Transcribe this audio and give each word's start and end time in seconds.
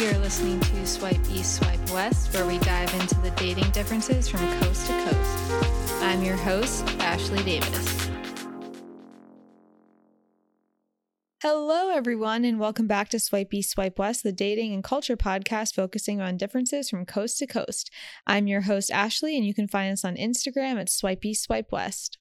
You're 0.00 0.16
listening 0.16 0.58
to 0.60 0.86
Swipe 0.86 1.20
East, 1.30 1.56
Swipe 1.56 1.90
West, 1.90 2.32
where 2.32 2.46
we 2.46 2.56
dive 2.60 2.90
into 2.94 3.20
the 3.20 3.30
dating 3.32 3.70
differences 3.72 4.30
from 4.30 4.40
coast 4.62 4.86
to 4.86 4.94
coast. 4.94 5.52
I'm 6.00 6.22
your 6.22 6.36
host, 6.36 6.86
Ashley 7.00 7.42
Davis. 7.42 8.08
Hello, 11.42 11.90
everyone, 11.90 12.46
and 12.46 12.58
welcome 12.58 12.86
back 12.86 13.10
to 13.10 13.20
Swipe 13.20 13.52
East, 13.52 13.72
Swipe 13.72 13.98
West, 13.98 14.22
the 14.22 14.32
dating 14.32 14.72
and 14.72 14.82
culture 14.82 15.18
podcast 15.18 15.74
focusing 15.74 16.18
on 16.22 16.38
differences 16.38 16.88
from 16.88 17.04
coast 17.04 17.36
to 17.40 17.46
coast. 17.46 17.90
I'm 18.26 18.46
your 18.46 18.62
host, 18.62 18.90
Ashley, 18.90 19.36
and 19.36 19.44
you 19.44 19.52
can 19.52 19.68
find 19.68 19.92
us 19.92 20.02
on 20.02 20.16
Instagram 20.16 20.80
at 20.80 20.88
Swipe 20.88 21.26
East, 21.26 21.44
Swipe 21.44 21.70
West. 21.70 22.16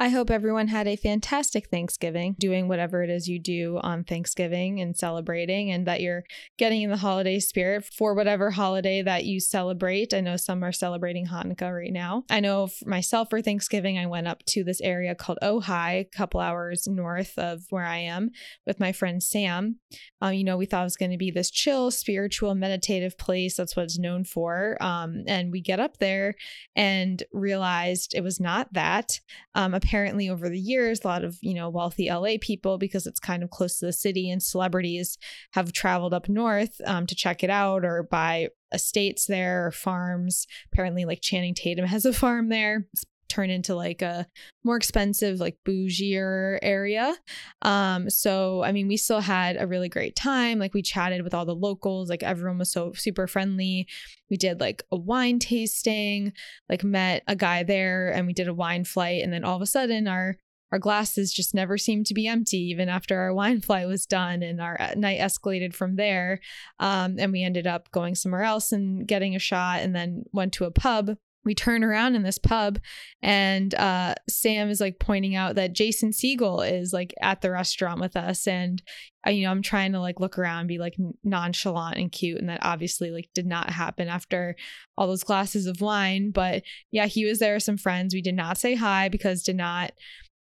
I 0.00 0.08
hope 0.08 0.30
everyone 0.30 0.68
had 0.68 0.88
a 0.88 0.96
fantastic 0.96 1.68
Thanksgiving, 1.68 2.34
doing 2.38 2.68
whatever 2.68 3.02
it 3.02 3.10
is 3.10 3.28
you 3.28 3.38
do 3.38 3.78
on 3.82 4.02
Thanksgiving 4.02 4.80
and 4.80 4.96
celebrating, 4.96 5.70
and 5.70 5.86
that 5.86 6.00
you're 6.00 6.24
getting 6.56 6.80
in 6.80 6.88
the 6.88 6.96
holiday 6.96 7.38
spirit 7.38 7.84
for 7.84 8.14
whatever 8.14 8.50
holiday 8.50 9.02
that 9.02 9.26
you 9.26 9.40
celebrate. 9.40 10.14
I 10.14 10.22
know 10.22 10.38
some 10.38 10.64
are 10.64 10.72
celebrating 10.72 11.26
Hanukkah 11.26 11.70
right 11.70 11.92
now. 11.92 12.24
I 12.30 12.40
know 12.40 12.68
for 12.68 12.88
myself 12.88 13.28
for 13.28 13.42
Thanksgiving, 13.42 13.98
I 13.98 14.06
went 14.06 14.26
up 14.26 14.42
to 14.46 14.64
this 14.64 14.80
area 14.80 15.14
called 15.14 15.38
Ojai, 15.42 16.00
a 16.00 16.04
couple 16.16 16.40
hours 16.40 16.86
north 16.88 17.34
of 17.36 17.64
where 17.68 17.84
I 17.84 17.98
am, 17.98 18.30
with 18.66 18.80
my 18.80 18.92
friend 18.92 19.22
Sam. 19.22 19.80
Um, 20.22 20.32
you 20.32 20.44
know, 20.44 20.56
we 20.56 20.64
thought 20.64 20.80
it 20.80 20.84
was 20.84 20.96
going 20.96 21.10
to 21.10 21.18
be 21.18 21.30
this 21.30 21.50
chill, 21.50 21.90
spiritual, 21.90 22.54
meditative 22.54 23.18
place. 23.18 23.58
That's 23.58 23.76
what 23.76 23.82
it's 23.82 23.98
known 23.98 24.24
for. 24.24 24.78
Um, 24.80 25.24
and 25.26 25.52
we 25.52 25.60
get 25.60 25.78
up 25.78 25.98
there 25.98 26.36
and 26.74 27.22
realized 27.34 28.14
it 28.14 28.24
was 28.24 28.40
not 28.40 28.72
that. 28.72 29.20
Um, 29.54 29.74
apparently 29.90 30.30
over 30.30 30.48
the 30.48 30.58
years 30.58 31.00
a 31.02 31.08
lot 31.08 31.24
of 31.24 31.36
you 31.40 31.52
know 31.52 31.68
wealthy 31.68 32.08
la 32.08 32.36
people 32.40 32.78
because 32.78 33.08
it's 33.08 33.18
kind 33.18 33.42
of 33.42 33.50
close 33.50 33.80
to 33.80 33.86
the 33.86 33.92
city 33.92 34.30
and 34.30 34.40
celebrities 34.40 35.18
have 35.50 35.72
traveled 35.72 36.14
up 36.14 36.28
north 36.28 36.80
um, 36.86 37.06
to 37.06 37.14
check 37.16 37.42
it 37.42 37.50
out 37.50 37.84
or 37.84 38.04
buy 38.04 38.48
estates 38.72 39.26
there 39.26 39.66
or 39.66 39.72
farms. 39.72 40.46
Apparently 40.72 41.04
like 41.04 41.20
channing 41.20 41.54
tatum 41.54 41.86
has 41.86 42.04
a 42.04 42.12
farm 42.12 42.48
there 42.48 42.86
turn 43.30 43.50
into 43.50 43.74
like 43.74 44.02
a 44.02 44.26
more 44.64 44.76
expensive 44.76 45.40
like 45.40 45.56
bougier 45.66 46.58
area. 46.62 47.16
Um 47.62 48.10
so 48.10 48.62
i 48.62 48.72
mean 48.72 48.88
we 48.88 48.96
still 48.96 49.20
had 49.20 49.56
a 49.58 49.66
really 49.66 49.88
great 49.88 50.16
time. 50.16 50.58
Like 50.58 50.74
we 50.74 50.82
chatted 50.82 51.22
with 51.22 51.34
all 51.34 51.46
the 51.46 51.54
locals. 51.54 52.10
Like 52.10 52.22
everyone 52.22 52.58
was 52.58 52.70
so 52.72 52.92
super 52.94 53.26
friendly. 53.26 53.86
We 54.28 54.36
did 54.36 54.60
like 54.60 54.82
a 54.92 54.96
wine 54.96 55.38
tasting 55.38 56.32
like 56.68 56.84
met 56.84 57.22
a 57.26 57.36
guy 57.36 57.62
there 57.62 58.12
and 58.12 58.26
we 58.26 58.32
did 58.32 58.48
a 58.48 58.54
wine 58.54 58.84
flight. 58.84 59.22
And 59.22 59.32
then 59.32 59.44
all 59.44 59.56
of 59.56 59.62
a 59.62 59.66
sudden 59.66 60.08
our 60.08 60.36
our 60.72 60.78
glasses 60.78 61.32
just 61.32 61.54
never 61.54 61.76
seemed 61.76 62.06
to 62.06 62.14
be 62.14 62.26
empty 62.26 62.58
even 62.58 62.88
after 62.88 63.18
our 63.18 63.34
wine 63.40 63.60
flight 63.60 63.86
was 63.86 64.06
done 64.06 64.42
and 64.42 64.60
our 64.60 64.80
uh, 64.80 64.94
night 64.96 65.20
escalated 65.20 65.74
from 65.74 65.96
there. 65.96 66.40
Um, 66.78 67.16
and 67.18 67.32
we 67.32 67.42
ended 67.42 67.66
up 67.66 67.90
going 67.90 68.14
somewhere 68.14 68.42
else 68.42 68.72
and 68.72 69.06
getting 69.06 69.34
a 69.34 69.40
shot 69.40 69.80
and 69.80 69.94
then 69.94 70.24
went 70.32 70.52
to 70.54 70.64
a 70.64 70.70
pub 70.70 71.16
we 71.44 71.54
turn 71.54 71.82
around 71.82 72.14
in 72.14 72.22
this 72.22 72.38
pub 72.38 72.78
and 73.22 73.74
uh, 73.74 74.14
Sam 74.28 74.68
is 74.68 74.80
like 74.80 74.98
pointing 74.98 75.34
out 75.34 75.54
that 75.54 75.72
Jason 75.72 76.10
Segel 76.10 76.68
is 76.70 76.92
like 76.92 77.14
at 77.22 77.40
the 77.40 77.50
restaurant 77.50 78.00
with 78.00 78.16
us 78.16 78.46
and 78.46 78.82
I, 79.24 79.30
you 79.30 79.44
know 79.44 79.50
I'm 79.50 79.62
trying 79.62 79.92
to 79.92 80.00
like 80.00 80.20
look 80.20 80.38
around 80.38 80.66
be 80.66 80.78
like 80.78 80.96
nonchalant 81.24 81.96
and 81.96 82.12
cute 82.12 82.38
and 82.38 82.48
that 82.48 82.60
obviously 82.62 83.10
like 83.10 83.28
did 83.34 83.46
not 83.46 83.70
happen 83.70 84.08
after 84.08 84.56
all 84.96 85.06
those 85.06 85.24
glasses 85.24 85.66
of 85.66 85.80
wine 85.80 86.30
but 86.30 86.62
yeah 86.90 87.06
he 87.06 87.24
was 87.24 87.38
there 87.38 87.54
with 87.54 87.62
some 87.62 87.78
friends. 87.78 88.14
We 88.14 88.22
did 88.22 88.34
not 88.34 88.58
say 88.58 88.74
hi 88.74 89.08
because 89.08 89.42
did 89.42 89.56
not 89.56 89.92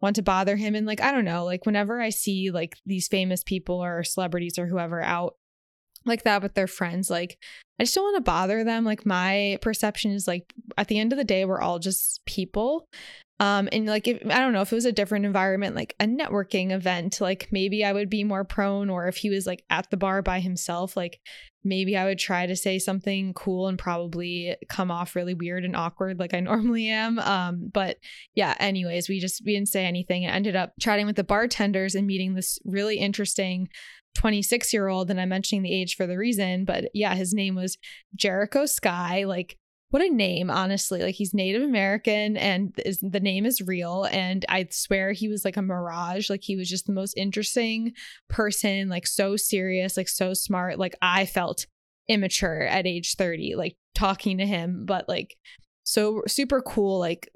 want 0.02 0.16
to 0.16 0.22
bother 0.22 0.56
him 0.56 0.76
and 0.76 0.88
like 0.88 1.02
I 1.02 1.12
don't 1.12 1.26
know 1.26 1.46
like 1.46 1.66
whenever 1.66 2.00
I 2.00 2.10
see 2.10 2.52
like 2.52 2.78
these 2.86 3.08
famous 3.08 3.44
people 3.44 3.84
or 3.84 4.04
celebrities 4.04 4.58
or 4.58 4.66
whoever 4.66 5.02
out 5.02 5.36
like 6.06 6.24
that 6.24 6.42
with 6.42 6.54
their 6.54 6.68
friends 6.68 7.10
like 7.10 7.38
i 7.80 7.84
just 7.84 7.96
don't 7.96 8.04
want 8.04 8.18
to 8.18 8.22
bother 8.22 8.64
them 8.64 8.86
like 8.86 9.06
my 9.06 9.58
perception 9.62 10.12
is 10.12 10.28
like 10.28 10.54
at 10.78 10.88
the 10.88 11.00
end 11.00 11.12
of 11.12 11.18
the 11.18 11.24
day 11.24 11.46
we're 11.46 11.62
all 11.62 11.80
just 11.80 12.22
people. 12.26 12.88
Um 13.42 13.70
and 13.72 13.86
like 13.86 14.06
if 14.08 14.18
i 14.26 14.40
don't 14.40 14.52
know 14.52 14.62
if 14.62 14.72
it 14.72 14.76
was 14.76 14.86
a 14.86 14.92
different 14.92 15.26
environment 15.26 15.74
like 15.76 15.96
a 16.00 16.06
networking 16.06 16.72
event 16.72 17.22
like 17.22 17.48
maybe 17.52 17.86
i 17.86 17.94
would 17.94 18.10
be 18.10 18.26
more 18.26 18.44
prone 18.44 18.90
or 18.90 19.08
if 19.08 19.16
he 19.16 19.30
was 19.30 19.48
like 19.48 19.64
at 19.70 19.90
the 19.90 19.98
bar 19.98 20.22
by 20.22 20.42
himself 20.42 20.98
like 20.98 21.22
maybe 21.64 21.96
i 21.96 22.04
would 22.04 22.20
try 22.20 22.46
to 22.46 22.56
say 22.56 22.78
something 22.80 23.34
cool 23.34 23.70
and 23.70 23.80
probably 23.80 24.58
come 24.68 24.92
off 24.92 25.16
really 25.16 25.34
weird 25.34 25.64
and 25.64 25.76
awkward 25.76 26.20
like 26.20 26.34
i 26.34 26.40
normally 26.42 26.90
am. 26.90 27.18
Um 27.20 27.70
but 27.74 27.96
yeah 28.36 28.56
anyways 28.60 29.08
we 29.08 29.22
just 29.22 29.42
we 29.46 29.54
didn't 29.54 29.70
say 29.70 29.86
anything. 29.86 30.26
And 30.26 30.36
ended 30.36 30.58
up 30.58 30.74
chatting 30.80 31.06
with 31.06 31.16
the 31.16 31.24
bartenders 31.24 31.96
and 31.96 32.08
meeting 32.08 32.34
this 32.34 32.60
really 32.66 32.98
interesting 32.98 33.70
26 34.16 34.74
year 34.74 34.88
old, 34.88 35.10
and 35.10 35.20
I'm 35.20 35.30
mentioning 35.30 35.64
the 35.64 35.74
age 35.74 35.96
for 35.96 36.08
the 36.08 36.18
reason, 36.18 36.66
but 36.66 36.86
yeah, 36.94 37.16
his 37.16 37.34
name 37.34 37.56
was 37.56 37.78
Jericho 38.16 38.66
Sky. 38.66 39.24
Like, 39.26 39.58
what 39.92 40.04
a 40.04 40.10
name, 40.10 40.52
honestly. 40.52 41.02
Like, 41.02 41.16
he's 41.16 41.34
Native 41.34 41.64
American 41.64 42.38
and 42.38 42.74
is, 42.86 43.00
the 43.02 43.20
name 43.20 43.46
is 43.46 43.62
real. 43.62 44.04
And 44.06 44.46
I 44.48 44.68
swear 44.70 45.14
he 45.14 45.28
was 45.28 45.44
like 45.44 45.58
a 45.58 45.62
mirage. 45.62 46.30
Like, 46.30 46.44
he 46.44 46.56
was 46.56 46.70
just 46.70 46.86
the 46.86 46.94
most 46.94 47.16
interesting 47.18 47.94
person, 48.30 48.90
like, 48.90 49.08
so 49.08 49.36
serious, 49.36 49.98
like, 49.98 50.10
so 50.10 50.34
smart. 50.34 50.78
Like, 50.78 50.96
I 51.02 51.26
felt 51.26 51.66
immature 52.08 52.64
at 52.64 52.86
age 52.86 53.16
30, 53.16 53.56
like, 53.56 53.78
talking 53.96 54.38
to 54.38 54.46
him, 54.46 54.86
but 54.86 55.10
like, 55.10 55.36
so 55.84 56.22
super 56.28 56.62
cool, 56.62 57.00
like 57.00 57.30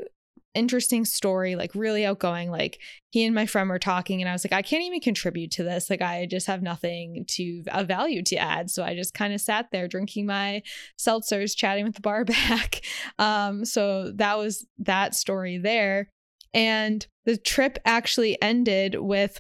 interesting 0.54 1.06
story, 1.06 1.56
like 1.56 1.74
really 1.76 2.06
outgoing. 2.06 2.50
Like 2.50 2.80
he 3.12 3.24
and 3.26 3.36
my 3.36 3.46
friend 3.46 3.70
were 3.70 3.80
talking, 3.80 4.22
and 4.22 4.30
I 4.30 4.34
was 4.34 4.44
like, 4.46 4.54
I 4.54 4.62
can't 4.62 4.84
even 4.84 5.00
contribute 5.00 5.52
to 5.52 5.64
this. 5.64 5.90
Like 5.90 6.02
I 6.02 6.28
just 6.30 6.48
have 6.48 6.62
nothing 6.62 7.26
to 7.30 7.64
a 7.68 7.84
value 7.84 8.24
to 8.24 8.36
add. 8.36 8.70
So 8.70 8.84
I 8.84 8.96
just 8.96 9.14
kind 9.14 9.34
of 9.34 9.42
sat 9.42 9.68
there 9.72 9.88
drinking 9.88 10.26
my 10.26 10.62
seltzers, 11.00 11.56
chatting 11.56 11.86
with 11.86 11.96
the 11.96 12.02
bar 12.02 12.26
back. 12.26 12.82
Um, 13.20 13.66
so 13.66 14.12
that 14.16 14.38
was 14.38 14.66
that 14.80 15.16
story 15.16 15.58
there. 15.58 16.10
And 16.54 17.06
the 17.26 17.38
trip 17.38 17.80
actually 17.86 18.40
ended 18.42 18.96
with 19.00 19.40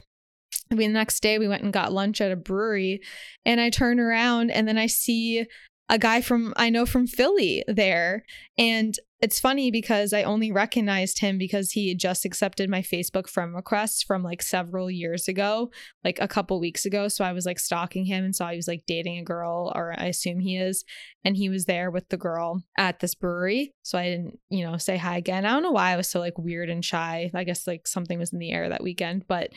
I 0.71 0.75
mean, 0.75 0.93
the 0.93 0.99
next 0.99 1.21
day 1.21 1.37
we 1.37 1.47
went 1.47 1.61
and 1.61 1.73
got 1.73 1.93
lunch 1.93 2.19
at 2.19 2.31
a 2.31 2.35
brewery, 2.35 3.01
and 3.45 3.61
I 3.61 3.69
turn 3.69 3.99
around 3.99 4.49
and 4.49 4.67
then 4.67 4.77
I 4.77 4.87
see 4.87 5.45
a 5.89 5.99
guy 5.99 6.21
from 6.21 6.53
I 6.57 6.69
know 6.69 6.85
from 6.85 7.07
Philly 7.07 7.63
there. 7.67 8.25
And 8.57 8.97
it's 9.23 9.39
funny 9.39 9.71
because 9.71 10.11
I 10.11 10.23
only 10.23 10.51
recognized 10.51 11.19
him 11.19 11.37
because 11.37 11.71
he 11.71 11.87
had 11.87 11.97
just 11.97 12.25
accepted 12.25 12.69
my 12.69 12.81
Facebook 12.81 13.29
friend 13.29 13.55
request 13.55 14.03
from 14.05 14.21
like 14.21 14.41
several 14.41 14.91
years 14.91 15.29
ago, 15.29 15.71
like 16.03 16.17
a 16.19 16.27
couple 16.27 16.59
weeks 16.59 16.85
ago. 16.85 17.07
So 17.07 17.23
I 17.23 17.31
was 17.31 17.45
like 17.45 17.57
stalking 17.57 18.03
him 18.03 18.25
and 18.25 18.35
saw 18.35 18.49
he 18.49 18.57
was 18.57 18.67
like 18.67 18.83
dating 18.85 19.17
a 19.19 19.23
girl, 19.23 19.71
or 19.75 19.95
I 19.97 20.07
assume 20.07 20.41
he 20.41 20.57
is. 20.57 20.83
And 21.23 21.37
he 21.37 21.47
was 21.47 21.63
there 21.63 21.89
with 21.89 22.09
the 22.09 22.17
girl 22.17 22.63
at 22.77 22.99
this 22.99 23.15
brewery. 23.15 23.73
So 23.83 23.97
I 23.97 24.09
didn't, 24.09 24.39
you 24.49 24.65
know, 24.65 24.75
say 24.75 24.97
hi 24.97 25.15
again. 25.15 25.45
I 25.45 25.51
don't 25.53 25.63
know 25.63 25.71
why 25.71 25.93
I 25.93 25.95
was 25.95 26.09
so 26.09 26.19
like 26.19 26.37
weird 26.37 26.69
and 26.69 26.83
shy. 26.83 27.31
I 27.33 27.45
guess 27.45 27.65
like 27.65 27.87
something 27.87 28.19
was 28.19 28.33
in 28.33 28.39
the 28.39 28.51
air 28.51 28.67
that 28.67 28.83
weekend. 28.83 29.23
But 29.29 29.51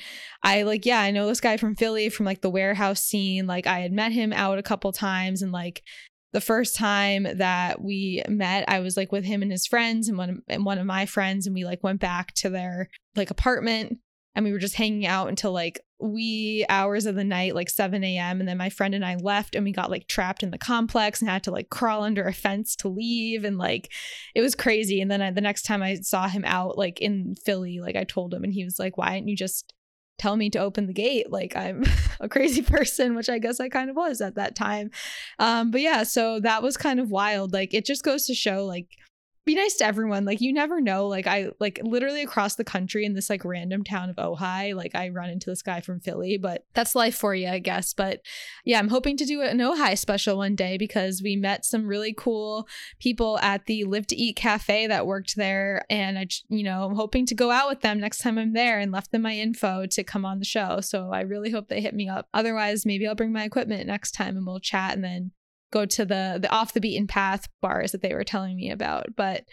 I 0.45 0.63
like, 0.63 0.87
yeah, 0.87 1.01
I 1.01 1.11
know 1.11 1.27
this 1.27 1.41
guy 1.41 1.57
from 1.57 1.75
Philly 1.75 2.09
from 2.09 2.25
like 2.25 2.41
the 2.41 2.51
warehouse 2.51 3.03
scene. 3.03 3.49
Like 3.49 3.67
I 3.67 3.81
had 3.81 3.91
met 3.91 4.13
him 4.13 4.33
out 4.33 4.59
a 4.59 4.63
couple 4.63 4.93
times 4.93 5.43
and 5.43 5.51
like 5.51 5.83
the 6.33 6.41
first 6.41 6.77
time 6.77 7.27
that 7.39 7.83
we 7.83 8.23
met, 8.29 8.69
I 8.69 8.81
was 8.81 8.97
like 8.97 9.13
with 9.13 9.25
him 9.25 9.43
and 9.43 9.51
his 9.51 9.67
friends 9.67 10.09
and 10.09 10.19
one 10.19 10.43
and 10.49 10.65
one 10.65 10.79
of 10.79 10.87
my 10.87 11.07
friends, 11.07 11.47
and 11.47 11.55
we 11.55 11.65
like 11.65 11.83
went 11.83 12.01
back 12.01 12.33
to 12.35 12.51
their 12.51 12.89
like 13.15 13.31
apartment 13.31 13.99
and 14.35 14.45
we 14.45 14.53
were 14.53 14.59
just 14.59 14.75
hanging 14.75 15.07
out 15.07 15.29
until 15.29 15.51
like 15.51 15.81
wee 15.99 16.67
hours 16.69 17.07
of 17.07 17.15
the 17.15 17.25
night, 17.25 17.55
like 17.55 17.71
7 17.71 18.05
a.m. 18.05 18.39
And 18.39 18.47
then 18.47 18.59
my 18.59 18.69
friend 18.69 18.95
and 18.95 19.05
I 19.05 19.15
left 19.15 19.55
and 19.55 19.65
we 19.65 19.73
got 19.73 19.91
like 19.91 20.09
trapped 20.09 20.43
in 20.43 20.51
the 20.51 20.59
complex 20.59 21.21
and 21.21 21.31
had 21.31 21.43
to 21.45 21.51
like 21.51 21.71
crawl 21.71 22.03
under 22.03 22.25
a 22.25 22.35
fence 22.35 22.77
to 22.77 22.89
leave. 22.89 23.45
And 23.45 23.57
like 23.57 23.91
it 24.35 24.43
was 24.43 24.55
crazy. 24.55 25.01
And 25.01 25.11
then 25.11 25.23
I, 25.23 25.31
the 25.31 25.41
next 25.41 25.63
time 25.63 25.83
I 25.83 25.95
saw 25.95 26.29
him 26.29 26.45
out 26.45 26.77
like 26.77 27.01
in 27.01 27.35
Philly, 27.47 27.81
like 27.81 27.97
I 27.97 28.05
told 28.05 28.35
him 28.35 28.45
and 28.45 28.53
he 28.53 28.65
was 28.65 28.79
like, 28.79 28.99
why 28.99 29.15
didn't 29.15 29.29
you 29.29 29.37
just 29.37 29.73
tell 30.19 30.37
me 30.37 30.49
to 30.51 30.59
open 30.59 30.87
the 30.87 30.93
gate 30.93 31.31
like 31.31 31.55
i'm 31.57 31.85
a 32.21 32.29
crazy 32.29 32.63
person 32.63 33.15
which 33.15 33.29
i 33.29 33.39
guess 33.39 33.61
i 33.61 33.69
kind 33.69 33.91
of 33.91 33.97
was 33.97 34.21
at 34.21 34.35
that 34.37 34.55
time. 34.55 34.91
Um 35.39 35.71
but 35.71 35.81
yeah 35.81 36.03
so 36.03 36.41
that 36.41 36.63
was 36.63 36.77
kind 36.77 37.01
of 37.01 37.11
wild. 37.11 37.53
Like 37.53 37.75
it 37.75 37.85
just 37.85 38.03
goes 38.03 38.27
to 38.27 38.35
show 38.35 38.65
like 38.65 38.89
be 39.47 39.55
nice 39.55 39.77
to 39.77 39.87
everyone. 39.87 40.25
Like 40.25 40.41
you 40.41 40.53
never 40.53 40.81
know. 40.81 41.07
Like 41.07 41.27
I 41.27 41.51
like 41.61 41.79
literally 41.83 42.23
across 42.23 42.57
the 42.57 42.65
country 42.65 43.05
in 43.05 43.15
this 43.15 43.31
like 43.31 43.45
random 43.45 43.85
town 43.85 44.11
of 44.11 44.17
Ojai, 44.17 44.75
like 44.75 44.95
I 44.95 45.09
run 45.09 45.31
into 45.31 45.49
this 45.49 45.63
guy 45.63 45.81
from 45.81 46.01
Philly, 46.01 46.37
but 46.37 46.65
that's 46.75 46.97
life 46.97 47.15
for 47.15 47.35
you, 47.35 47.49
I 47.49 47.61
guess. 47.61 47.95
But 47.95 48.21
yeah, 48.65 48.81
I'm 48.81 48.89
hoping 48.89 49.17
to 49.19 49.25
do 49.25 49.43
an 49.43 49.59
Ojai 49.59 49.97
special 49.97 50.37
one 50.37 50.57
day 50.57 50.77
because 50.77 51.23
we 51.23 51.37
met 51.37 51.65
some 51.65 51.87
really 51.87 52.13
cool 52.13 52.67
people 52.99 53.39
at 53.39 53.67
the 53.67 53.85
Live 53.85 54.09
to 54.09 54.17
Eat 54.17 54.35
cafe 54.35 54.89
that 54.89 55.07
worked 55.07 55.37
there, 55.37 55.85
and 55.89 56.19
I, 56.19 56.27
you 56.49 56.65
know, 56.65 56.83
I'm 56.83 56.97
hoping 56.97 57.25
to 57.27 57.35
go 57.35 57.53
out 57.53 57.69
with 57.69 57.83
them 57.83 58.01
next 58.01 58.19
time 58.19 58.39
I'm 58.39 58.53
there 58.53 58.81
and 58.81 58.91
left 58.91 59.13
them 59.13 59.23
my 59.23 59.35
info 59.35 59.87
to 59.87 60.05
come 60.05 60.25
on 60.25 60.41
the 60.41 60.45
show. 60.45 60.81
So 60.81 61.11
I 61.13 61.21
really 61.21 61.51
hope 61.51 61.69
they 61.69 61.81
hit 61.81 61.95
me 61.95 62.09
up. 62.09 62.29
Otherwise, 62.35 62.85
maybe 62.85 63.07
I'll 63.07 63.15
bring 63.15 63.33
my 63.33 63.45
equipment 63.45 63.87
next 63.87 64.13
time 64.13 64.37
and 64.37 64.47
we'll 64.47 64.61
chat 64.61 64.95
and 64.95 65.05
then 65.05 65.31
go 65.73 65.87
to 65.87 66.05
the 66.05 66.39
the 66.41 66.51
off 66.51 66.73
the 66.73 66.81
beaten 66.81 67.07
path 67.07 67.49
bars 67.61 67.93
that 67.93 68.03
they 68.03 68.15
were 68.15 68.25
telling 68.25 68.57
me 68.57 68.71
about. 68.71 69.07
But 69.17 69.45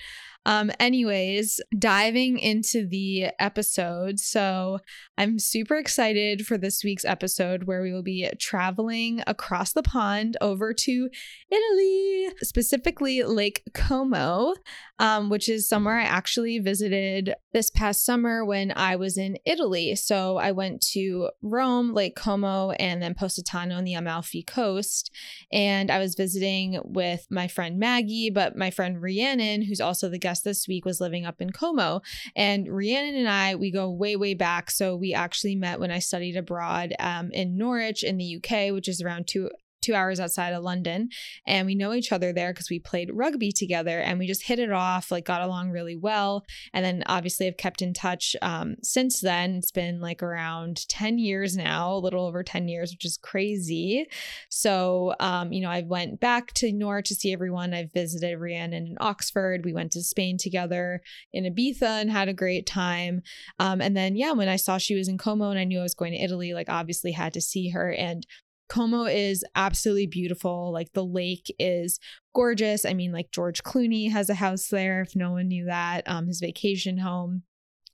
Um, 0.46 0.72
anyways, 0.80 1.62
diving 1.78 2.38
into 2.38 2.86
the 2.86 3.28
episode. 3.40 4.20
So 4.20 4.80
I'm 5.18 5.40
super 5.40 5.76
excited 5.76 6.46
for 6.46 6.58
this 6.58 6.84
week's 6.84 7.06
episode 7.06 7.64
where 7.64 7.82
we 7.82 7.94
will 7.94 8.04
be 8.04 8.30
traveling 8.40 9.24
across 9.26 9.74
the 9.74 9.84
pond 9.84 10.36
over 10.42 10.74
to 10.74 11.10
Italy, 11.50 12.28
specifically 12.42 13.24
Lake 13.24 13.64
Como, 13.74 14.56
um, 15.00 15.30
which 15.30 15.48
is 15.48 15.68
somewhere 15.68 15.98
I 15.98 16.04
actually 16.04 16.60
visited 16.60 17.34
this 17.54 17.70
past 17.70 18.04
summer 18.04 18.44
when 18.44 18.74
I 18.76 18.96
was 18.96 19.18
in 19.18 19.38
Italy. 19.46 19.96
So 19.96 20.38
I 20.38 20.52
went 20.52 20.82
to 20.94 21.30
Rome, 21.42 21.94
Lake 21.94 22.16
Como, 22.16 22.72
and 22.72 23.02
then 23.02 23.14
Positano 23.14 23.76
on 23.76 23.84
the 23.84 23.94
Amalfi 23.94 24.44
Coast. 24.44 25.12
And 25.52 25.92
I 25.92 26.00
was 26.00 26.16
visiting 26.16 26.80
with 26.84 27.28
my 27.30 27.48
friend 27.48 27.78
Maggie, 27.80 28.30
but 28.30 28.58
my 28.58 28.72
friend 28.72 29.02
Rhiannon, 29.02 29.62
who's 29.62 29.82
also 29.82 30.10
the 30.10 30.18
guest 30.18 30.33
this 30.42 30.68
week, 30.68 30.86
was 30.86 31.02
living 31.02 31.26
up 31.26 31.42
in 31.42 31.52
Como. 31.52 32.02
And 32.36 32.68
Rhiannon 32.68 33.16
and 33.16 33.30
I, 33.30 33.56
we 33.56 33.72
go 33.72 33.90
way, 33.90 34.16
way 34.16 34.34
back. 34.34 34.72
So 34.72 34.96
we 34.96 35.14
actually 35.14 35.56
met 35.56 35.80
when 35.80 35.92
I 35.92 36.00
studied 36.00 36.38
abroad 36.38 36.94
um, 37.00 37.32
in 37.32 37.58
Norwich 37.58 38.04
in 38.04 38.18
the 38.18 38.38
UK, 38.38 38.74
which 38.74 38.88
is 38.88 39.02
around 39.02 39.28
two 39.28 39.50
two 39.84 39.94
hours 39.94 40.20
outside 40.20 40.54
of 40.54 40.64
London. 40.64 41.10
And 41.46 41.66
we 41.66 41.76
know 41.76 41.94
each 41.94 42.12
other 42.12 42.34
there 42.34 42.54
because 42.54 42.70
we 42.70 42.80
played 42.80 43.12
rugby 43.14 43.52
together 43.52 44.00
and 44.00 44.18
we 44.18 44.28
just 44.28 44.44
hit 44.44 44.60
it 44.60 44.72
off, 44.72 45.12
like 45.12 45.26
got 45.26 45.42
along 45.42 45.72
really 45.72 45.96
well. 45.96 46.46
And 46.74 46.84
then 46.84 47.04
obviously 47.06 47.48
I've 47.48 47.58
kept 47.58 47.82
in 47.82 47.94
touch 47.94 48.36
um, 48.42 48.76
since 48.82 49.20
then. 49.20 49.56
It's 49.56 49.72
been 49.72 50.00
like 50.00 50.24
around 50.24 50.88
10 50.90 51.18
years 51.18 51.56
now, 51.56 51.94
a 51.94 52.00
little 52.00 52.26
over 52.26 52.44
10 52.44 52.68
years, 52.68 52.92
which 52.92 53.06
is 53.06 53.18
crazy. 53.18 54.08
So, 54.50 55.16
um, 55.20 55.52
you 55.52 55.62
know, 55.62 55.70
I 55.70 55.82
went 55.82 56.20
back 56.20 56.54
to 56.54 56.72
Norwich 56.72 57.10
to 57.10 57.16
see 57.16 57.34
everyone. 57.34 57.74
I've 57.74 57.92
visited 57.92 58.40
Rhiannon 58.40 58.88
in 58.88 58.98
Oxford. 59.00 59.66
We 59.66 59.74
went 59.74 59.92
to 59.94 60.02
Spain 60.02 60.38
together 60.38 61.02
in 61.32 61.44
Ibiza 61.44 62.02
and 62.02 62.12
had 62.12 62.30
a 62.30 62.34
great 62.34 62.66
time. 62.66 63.22
Um, 63.60 63.82
and 63.82 63.96
then, 63.96 64.16
yeah, 64.16 64.32
when 64.32 64.48
I 64.48 64.56
saw 64.56 64.78
she 64.78 64.96
was 64.96 65.08
in 65.08 65.18
Como 65.18 65.50
and 65.50 65.60
I 65.60 65.64
knew 65.64 65.80
I 65.80 65.84
was 65.84 65.94
going 65.94 66.14
to 66.14 66.24
Italy, 66.24 66.54
like 66.54 66.70
obviously 66.70 67.12
had 67.12 67.34
to 67.34 67.42
see 67.42 67.70
her. 67.70 67.92
And 67.92 68.26
Como 68.70 69.06
is 69.06 69.44
absolutely 69.56 70.08
beautiful. 70.08 70.72
Like 70.72 70.94
the 70.94 71.06
lake 71.06 71.54
is 71.60 72.00
gorgeous. 72.34 72.86
I 72.86 72.94
mean, 72.94 73.12
like 73.12 73.32
George 73.32 73.64
Clooney 73.64 74.12
has 74.12 74.30
a 74.30 74.36
house 74.36 74.68
there, 74.68 75.02
if 75.02 75.16
no 75.16 75.32
one 75.32 75.48
knew 75.48 75.66
that, 75.66 76.04
um, 76.08 76.28
his 76.28 76.40
vacation 76.40 76.98
home 76.98 77.44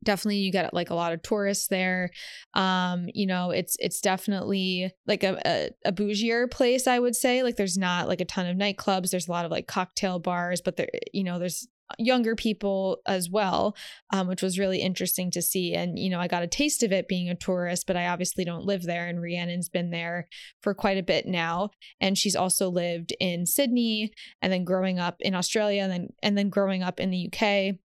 definitely 0.03 0.37
you 0.37 0.51
get 0.51 0.73
like 0.73 0.89
a 0.89 0.95
lot 0.95 1.11
of 1.11 1.21
tourists 1.21 1.67
there 1.67 2.09
um 2.53 3.09
you 3.13 3.25
know 3.25 3.51
it's 3.51 3.75
it's 3.79 3.99
definitely 3.99 4.91
like 5.05 5.23
a, 5.23 5.41
a, 5.45 5.69
a 5.85 5.91
bougier 5.91 6.49
place 6.49 6.87
i 6.87 6.97
would 6.97 7.15
say 7.15 7.43
like 7.43 7.57
there's 7.57 7.77
not 7.77 8.07
like 8.07 8.21
a 8.21 8.25
ton 8.25 8.45
of 8.45 8.55
nightclubs 8.55 9.09
there's 9.09 9.27
a 9.27 9.31
lot 9.31 9.45
of 9.45 9.51
like 9.51 9.67
cocktail 9.67 10.19
bars 10.19 10.61
but 10.61 10.77
there 10.77 10.87
you 11.13 11.23
know 11.23 11.37
there's 11.37 11.67
younger 11.97 12.35
people 12.35 12.99
as 13.05 13.29
well, 13.29 13.75
um, 14.11 14.27
which 14.27 14.41
was 14.41 14.59
really 14.59 14.79
interesting 14.79 15.31
to 15.31 15.41
see. 15.41 15.73
And, 15.73 15.97
you 15.97 16.09
know, 16.09 16.19
I 16.19 16.27
got 16.27 16.43
a 16.43 16.47
taste 16.47 16.83
of 16.83 16.91
it 16.91 17.07
being 17.07 17.29
a 17.29 17.35
tourist, 17.35 17.87
but 17.87 17.97
I 17.97 18.07
obviously 18.07 18.45
don't 18.45 18.65
live 18.65 18.83
there. 18.83 19.07
And 19.07 19.19
Rhiannon's 19.19 19.69
been 19.69 19.89
there 19.89 20.27
for 20.61 20.73
quite 20.73 20.97
a 20.97 21.03
bit 21.03 21.25
now. 21.25 21.71
And 21.99 22.17
she's 22.17 22.35
also 22.35 22.69
lived 22.69 23.13
in 23.19 23.45
Sydney 23.45 24.13
and 24.41 24.51
then 24.51 24.63
growing 24.63 24.99
up 24.99 25.17
in 25.19 25.35
Australia 25.35 25.83
and 25.83 25.91
then, 25.91 26.07
and 26.21 26.37
then 26.37 26.49
growing 26.49 26.83
up 26.83 26.99
in 26.99 27.09
the 27.09 27.29
UK 27.31 27.75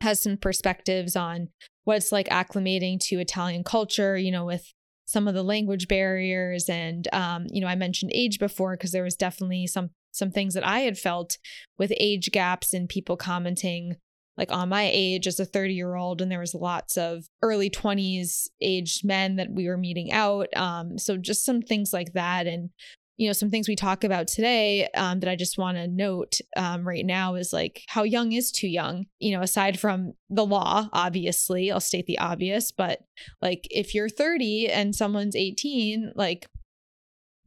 has 0.00 0.22
some 0.22 0.36
perspectives 0.36 1.16
on 1.16 1.48
what 1.84 1.98
it's 1.98 2.12
like 2.12 2.28
acclimating 2.28 2.98
to 3.00 3.20
Italian 3.20 3.64
culture, 3.64 4.16
you 4.16 4.30
know, 4.30 4.44
with 4.44 4.72
some 5.10 5.26
of 5.26 5.34
the 5.34 5.42
language 5.42 5.88
barriers 5.88 6.68
and 6.68 7.08
um, 7.12 7.44
you 7.50 7.60
know 7.60 7.66
i 7.66 7.74
mentioned 7.74 8.12
age 8.14 8.38
before 8.38 8.76
because 8.76 8.92
there 8.92 9.02
was 9.02 9.16
definitely 9.16 9.66
some 9.66 9.90
some 10.12 10.30
things 10.30 10.54
that 10.54 10.66
I 10.66 10.80
had 10.80 10.98
felt 10.98 11.38
with 11.78 11.92
age 11.98 12.30
gaps 12.32 12.72
and 12.72 12.88
people 12.88 13.16
commenting 13.16 13.96
like 14.40 14.50
on 14.50 14.70
my 14.70 14.88
age 14.90 15.26
as 15.26 15.38
a 15.38 15.44
30 15.44 15.74
year 15.74 15.94
old 15.94 16.22
and 16.22 16.32
there 16.32 16.40
was 16.40 16.54
lots 16.54 16.96
of 16.96 17.26
early 17.42 17.68
20s 17.68 18.48
aged 18.60 19.04
men 19.04 19.36
that 19.36 19.50
we 19.50 19.68
were 19.68 19.76
meeting 19.76 20.10
out 20.10 20.48
um, 20.56 20.98
so 20.98 21.16
just 21.16 21.44
some 21.44 21.60
things 21.60 21.92
like 21.92 22.14
that 22.14 22.46
and 22.46 22.70
you 23.18 23.26
know 23.26 23.34
some 23.34 23.50
things 23.50 23.68
we 23.68 23.76
talk 23.76 24.02
about 24.02 24.26
today 24.26 24.88
um, 24.94 25.20
that 25.20 25.28
i 25.28 25.36
just 25.36 25.58
want 25.58 25.76
to 25.76 25.86
note 25.86 26.38
um, 26.56 26.88
right 26.88 27.04
now 27.04 27.34
is 27.34 27.52
like 27.52 27.82
how 27.88 28.02
young 28.02 28.32
is 28.32 28.50
too 28.50 28.66
young? 28.66 29.04
You 29.18 29.36
know 29.36 29.42
aside 29.42 29.78
from 29.78 30.14
the 30.30 30.46
law 30.46 30.88
obviously 30.92 31.70
i'll 31.70 31.80
state 31.80 32.06
the 32.06 32.18
obvious 32.18 32.72
but 32.72 33.00
like 33.42 33.68
if 33.70 33.94
you're 33.94 34.08
30 34.08 34.68
and 34.68 34.94
someone's 34.94 35.36
18 35.36 36.12
like 36.16 36.46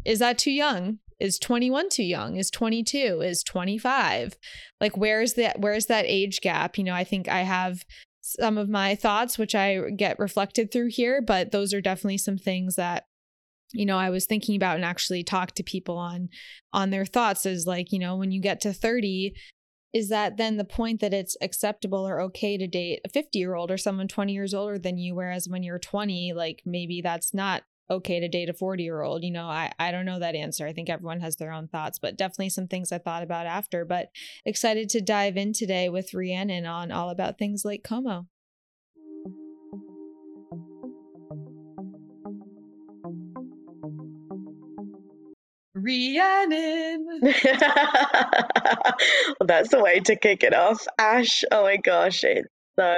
is 0.05 0.19
that 0.19 0.37
too 0.37 0.51
young 0.51 0.99
is 1.23 1.39
21 1.39 1.89
too 1.89 2.03
young 2.03 2.35
is 2.35 2.51
22 2.51 3.21
is 3.21 3.43
25 3.43 4.37
like 4.81 4.97
where's 4.97 5.33
that 5.33 5.59
where's 5.59 5.85
that 5.85 6.05
age 6.05 6.41
gap? 6.41 6.77
You 6.77 6.83
know 6.83 6.93
i 6.93 7.05
think 7.05 7.29
i 7.29 7.41
have 7.41 7.83
some 8.21 8.57
of 8.57 8.69
my 8.69 8.93
thoughts 8.93 9.39
which 9.39 9.55
i 9.55 9.79
get 9.95 10.19
reflected 10.19 10.71
through 10.71 10.89
here 10.89 11.21
but 11.21 11.51
those 11.51 11.73
are 11.73 11.81
definitely 11.81 12.17
some 12.17 12.37
things 12.37 12.75
that 12.75 13.05
you 13.71 13.85
know 13.85 13.97
i 13.97 14.09
was 14.09 14.25
thinking 14.25 14.55
about 14.55 14.75
and 14.75 14.85
actually 14.85 15.23
talked 15.23 15.55
to 15.55 15.63
people 15.63 15.97
on 15.97 16.27
on 16.73 16.89
their 16.89 17.05
thoughts 17.05 17.45
is 17.45 17.65
like 17.65 17.91
you 17.91 17.99
know 17.99 18.17
when 18.17 18.31
you 18.31 18.41
get 18.41 18.59
to 18.61 18.73
30 18.73 19.33
is 19.93 20.09
that 20.09 20.37
then 20.37 20.57
the 20.57 20.65
point 20.65 20.99
that 21.01 21.13
it's 21.13 21.37
acceptable 21.41 22.05
or 22.05 22.19
okay 22.19 22.57
to 22.57 22.67
date 22.67 22.99
a 23.05 23.09
50 23.09 23.39
year 23.39 23.55
old 23.55 23.71
or 23.71 23.77
someone 23.77 24.09
20 24.09 24.33
years 24.33 24.53
older 24.53 24.77
than 24.77 24.97
you 24.97 25.15
whereas 25.15 25.47
when 25.47 25.63
you're 25.63 25.79
20 25.79 26.33
like 26.33 26.61
maybe 26.65 26.99
that's 27.01 27.33
not 27.33 27.63
okay 27.93 28.19
to 28.19 28.27
date 28.27 28.49
a 28.49 28.53
40 28.53 28.83
year 28.83 29.01
old 29.01 29.23
you 29.23 29.31
know 29.31 29.45
i 29.45 29.71
i 29.79 29.91
don't 29.91 30.05
know 30.05 30.19
that 30.19 30.35
answer 30.35 30.67
i 30.67 30.73
think 30.73 30.89
everyone 30.89 31.19
has 31.19 31.35
their 31.35 31.51
own 31.51 31.67
thoughts 31.67 31.99
but 31.99 32.17
definitely 32.17 32.49
some 32.49 32.67
things 32.67 32.91
i 32.91 32.97
thought 32.97 33.23
about 33.23 33.45
after 33.45 33.85
but 33.85 34.09
excited 34.45 34.89
to 34.89 35.01
dive 35.01 35.37
in 35.37 35.53
today 35.53 35.89
with 35.89 36.13
rhiannon 36.13 36.65
on 36.65 36.91
all 36.91 37.09
about 37.09 37.37
things 37.37 37.63
like 37.63 37.83
como 37.83 38.27
Rhiannon. 45.75 47.05
well, 47.21 47.33
that's 49.45 49.69
the 49.69 49.81
way 49.81 49.99
to 50.01 50.15
kick 50.15 50.43
it 50.43 50.53
off. 50.53 50.87
Ash, 50.97 51.43
oh 51.51 51.63
my 51.63 51.77
gosh, 51.77 52.23
it's 52.23 52.47
so 52.79 52.95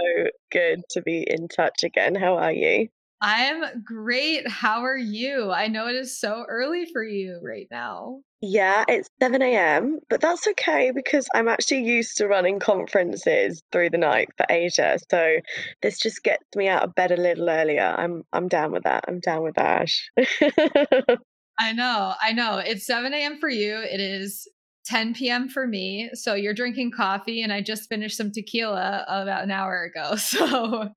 good 0.51 0.81
to 0.91 1.01
be 1.01 1.25
in 1.27 1.47
touch 1.47 1.83
again. 1.83 2.13
How 2.15 2.37
are 2.37 2.51
you? 2.51 2.89
I'm 3.21 3.83
great. 3.83 4.47
How 4.47 4.83
are 4.83 4.97
you? 4.97 5.51
I 5.51 5.67
know 5.67 5.87
it 5.87 5.95
is 5.95 6.19
so 6.19 6.45
early 6.47 6.85
for 6.91 7.03
you 7.03 7.39
right 7.41 7.67
now. 7.71 8.19
Yeah, 8.41 8.83
it's 8.87 9.09
7 9.21 9.41
a.m., 9.41 9.99
but 10.09 10.21
that's 10.21 10.45
okay 10.47 10.91
because 10.93 11.27
I'm 11.33 11.47
actually 11.47 11.83
used 11.83 12.17
to 12.17 12.27
running 12.27 12.59
conferences 12.59 13.63
through 13.71 13.89
the 13.89 13.97
night 13.97 14.29
for 14.37 14.45
Asia. 14.49 14.99
So 15.09 15.37
this 15.81 15.99
just 15.99 16.23
gets 16.23 16.43
me 16.55 16.67
out 16.67 16.83
of 16.83 16.93
bed 16.93 17.11
a 17.11 17.17
little 17.17 17.49
earlier. 17.49 17.95
I'm 17.97 18.23
I'm 18.33 18.47
down 18.47 18.71
with 18.71 18.83
that. 18.83 19.05
I'm 19.07 19.19
down 19.19 19.43
with 19.43 19.55
that. 19.55 19.89
I 21.57 21.71
know. 21.71 22.13
I 22.21 22.33
know. 22.33 22.57
It's 22.57 22.85
7 22.85 23.13
a.m. 23.13 23.39
for 23.39 23.49
you. 23.49 23.77
It 23.77 23.99
is 23.99 24.47
10 24.85 25.15
p.m. 25.15 25.49
for 25.49 25.65
me. 25.65 26.11
So 26.13 26.35
you're 26.35 26.53
drinking 26.53 26.91
coffee, 26.91 27.41
and 27.41 27.51
I 27.51 27.61
just 27.61 27.89
finished 27.89 28.17
some 28.17 28.31
tequila 28.31 29.05
about 29.07 29.43
an 29.43 29.51
hour 29.51 29.83
ago. 29.83 30.15
So 30.17 30.89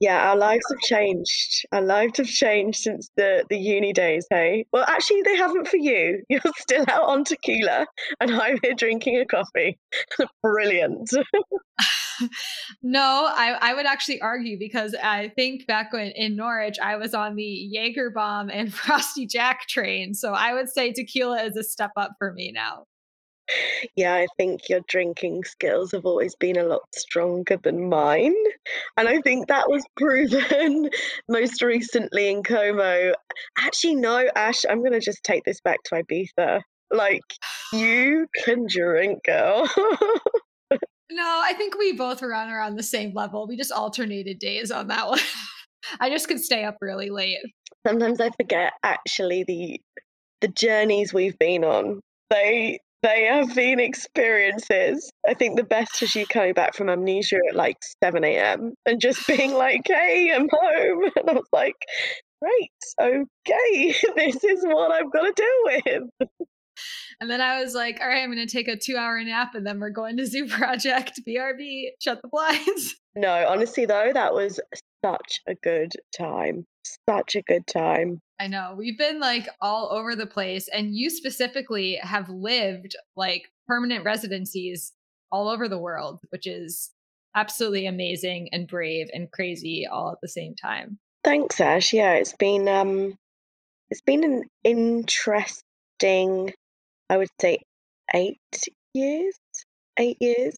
yeah, 0.00 0.30
our 0.30 0.36
lives 0.36 0.64
have 0.70 0.78
changed. 0.80 1.66
Our 1.72 1.82
lives 1.82 2.18
have 2.18 2.26
changed 2.26 2.80
since 2.80 3.10
the 3.16 3.44
the 3.48 3.56
uni 3.56 3.92
days, 3.92 4.26
hey? 4.30 4.66
Well, 4.72 4.84
actually, 4.86 5.22
they 5.22 5.36
haven't 5.36 5.68
for 5.68 5.76
you. 5.76 6.22
You're 6.28 6.40
still 6.58 6.84
out 6.88 7.04
on 7.04 7.24
tequila, 7.24 7.86
and 8.20 8.30
I'm 8.34 8.58
here 8.62 8.74
drinking 8.74 9.18
a 9.18 9.26
coffee. 9.26 9.78
Brilliant. 10.42 11.10
no, 12.82 13.28
I, 13.30 13.56
I 13.60 13.74
would 13.74 13.86
actually 13.86 14.20
argue 14.20 14.58
because 14.58 14.94
I 14.94 15.32
think 15.36 15.66
back 15.66 15.92
when 15.92 16.08
in 16.12 16.36
Norwich, 16.36 16.78
I 16.82 16.96
was 16.96 17.14
on 17.14 17.36
the 17.36 17.44
Jaeger 17.44 18.10
bomb 18.10 18.50
and 18.50 18.72
Frosty 18.72 19.26
Jack 19.26 19.68
train. 19.68 20.14
So 20.14 20.32
I 20.32 20.54
would 20.54 20.68
say 20.68 20.92
tequila 20.92 21.42
is 21.42 21.56
a 21.56 21.62
step 21.62 21.92
up 21.96 22.12
for 22.18 22.32
me 22.32 22.52
now. 22.52 22.84
Yeah, 23.94 24.14
I 24.14 24.26
think 24.36 24.68
your 24.68 24.80
drinking 24.88 25.44
skills 25.44 25.92
have 25.92 26.04
always 26.04 26.34
been 26.34 26.58
a 26.58 26.64
lot 26.64 26.82
stronger 26.94 27.56
than 27.56 27.88
mine. 27.88 28.34
And 28.96 29.08
I 29.08 29.20
think 29.20 29.48
that 29.48 29.68
was 29.68 29.84
proven 29.96 30.90
most 31.28 31.62
recently 31.62 32.28
in 32.28 32.42
Como. 32.42 33.12
Actually, 33.58 33.96
no, 33.96 34.28
Ash, 34.34 34.64
I'm 34.68 34.80
going 34.80 34.92
to 34.92 35.00
just 35.00 35.22
take 35.22 35.44
this 35.44 35.60
back 35.60 35.82
to 35.84 36.02
Ibiza. 36.02 36.60
Like, 36.90 37.22
you 37.72 38.26
can 38.44 38.66
drink, 38.68 39.24
girl. 39.24 39.68
no, 41.10 41.40
I 41.44 41.52
think 41.56 41.76
we 41.76 41.92
both 41.92 42.22
were 42.22 42.34
on 42.34 42.48
around 42.48 42.76
the 42.76 42.82
same 42.82 43.12
level. 43.14 43.46
We 43.46 43.56
just 43.56 43.72
alternated 43.72 44.38
days 44.38 44.70
on 44.70 44.88
that 44.88 45.06
one. 45.08 45.20
I 46.00 46.10
just 46.10 46.28
could 46.28 46.40
stay 46.40 46.64
up 46.64 46.76
really 46.80 47.10
late. 47.10 47.38
Sometimes 47.86 48.20
I 48.20 48.30
forget 48.30 48.72
actually 48.82 49.44
the 49.44 49.80
the 50.40 50.48
journeys 50.48 51.14
we've 51.14 51.38
been 51.38 51.64
on. 51.64 52.00
They 52.30 52.80
they 53.02 53.24
have 53.24 53.54
been 53.54 53.80
experiences. 53.80 55.10
I 55.28 55.34
think 55.34 55.56
the 55.56 55.64
best 55.64 56.00
was 56.00 56.14
you 56.14 56.26
coming 56.26 56.54
back 56.54 56.74
from 56.74 56.88
Amnesia 56.88 57.38
at 57.48 57.56
like 57.56 57.76
7 58.02 58.24
a.m. 58.24 58.72
and 58.84 59.00
just 59.00 59.26
being 59.26 59.52
like, 59.54 59.82
hey, 59.86 60.32
I'm 60.34 60.48
home. 60.50 61.10
And 61.16 61.30
I 61.30 61.32
was 61.34 61.48
like, 61.52 61.76
great, 62.42 62.70
okay, 63.00 63.94
this 64.16 64.44
is 64.44 64.64
what 64.64 64.92
I've 64.92 65.12
got 65.12 65.22
to 65.22 65.32
deal 65.36 66.02
with. 66.18 66.28
And 67.20 67.30
then 67.30 67.40
I 67.40 67.62
was 67.62 67.74
like, 67.74 67.98
all 68.00 68.08
right, 68.08 68.22
I'm 68.22 68.32
going 68.32 68.46
to 68.46 68.52
take 68.52 68.68
a 68.68 68.76
two 68.76 68.96
hour 68.96 69.22
nap 69.22 69.54
and 69.54 69.66
then 69.66 69.80
we're 69.80 69.90
going 69.90 70.16
to 70.18 70.26
Zoo 70.26 70.46
Project, 70.46 71.20
BRB, 71.26 71.86
shut 72.00 72.20
the 72.22 72.28
blinds. 72.28 72.96
No, 73.14 73.46
honestly, 73.48 73.86
though, 73.86 74.10
that 74.12 74.34
was 74.34 74.60
such 75.02 75.40
a 75.46 75.54
good 75.54 75.92
time. 76.16 76.66
Such 77.08 77.34
a 77.34 77.42
good 77.42 77.66
time. 77.66 78.20
I 78.38 78.48
know. 78.48 78.74
We've 78.76 78.98
been 78.98 79.18
like 79.20 79.48
all 79.60 79.90
over 79.92 80.14
the 80.14 80.26
place. 80.26 80.68
And 80.68 80.94
you 80.94 81.10
specifically 81.10 81.98
have 82.02 82.28
lived 82.28 82.96
like 83.16 83.50
permanent 83.66 84.04
residencies 84.04 84.92
all 85.32 85.48
over 85.48 85.68
the 85.68 85.78
world, 85.78 86.20
which 86.30 86.46
is 86.46 86.90
absolutely 87.34 87.86
amazing 87.86 88.48
and 88.52 88.68
brave 88.68 89.08
and 89.12 89.30
crazy 89.30 89.86
all 89.90 90.12
at 90.12 90.20
the 90.22 90.28
same 90.28 90.54
time. 90.54 90.98
Thanks, 91.24 91.60
Ash. 91.60 91.92
Yeah, 91.92 92.12
it's 92.12 92.34
been 92.34 92.68
um 92.68 93.14
it's 93.90 94.02
been 94.02 94.24
an 94.24 94.44
interesting, 94.64 96.52
I 97.08 97.16
would 97.16 97.28
say 97.40 97.58
eight 98.14 98.38
years. 98.94 99.34
Eight 99.98 100.18
years. 100.20 100.56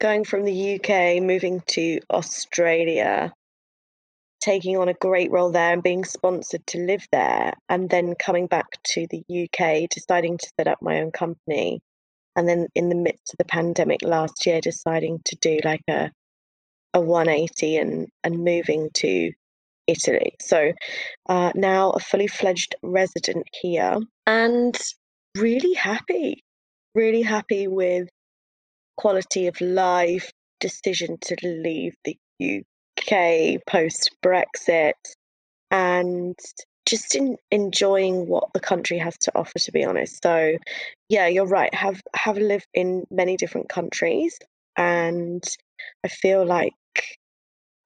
Going 0.00 0.24
from 0.24 0.44
the 0.44 0.74
UK, 0.74 1.22
moving 1.22 1.62
to 1.68 2.00
Australia, 2.10 3.32
taking 4.40 4.76
on 4.76 4.88
a 4.88 4.94
great 4.94 5.30
role 5.30 5.50
there 5.50 5.72
and 5.72 5.82
being 5.82 6.04
sponsored 6.04 6.66
to 6.68 6.78
live 6.78 7.06
there, 7.12 7.54
and 7.68 7.88
then 7.90 8.14
coming 8.14 8.46
back 8.46 8.66
to 8.92 9.06
the 9.10 9.22
UK, 9.44 9.88
deciding 9.88 10.38
to 10.38 10.50
set 10.58 10.68
up 10.68 10.78
my 10.82 11.00
own 11.00 11.10
company. 11.10 11.80
And 12.36 12.48
then 12.48 12.66
in 12.74 12.88
the 12.88 12.96
midst 12.96 13.32
of 13.32 13.38
the 13.38 13.44
pandemic 13.44 14.02
last 14.02 14.44
year, 14.44 14.60
deciding 14.60 15.20
to 15.26 15.36
do 15.36 15.60
like 15.64 15.82
a 15.88 16.10
a 16.94 17.00
180 17.00 17.76
and 17.76 18.08
and 18.22 18.44
moving 18.44 18.88
to 18.94 19.32
Italy. 19.86 20.34
So 20.40 20.72
uh, 21.28 21.52
now 21.54 21.90
a 21.90 22.00
fully 22.00 22.26
fledged 22.26 22.74
resident 22.82 23.46
here 23.60 23.98
and 24.26 24.78
really 25.36 25.74
happy, 25.74 26.44
really 26.94 27.22
happy 27.22 27.66
with 27.68 28.08
quality 28.96 29.48
of 29.48 29.60
life, 29.60 30.30
decision 30.60 31.18
to 31.20 31.36
leave 31.42 31.94
the 32.04 32.16
UK 33.12 33.60
post 33.66 34.10
Brexit, 34.24 34.92
and 35.70 36.38
just 36.86 37.14
in 37.14 37.36
enjoying 37.50 38.26
what 38.26 38.52
the 38.52 38.60
country 38.60 38.98
has 38.98 39.16
to 39.16 39.32
offer 39.34 39.58
to 39.58 39.72
be 39.72 39.82
honest 39.82 40.22
so 40.22 40.54
yeah 41.08 41.26
you're 41.26 41.46
right 41.46 41.74
have 41.74 41.98
have 42.14 42.36
lived 42.36 42.66
in 42.74 43.04
many 43.10 43.38
different 43.38 43.70
countries 43.70 44.38
and 44.76 45.42
i 46.04 46.08
feel 46.08 46.44
like 46.44 46.74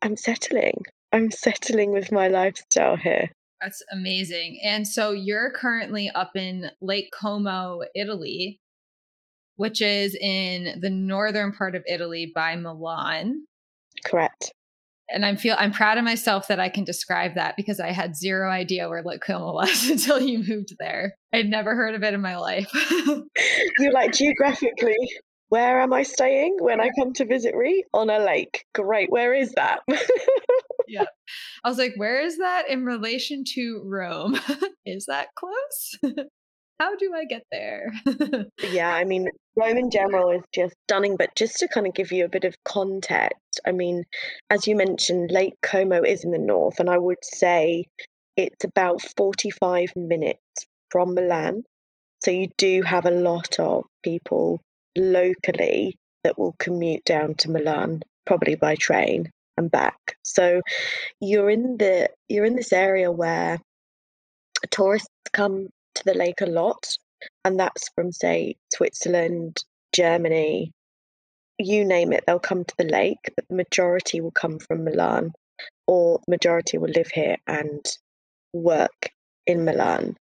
i'm 0.03 0.17
settling 0.17 0.83
I'm 1.13 1.31
settling 1.31 1.93
with 1.93 2.13
my 2.13 2.29
lifestyle 2.29 2.97
here. 2.97 3.31
That's 3.61 3.83
amazing. 3.91 4.61
And 4.63 4.87
so 4.87 5.13
you're 5.13 5.51
currently 5.51 6.11
up 6.11 6.37
in 6.37 6.71
Lake 6.81 7.11
Como, 7.19 7.81
Italy, 7.95 8.61
which 9.57 9.81
is 9.81 10.15
in 10.15 10.81
the 10.81 10.91
northern 10.91 11.53
part 11.53 11.75
of 11.75 11.83
Italy 11.89 12.31
by 12.33 12.57
Milan. 12.57 13.47
Correct. 14.05 14.53
And 15.11 15.25
I'm 15.25 15.37
feel 15.37 15.57
I'm 15.59 15.73
proud 15.73 15.99
of 15.99 16.05
myself 16.05 16.49
that 16.49 16.61
I 16.61 16.69
can 16.69 16.85
describe 16.85 17.35
that 17.35 17.57
because 17.57 17.81
I 17.81 17.93
had 17.93 18.17
zero 18.17 18.51
idea 18.51 18.89
where 18.89 19.03
Lake 19.03 19.23
Como 19.23 19.53
was 19.53 19.89
until 19.91 20.21
you 20.21 20.39
moved 20.47 20.77
there. 20.79 21.15
I'd 21.33 21.49
never 21.49 21.75
heard 21.75 21.95
of 21.95 22.03
it 22.03 22.15
in 22.15 22.21
my 22.21 22.37
life. 22.37 22.71
You're 23.79 23.93
like 23.93 24.13
geographically 24.13 24.97
where 25.49 25.81
am 25.81 25.93
I 25.93 26.03
staying 26.03 26.57
when 26.61 26.81
I 26.81 26.91
come 26.99 27.13
to 27.15 27.25
visit 27.25 27.55
Ree? 27.55 27.85
On 27.95 28.11
a 28.11 28.19
lake. 28.19 28.67
Great. 28.75 29.11
Where 29.11 29.35
is 29.35 29.53
that? 29.53 29.81
yeah. 30.89 31.05
I 31.65 31.69
was 31.69 31.79
like, 31.79 31.95
where 31.97 32.21
is 32.21 32.37
that 32.39 32.65
in 32.69 32.85
relation 32.85 33.45
to 33.55 33.83
Rome? 33.85 34.39
is 34.85 35.07
that 35.07 35.29
close? 35.35 36.27
How 36.79 36.95
do 36.97 37.13
I 37.13 37.25
get 37.25 37.45
there? 37.51 37.93
yeah, 38.71 38.95
I 38.95 39.05
mean, 39.05 39.29
Rome 39.57 39.77
in 39.77 39.91
general 39.91 40.31
is 40.31 40.43
just 40.55 40.77
stunning, 40.85 41.17
but 41.17 41.35
just 41.35 41.57
to 41.59 41.69
kind 41.69 41.87
of 41.87 41.95
give 41.95 42.13
you 42.13 42.25
a 42.25 42.29
bit 42.29 42.45
of 42.45 42.55
context, 42.65 43.61
I 43.67 43.73
mean, 43.73 44.05
as 44.49 44.67
you 44.67 44.77
mentioned, 44.77 45.33
Lake 45.33 45.55
Como 45.63 46.03
is 46.03 46.25
in 46.25 46.31
the 46.31 46.39
north, 46.39 46.79
and 46.79 46.89
I 46.89 46.99
would 46.99 47.25
say 47.25 47.87
it's 48.37 48.65
about 48.65 49.03
45 49.17 49.89
minutes 49.97 50.39
from 50.91 51.15
Milan. 51.15 51.65
So 52.23 52.31
you 52.31 52.49
do 52.57 52.83
have 52.83 53.07
a 53.07 53.11
lot 53.11 53.59
of 53.59 53.85
people 54.05 54.61
locally 54.97 55.97
that 56.23 56.39
will 56.39 56.55
commute 56.59 57.05
down 57.05 57.35
to 57.37 57.51
Milan, 57.51 58.03
probably 58.27 58.55
by 58.55 58.77
train 58.77 59.31
and 59.57 59.71
back. 59.71 60.17
So 60.23 60.63
you're 61.21 61.51
in 61.51 61.77
the 61.77 62.11
you're 62.29 62.45
in 62.45 62.57
this 62.57 62.73
area 62.73 63.11
where 63.11 63.59
tourists 64.71 65.09
come 65.33 65.69
to 65.99 66.05
the 66.05 66.15
lake 66.15 66.41
a 66.41 66.47
lot, 66.47 66.97
and 67.45 67.59
that's 67.59 67.89
from 67.95 68.13
say 68.13 68.57
Switzerland, 68.75 69.63
Germany, 69.95 70.73
you 71.59 71.85
name 71.85 72.13
it, 72.13 72.25
they'll 72.27 72.39
come 72.39 72.65
to 72.65 72.75
the 72.79 72.85
lake, 72.85 73.33
but 73.37 73.45
the 73.49 73.57
majority 73.57 74.21
will 74.21 74.31
come 74.31 74.59
from 74.59 74.85
Milan, 74.85 75.33
or 75.87 76.19
the 76.19 76.31
majority 76.31 76.79
will 76.79 76.91
live 76.91 77.09
here 77.09 77.37
and 77.47 77.85
work 78.53 79.11
in 79.47 79.65
Milan. 79.65 80.17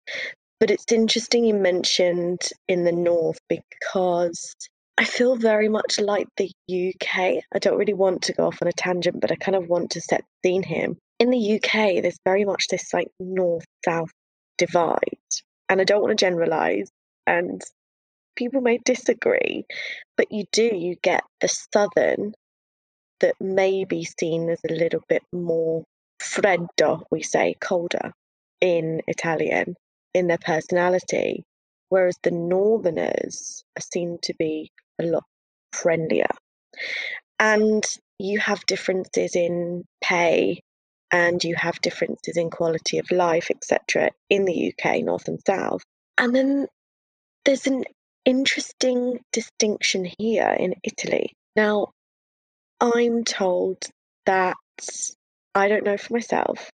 But 0.60 0.70
it's 0.70 0.90
interesting 0.90 1.44
you 1.44 1.54
mentioned 1.54 2.40
in 2.66 2.84
the 2.84 2.92
north 2.92 3.38
because 3.48 4.54
I 4.98 5.04
feel 5.04 5.36
very 5.36 5.68
much 5.68 6.00
like 6.00 6.26
the 6.36 6.50
UK. 6.68 7.44
I 7.54 7.58
don't 7.60 7.78
really 7.78 7.94
want 7.94 8.22
to 8.22 8.32
go 8.32 8.48
off 8.48 8.60
on 8.60 8.66
a 8.66 8.72
tangent, 8.72 9.20
but 9.20 9.30
I 9.30 9.36
kind 9.36 9.54
of 9.54 9.68
want 9.68 9.92
to 9.92 10.00
set 10.00 10.24
the 10.42 10.48
scene 10.48 10.64
here. 10.64 10.88
In 11.20 11.30
the 11.30 11.54
UK, 11.54 12.02
there's 12.02 12.18
very 12.24 12.44
much 12.44 12.66
this 12.68 12.92
like 12.92 13.08
north 13.20 13.64
south 13.84 14.10
divide. 14.56 14.98
And 15.68 15.80
I 15.80 15.84
don't 15.84 16.02
want 16.02 16.18
to 16.18 16.24
generalize, 16.24 16.90
and 17.26 17.62
people 18.36 18.60
may 18.60 18.78
disagree, 18.78 19.64
but 20.16 20.32
you 20.32 20.44
do, 20.52 20.70
you 20.74 20.96
get 21.02 21.22
the 21.40 21.48
southern 21.48 22.34
that 23.20 23.34
may 23.40 23.84
be 23.84 24.04
seen 24.04 24.48
as 24.48 24.60
a 24.68 24.72
little 24.72 25.02
bit 25.08 25.22
more 25.32 25.84
freddo, 26.20 27.02
we 27.10 27.22
say, 27.22 27.54
colder 27.60 28.12
in 28.60 29.02
Italian 29.06 29.74
in 30.14 30.26
their 30.26 30.38
personality, 30.38 31.44
whereas 31.88 32.16
the 32.22 32.30
Northerners 32.30 33.64
are 33.76 33.82
seen 33.92 34.18
to 34.22 34.34
be 34.38 34.70
a 35.00 35.04
lot 35.04 35.24
friendlier. 35.72 36.30
And 37.38 37.84
you 38.18 38.40
have 38.40 38.66
differences 38.66 39.36
in 39.36 39.84
pay 40.02 40.60
and 41.10 41.42
you 41.42 41.54
have 41.56 41.80
differences 41.80 42.36
in 42.36 42.50
quality 42.50 42.98
of 42.98 43.10
life, 43.10 43.50
etc., 43.50 44.10
in 44.28 44.44
the 44.44 44.72
UK, 44.72 45.02
North 45.02 45.28
and 45.28 45.40
South. 45.46 45.82
And 46.16 46.34
then 46.34 46.66
there's 47.44 47.66
an 47.66 47.84
interesting 48.24 49.20
distinction 49.32 50.06
here 50.18 50.54
in 50.58 50.74
Italy. 50.82 51.32
Now, 51.56 51.88
I'm 52.80 53.24
told 53.24 53.84
that 54.26 54.56
I 55.54 55.68
don't 55.68 55.84
know 55.84 55.96
for 55.96 56.12
myself, 56.12 56.70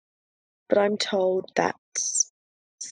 but 0.69 0.77
I'm 0.77 0.97
told 0.97 1.51
that 1.55 1.75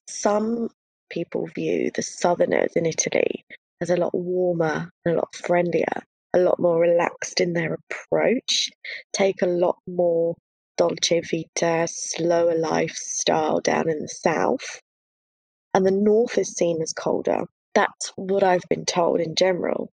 some 0.08 0.69
people 1.10 1.48
view 1.55 1.89
the 1.96 2.03
southerners 2.03 2.74
in 2.75 2.86
Italy 2.86 3.46
as 3.81 3.89
a 3.89 3.96
lot 3.96 4.13
warmer 4.13 4.89
and 5.05 5.15
a 5.15 5.17
lot 5.17 5.34
friendlier, 5.36 6.03
a 6.34 6.39
lot 6.39 6.60
more 6.60 6.79
relaxed 6.79 7.39
in 7.39 7.53
their 7.53 7.77
approach, 7.89 8.69
take 9.13 9.41
a 9.41 9.48
lot 9.48 9.77
more 9.88 10.36
dolce 10.79 11.19
vita, 11.19 11.86
slower 11.89 12.55
lifestyle 12.57 13.59
down 13.59 13.89
in 13.89 14.00
the 14.00 14.07
south. 14.07 14.79
And 15.74 15.86
the 15.86 15.91
north 15.91 16.38
is 16.38 16.55
seen 16.55 16.81
as 16.81 16.93
colder. 16.93 17.41
That's 17.75 18.13
what 18.15 18.43
I've 18.43 18.63
been 18.69 18.86
told 18.86 19.19
in 19.19 19.36
general. 19.36 19.91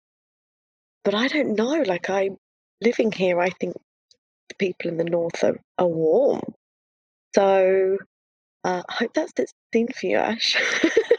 But 1.04 1.14
I 1.14 1.28
don't 1.28 1.54
know. 1.54 1.82
Like, 1.86 2.08
I 2.08 2.30
living 2.80 3.12
here, 3.12 3.40
I 3.40 3.50
think 3.50 3.74
the 4.48 4.54
people 4.54 4.90
in 4.90 4.96
the 4.96 5.04
north 5.04 5.44
are, 5.44 5.60
are 5.78 5.86
warm. 5.86 6.54
So 7.34 7.98
uh, 8.64 8.82
I 8.88 8.92
hope 8.92 9.12
that's 9.14 9.34
the 9.34 9.46
scene 9.72 9.88
for 9.88 10.06
you, 10.06 10.16
Ash. 10.16 10.56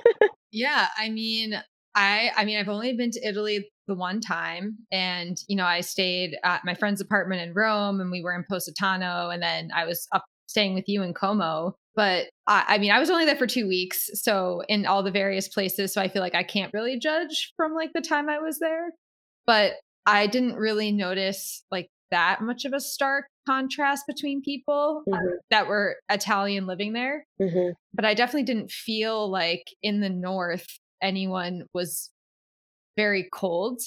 yeah, 0.51 0.87
I 0.97 1.09
mean, 1.09 1.53
I 1.93 2.31
I 2.35 2.45
mean, 2.45 2.57
I've 2.57 2.67
only 2.67 2.93
been 2.93 3.11
to 3.11 3.27
Italy 3.27 3.70
the 3.87 3.95
one 3.95 4.21
time, 4.21 4.77
and 4.91 5.37
you 5.47 5.55
know, 5.55 5.65
I 5.65 5.81
stayed 5.81 6.37
at 6.43 6.65
my 6.65 6.73
friend's 6.73 7.01
apartment 7.01 7.41
in 7.41 7.53
Rome, 7.53 7.99
and 7.99 8.11
we 8.11 8.21
were 8.21 8.33
in 8.33 8.45
Positano, 8.49 9.29
and 9.29 9.41
then 9.41 9.69
I 9.75 9.85
was 9.85 10.07
up 10.13 10.25
staying 10.47 10.73
with 10.73 10.87
you 10.87 11.01
in 11.01 11.13
Como. 11.13 11.75
But 11.95 12.27
I, 12.47 12.65
I 12.67 12.77
mean, 12.77 12.91
I 12.91 12.99
was 12.99 13.09
only 13.09 13.25
there 13.25 13.35
for 13.35 13.47
two 13.47 13.67
weeks, 13.67 14.09
so 14.13 14.61
in 14.69 14.85
all 14.85 15.03
the 15.03 15.11
various 15.11 15.47
places, 15.47 15.93
so 15.93 16.01
I 16.01 16.07
feel 16.07 16.21
like 16.21 16.35
I 16.35 16.43
can't 16.43 16.73
really 16.73 16.99
judge 16.99 17.53
from 17.57 17.73
like 17.73 17.91
the 17.93 18.01
time 18.01 18.29
I 18.29 18.39
was 18.39 18.59
there. 18.59 18.91
But 19.45 19.73
I 20.05 20.27
didn't 20.27 20.55
really 20.55 20.91
notice 20.91 21.63
like 21.71 21.89
that 22.11 22.41
much 22.41 22.65
of 22.65 22.73
a 22.73 22.79
stark 22.79 23.25
contrast 23.47 24.03
between 24.07 24.41
people 24.41 25.03
uh, 25.11 25.15
mm-hmm. 25.15 25.35
that 25.49 25.67
were 25.67 25.97
Italian 26.09 26.67
living 26.67 26.93
there. 26.93 27.25
Mm-hmm. 27.41 27.71
But 27.93 28.05
I 28.05 28.13
definitely 28.13 28.43
didn't 28.43 28.71
feel 28.71 29.29
like 29.29 29.63
in 29.81 30.01
the 30.01 30.09
North 30.09 30.67
anyone 31.01 31.63
was 31.73 32.11
very 32.95 33.27
cold 33.31 33.81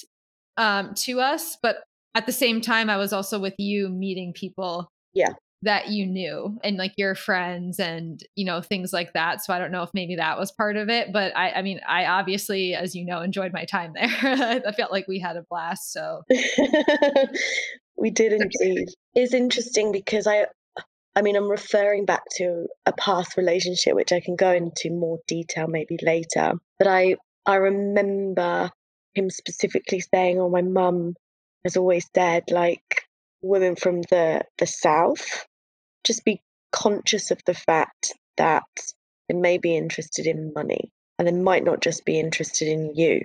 um, 0.57 0.93
to 0.95 1.19
us. 1.19 1.57
But 1.61 1.77
at 2.15 2.25
the 2.25 2.31
same 2.31 2.61
time, 2.61 2.89
I 2.89 2.97
was 2.97 3.13
also 3.13 3.39
with 3.39 3.55
you 3.57 3.89
meeting 3.89 4.33
people. 4.33 4.91
Yeah. 5.13 5.31
that 5.61 5.87
you 5.87 6.05
knew 6.05 6.59
and 6.61 6.75
like 6.75 6.91
your 6.97 7.15
friends 7.15 7.79
and 7.79 8.21
you 8.35 8.43
know 8.43 8.61
things 8.61 8.91
like 8.91 9.13
that 9.13 9.41
so 9.41 9.53
i 9.53 9.57
don't 9.57 9.71
know 9.71 9.81
if 9.81 9.89
maybe 9.93 10.17
that 10.17 10.37
was 10.37 10.51
part 10.51 10.75
of 10.75 10.89
it 10.89 11.13
but 11.13 11.35
i 11.37 11.51
i 11.51 11.61
mean 11.61 11.79
i 11.87 12.05
obviously 12.05 12.75
as 12.75 12.93
you 12.93 13.05
know 13.05 13.21
enjoyed 13.21 13.53
my 13.53 13.63
time 13.63 13.93
there 13.95 14.09
i 14.67 14.71
felt 14.73 14.91
like 14.91 15.07
we 15.07 15.17
had 15.17 15.37
a 15.37 15.45
blast 15.49 15.93
so 15.93 16.21
we 17.97 18.11
did 18.11 18.33
indeed 18.33 18.89
it's 19.15 19.33
interesting 19.33 19.93
because 19.93 20.27
i 20.27 20.45
i 21.15 21.21
mean 21.21 21.37
i'm 21.37 21.49
referring 21.49 22.03
back 22.05 22.23
to 22.35 22.67
a 22.85 22.91
past 22.91 23.37
relationship 23.37 23.95
which 23.95 24.11
i 24.11 24.19
can 24.19 24.35
go 24.35 24.51
into 24.51 24.91
more 24.91 25.19
detail 25.27 25.67
maybe 25.67 25.97
later 26.03 26.51
but 26.77 26.87
i 26.87 27.15
i 27.45 27.55
remember 27.55 28.69
him 29.15 29.29
specifically 29.29 29.99
saying 29.99 30.39
oh 30.39 30.49
my 30.49 30.61
mum 30.61 31.15
has 31.63 31.77
always 31.77 32.07
said 32.15 32.43
like 32.49 33.03
women 33.41 33.75
from 33.75 34.01
the 34.03 34.43
the 34.57 34.67
south 34.67 35.45
just 36.03 36.23
be 36.25 36.41
conscious 36.71 37.31
of 37.31 37.39
the 37.45 37.53
fact 37.53 38.13
that 38.37 38.63
they 39.27 39.35
may 39.35 39.57
be 39.57 39.75
interested 39.75 40.27
in 40.27 40.53
money 40.53 40.91
and 41.17 41.27
they 41.27 41.31
might 41.31 41.63
not 41.63 41.81
just 41.81 42.05
be 42.05 42.19
interested 42.19 42.67
in 42.67 42.93
you. 42.95 43.21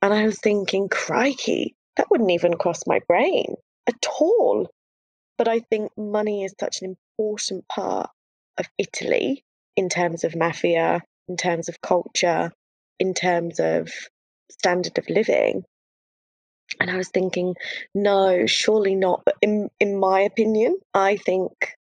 And 0.00 0.12
I 0.14 0.24
was 0.24 0.38
thinking, 0.38 0.88
crikey, 0.88 1.74
that 1.96 2.10
wouldn't 2.10 2.30
even 2.30 2.54
cross 2.54 2.86
my 2.86 3.00
brain 3.08 3.54
at 3.86 4.06
all. 4.20 4.68
But 5.36 5.48
I 5.48 5.60
think 5.60 5.90
money 5.96 6.44
is 6.44 6.54
such 6.58 6.82
an 6.82 6.96
important 7.18 7.66
part 7.68 8.10
of 8.58 8.66
Italy 8.78 9.42
in 9.76 9.88
terms 9.88 10.22
of 10.22 10.36
mafia, 10.36 11.02
in 11.28 11.36
terms 11.36 11.68
of 11.68 11.80
culture, 11.80 12.52
in 13.00 13.14
terms 13.14 13.58
of 13.58 13.90
standard 14.50 14.98
of 14.98 15.08
living. 15.08 15.64
And 16.80 16.90
I 16.90 16.96
was 16.96 17.08
thinking, 17.08 17.54
no, 17.94 18.46
surely 18.46 18.94
not. 18.94 19.22
But 19.24 19.36
in, 19.42 19.70
in 19.80 19.98
my 19.98 20.20
opinion, 20.20 20.78
I 20.94 21.16
think 21.16 21.52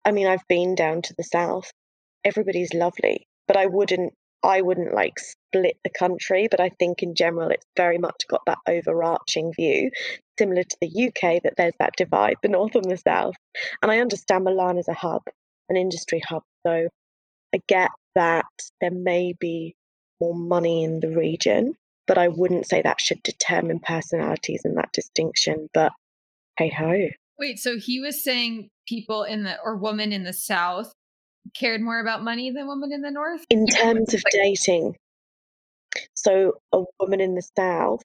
I 0.07 0.13
mean, 0.13 0.29
I've 0.29 0.47
been 0.49 0.77
down 0.77 1.03
to 1.03 1.15
the 1.19 1.25
south. 1.25 1.73
Everybody's 2.25 2.73
lovely, 2.73 3.27
but 3.49 3.57
I 3.57 3.67
wouldn't 3.67 4.15
I 4.45 4.61
wouldn't 4.61 4.95
like 4.95 5.19
split 5.19 5.77
the 5.83 5.91
country, 5.91 6.47
but 6.49 6.61
I 6.61 6.69
think 6.69 7.03
in 7.03 7.17
general 7.17 7.51
it's 7.51 7.67
very 7.77 7.99
much 7.99 8.29
got 8.29 8.43
that 8.47 8.59
overarching 8.69 9.53
view, 9.53 9.91
similar 10.39 10.63
to 10.63 10.77
the 10.81 11.09
UK, 11.09 11.43
that 11.43 11.55
there's 11.57 11.75
that 11.81 11.97
divide, 11.97 12.37
the 12.43 12.49
north 12.49 12.77
and 12.77 12.89
the 12.89 12.97
south. 12.97 13.35
And 13.83 13.91
I 13.91 13.99
understand 13.99 14.45
Milan 14.45 14.79
is 14.79 14.87
a 14.87 14.95
hub, 14.95 15.23
an 15.69 15.77
industry 15.77 16.23
hub, 16.29 16.45
so 16.65 16.87
I 17.53 17.61
get 17.67 17.91
that 18.15 18.47
there 18.81 18.93
may 18.93 19.35
be 19.41 19.75
more 20.21 20.37
money 20.37 20.85
in 20.85 21.01
the 21.01 21.11
region, 21.11 21.75
but 22.07 22.19
I 22.19 22.29
wouldn't 22.29 22.67
say 22.67 22.83
that 22.83 23.01
should 23.01 23.23
determine 23.23 23.81
personalities 23.81 24.63
and 24.65 24.77
that 24.77 24.93
distinction. 24.93 25.69
But 25.73 25.93
hey 26.57 26.69
ho. 26.69 27.09
Wait, 27.39 27.59
so 27.59 27.79
he 27.79 28.01
was 28.01 28.23
saying 28.23 28.71
people 28.89 29.25
in 29.25 29.45
the 29.45 29.61
or 29.63 29.77
women 29.77 30.13
in 30.13 30.25
the 30.25 30.33
South 30.33 30.93
cared 31.55 31.81
more 31.81 32.01
about 32.01 32.23
money 32.23 32.51
than 32.51 32.69
women 32.69 32.93
in 32.93 33.03
the 33.03 33.11
North? 33.11 33.45
In 33.51 33.67
terms 33.67 34.15
of 34.15 34.23
dating. 34.33 34.97
So 36.15 36.55
a 36.73 36.85
woman 37.01 37.21
in 37.21 37.35
the 37.35 37.47
South, 37.57 38.03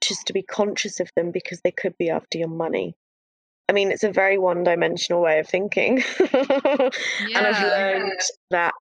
just 0.00 0.26
to 0.26 0.32
be 0.32 0.42
conscious 0.42 1.00
of 1.00 1.10
them 1.16 1.30
because 1.30 1.60
they 1.62 1.70
could 1.70 1.96
be 1.98 2.10
after 2.10 2.38
your 2.38 2.48
money. 2.48 2.94
I 3.68 3.72
mean, 3.72 3.90
it's 3.90 4.04
a 4.04 4.12
very 4.12 4.38
one 4.38 4.64
dimensional 4.64 5.20
way 5.20 5.40
of 5.40 5.48
thinking. 5.48 6.02
yeah. 6.20 6.90
And 7.34 7.46
I've 7.46 7.62
learned 7.62 8.20
that 8.50 8.74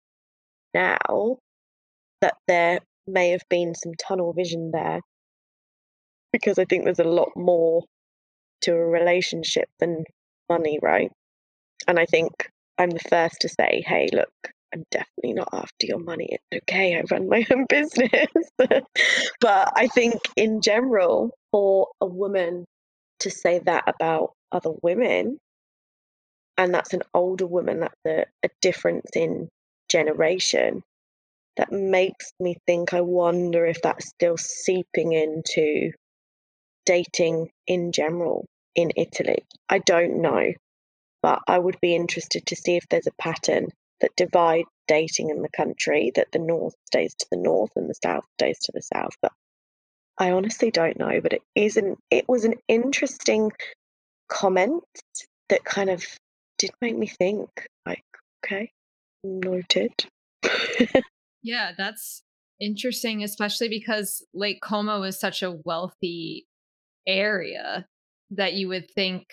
now 0.74 1.38
that 2.22 2.36
there 2.48 2.80
may 3.08 3.30
have 3.32 3.44
been 3.50 3.74
some 3.76 3.94
tunnel 3.96 4.34
vision 4.34 4.72
there 4.72 5.02
because 6.32 6.60
I 6.60 6.66
think 6.66 6.84
there's 6.84 7.00
a 7.00 7.04
lot 7.04 7.30
more 7.36 7.84
to 8.62 8.74
a 8.74 8.86
relationship 8.86 9.70
than 9.80 10.04
money, 10.50 10.80
right? 10.82 11.12
And 11.88 12.00
I 12.00 12.06
think 12.06 12.32
I'm 12.78 12.90
the 12.90 13.00
first 13.00 13.38
to 13.42 13.50
say, 13.50 13.84
hey, 13.86 14.10
look, 14.12 14.32
I'm 14.74 14.84
definitely 14.92 15.34
not 15.34 15.50
after 15.54 15.88
your 15.88 16.00
money. 16.00 16.30
It's 16.32 16.64
okay, 16.64 16.98
I 16.98 17.04
run 17.10 17.30
my 17.30 17.46
own 17.52 17.66
business. 17.70 18.28
but 18.58 19.74
I 19.76 19.88
think 19.94 20.16
in 20.36 20.62
general, 20.62 21.32
for 21.52 21.88
a 22.02 22.06
woman 22.06 22.66
to 23.22 23.30
say 23.30 23.60
that 23.60 23.84
about 23.88 24.34
other 24.52 24.72
women, 24.82 25.40
and 26.58 26.74
that's 26.74 26.94
an 26.94 27.04
older 27.14 27.48
woman, 27.48 27.82
that's 27.82 28.06
a, 28.06 28.26
a 28.44 28.50
difference 28.62 29.12
in 29.16 29.48
generation, 29.90 30.84
that 31.58 31.72
makes 31.72 32.32
me 32.40 32.58
think 32.66 32.94
I 32.94 33.02
wonder 33.02 33.66
if 33.66 33.82
that's 33.82 34.08
still 34.08 34.38
seeping 34.38 35.14
into 35.14 35.92
dating 36.86 37.50
in 37.68 37.92
general 37.92 38.46
in 38.75 38.92
Italy. 38.96 39.46
I 39.68 39.79
don't 39.79 40.22
know, 40.22 40.53
but 41.22 41.42
I 41.48 41.60
would 41.60 41.79
be 41.81 41.96
interested 41.96 42.46
to 42.48 42.55
see 42.55 42.77
if 42.77 42.88
there's 42.90 43.08
a 43.08 43.22
pattern 43.22 43.68
that 44.01 44.16
divides 44.16 44.70
dating 44.88 45.29
in 45.29 45.42
the 45.42 45.50
country, 45.50 46.12
that 46.16 46.31
the 46.31 46.40
north 46.40 46.75
stays 46.86 47.14
to 47.16 47.25
the 47.31 47.38
north 47.38 47.72
and 47.75 47.90
the 47.90 47.96
south 48.03 48.24
stays 48.40 48.60
to 48.60 48.72
the 48.74 48.81
south. 48.81 49.16
But 49.22 49.34
I 50.18 50.31
honestly 50.31 50.72
don't 50.72 50.98
know. 50.98 51.20
But 51.22 51.34
it 51.34 51.42
isn't. 51.55 52.00
It 52.10 52.25
was 52.27 52.46
an 52.46 52.55
interesting 52.68 53.51
comment 54.29 54.84
that 55.50 55.64
kind 55.64 55.90
of 55.90 56.03
did 56.58 56.72
make 56.81 56.98
me 56.98 57.08
think. 57.08 57.50
Like, 57.86 58.03
okay, 58.46 58.72
noted. 59.24 59.94
yeah, 61.48 61.72
that's 61.77 62.24
interesting, 62.60 63.24
especially 63.24 63.70
because 63.70 64.25
Lake 64.33 64.60
Como 64.62 65.03
is 65.03 65.20
such 65.20 65.42
a 65.42 65.55
wealthy 65.64 66.46
area 67.07 67.88
that 68.31 68.53
you 68.53 68.68
would 68.68 68.92
think 68.92 69.24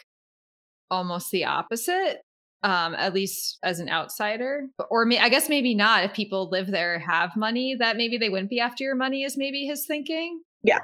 almost 0.90 1.32
the 1.32 1.44
opposite 1.44 2.18
um 2.62 2.94
at 2.94 3.12
least 3.12 3.58
as 3.64 3.80
an 3.80 3.88
outsider 3.88 4.68
or 4.88 5.04
me 5.04 5.18
i 5.18 5.28
guess 5.28 5.48
maybe 5.48 5.74
not 5.74 6.04
if 6.04 6.12
people 6.12 6.48
live 6.50 6.68
there 6.68 7.00
have 7.00 7.34
money 7.34 7.74
that 7.74 7.96
maybe 7.96 8.16
they 8.16 8.28
wouldn't 8.28 8.50
be 8.50 8.60
after 8.60 8.84
your 8.84 8.94
money 8.94 9.24
is 9.24 9.36
maybe 9.36 9.66
his 9.66 9.86
thinking. 9.86 10.40
Yeah 10.62 10.78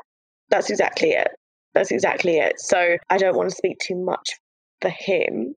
that's 0.49 0.69
exactly 0.69 1.11
it. 1.11 1.29
That's 1.75 1.93
exactly 1.93 2.39
it. 2.39 2.59
So 2.59 2.97
i 3.09 3.19
don't 3.19 3.37
want 3.37 3.51
to 3.51 3.55
speak 3.55 3.79
too 3.79 3.95
much 3.95 4.31
for 4.81 4.91
him 4.91 5.55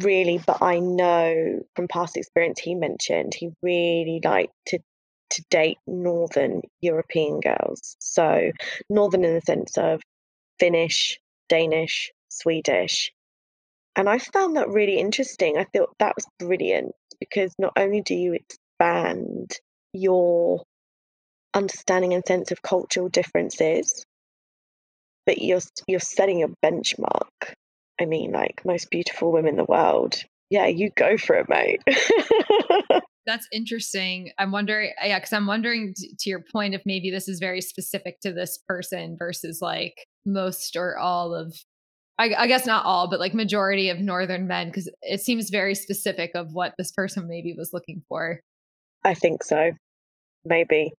really 0.00 0.38
but 0.46 0.62
i 0.62 0.78
know 0.78 1.60
from 1.74 1.88
past 1.88 2.16
experience 2.16 2.60
he 2.60 2.74
mentioned 2.74 3.34
he 3.34 3.50
really 3.62 4.20
liked 4.24 4.52
to 4.66 4.78
to 5.30 5.44
date 5.50 5.78
northern 5.86 6.62
european 6.80 7.40
girls 7.40 7.96
so 7.98 8.50
northern 8.88 9.24
in 9.24 9.34
the 9.34 9.40
sense 9.40 9.76
of 9.76 10.00
finnish 10.58 11.18
danish 11.48 12.12
swedish 12.30 13.12
and 13.98 14.08
I 14.08 14.18
found 14.18 14.56
that 14.56 14.68
really 14.68 14.96
interesting. 14.98 15.58
I 15.58 15.64
thought 15.64 15.92
that 15.98 16.14
was 16.14 16.24
brilliant 16.38 16.92
because 17.18 17.52
not 17.58 17.72
only 17.76 18.00
do 18.00 18.14
you 18.14 18.34
expand 18.34 19.58
your 19.92 20.62
understanding 21.52 22.14
and 22.14 22.24
sense 22.24 22.52
of 22.52 22.62
cultural 22.62 23.08
differences, 23.08 24.04
but 25.26 25.42
you're 25.42 25.60
you're 25.88 25.98
setting 25.98 26.44
a 26.44 26.48
benchmark. 26.64 27.54
I 28.00 28.04
mean, 28.04 28.32
like 28.32 28.62
most 28.64 28.90
beautiful 28.90 29.32
women 29.32 29.50
in 29.50 29.56
the 29.56 29.64
world. 29.64 30.16
Yeah, 30.50 30.66
you 30.66 30.90
go 30.96 31.16
for 31.16 31.36
it, 31.36 31.48
mate. 31.48 31.82
That's 33.26 33.46
interesting. 33.52 34.30
I'm 34.38 34.52
wondering, 34.52 34.92
yeah, 35.04 35.18
because 35.18 35.34
I'm 35.34 35.46
wondering 35.46 35.94
to 35.96 36.30
your 36.30 36.42
point 36.50 36.74
if 36.74 36.82
maybe 36.86 37.10
this 37.10 37.28
is 37.28 37.38
very 37.38 37.60
specific 37.60 38.20
to 38.20 38.32
this 38.32 38.58
person 38.66 39.16
versus 39.18 39.58
like 39.60 40.06
most 40.24 40.76
or 40.76 40.96
all 40.96 41.34
of 41.34 41.54
I, 42.18 42.34
I, 42.36 42.46
guess 42.48 42.66
not 42.66 42.84
all, 42.84 43.08
but 43.08 43.20
like 43.20 43.32
majority 43.32 43.90
of 43.90 44.00
northern 44.00 44.48
men, 44.48 44.68
because 44.68 44.90
it 45.02 45.20
seems 45.20 45.50
very 45.50 45.76
specific 45.76 46.32
of 46.34 46.52
what 46.52 46.74
this 46.76 46.90
person 46.90 47.28
maybe 47.28 47.54
was 47.56 47.70
looking 47.72 48.02
for. 48.08 48.40
I 49.04 49.14
think 49.14 49.44
so. 49.44 49.70
Maybe. 50.44 50.92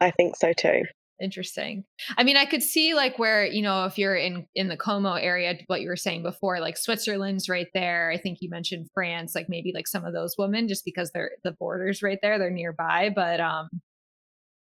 I 0.00 0.10
think 0.10 0.34
so 0.36 0.52
too. 0.52 0.82
Interesting. 1.20 1.84
I 2.16 2.24
mean, 2.24 2.36
I 2.36 2.44
could 2.44 2.62
see 2.62 2.94
like 2.94 3.18
where, 3.18 3.46
you 3.46 3.62
know, 3.62 3.84
if 3.84 3.98
you're 3.98 4.16
in 4.16 4.46
in 4.54 4.68
the 4.68 4.76
Como 4.76 5.14
area, 5.14 5.54
what 5.68 5.80
you 5.80 5.88
were 5.88 5.96
saying 5.96 6.22
before, 6.24 6.60
like 6.60 6.76
Switzerland's 6.76 7.48
right 7.48 7.68
there. 7.72 8.10
I 8.10 8.18
think 8.18 8.38
you 8.40 8.50
mentioned 8.50 8.88
France, 8.92 9.34
like 9.34 9.48
maybe 9.48 9.72
like 9.72 9.86
some 9.86 10.04
of 10.04 10.12
those 10.12 10.34
women, 10.36 10.66
just 10.66 10.84
because 10.84 11.12
they're 11.12 11.32
the 11.44 11.52
borders 11.52 12.02
right 12.02 12.18
there, 12.20 12.38
they're 12.38 12.50
nearby. 12.50 13.10
But 13.14 13.40
um 13.40 13.68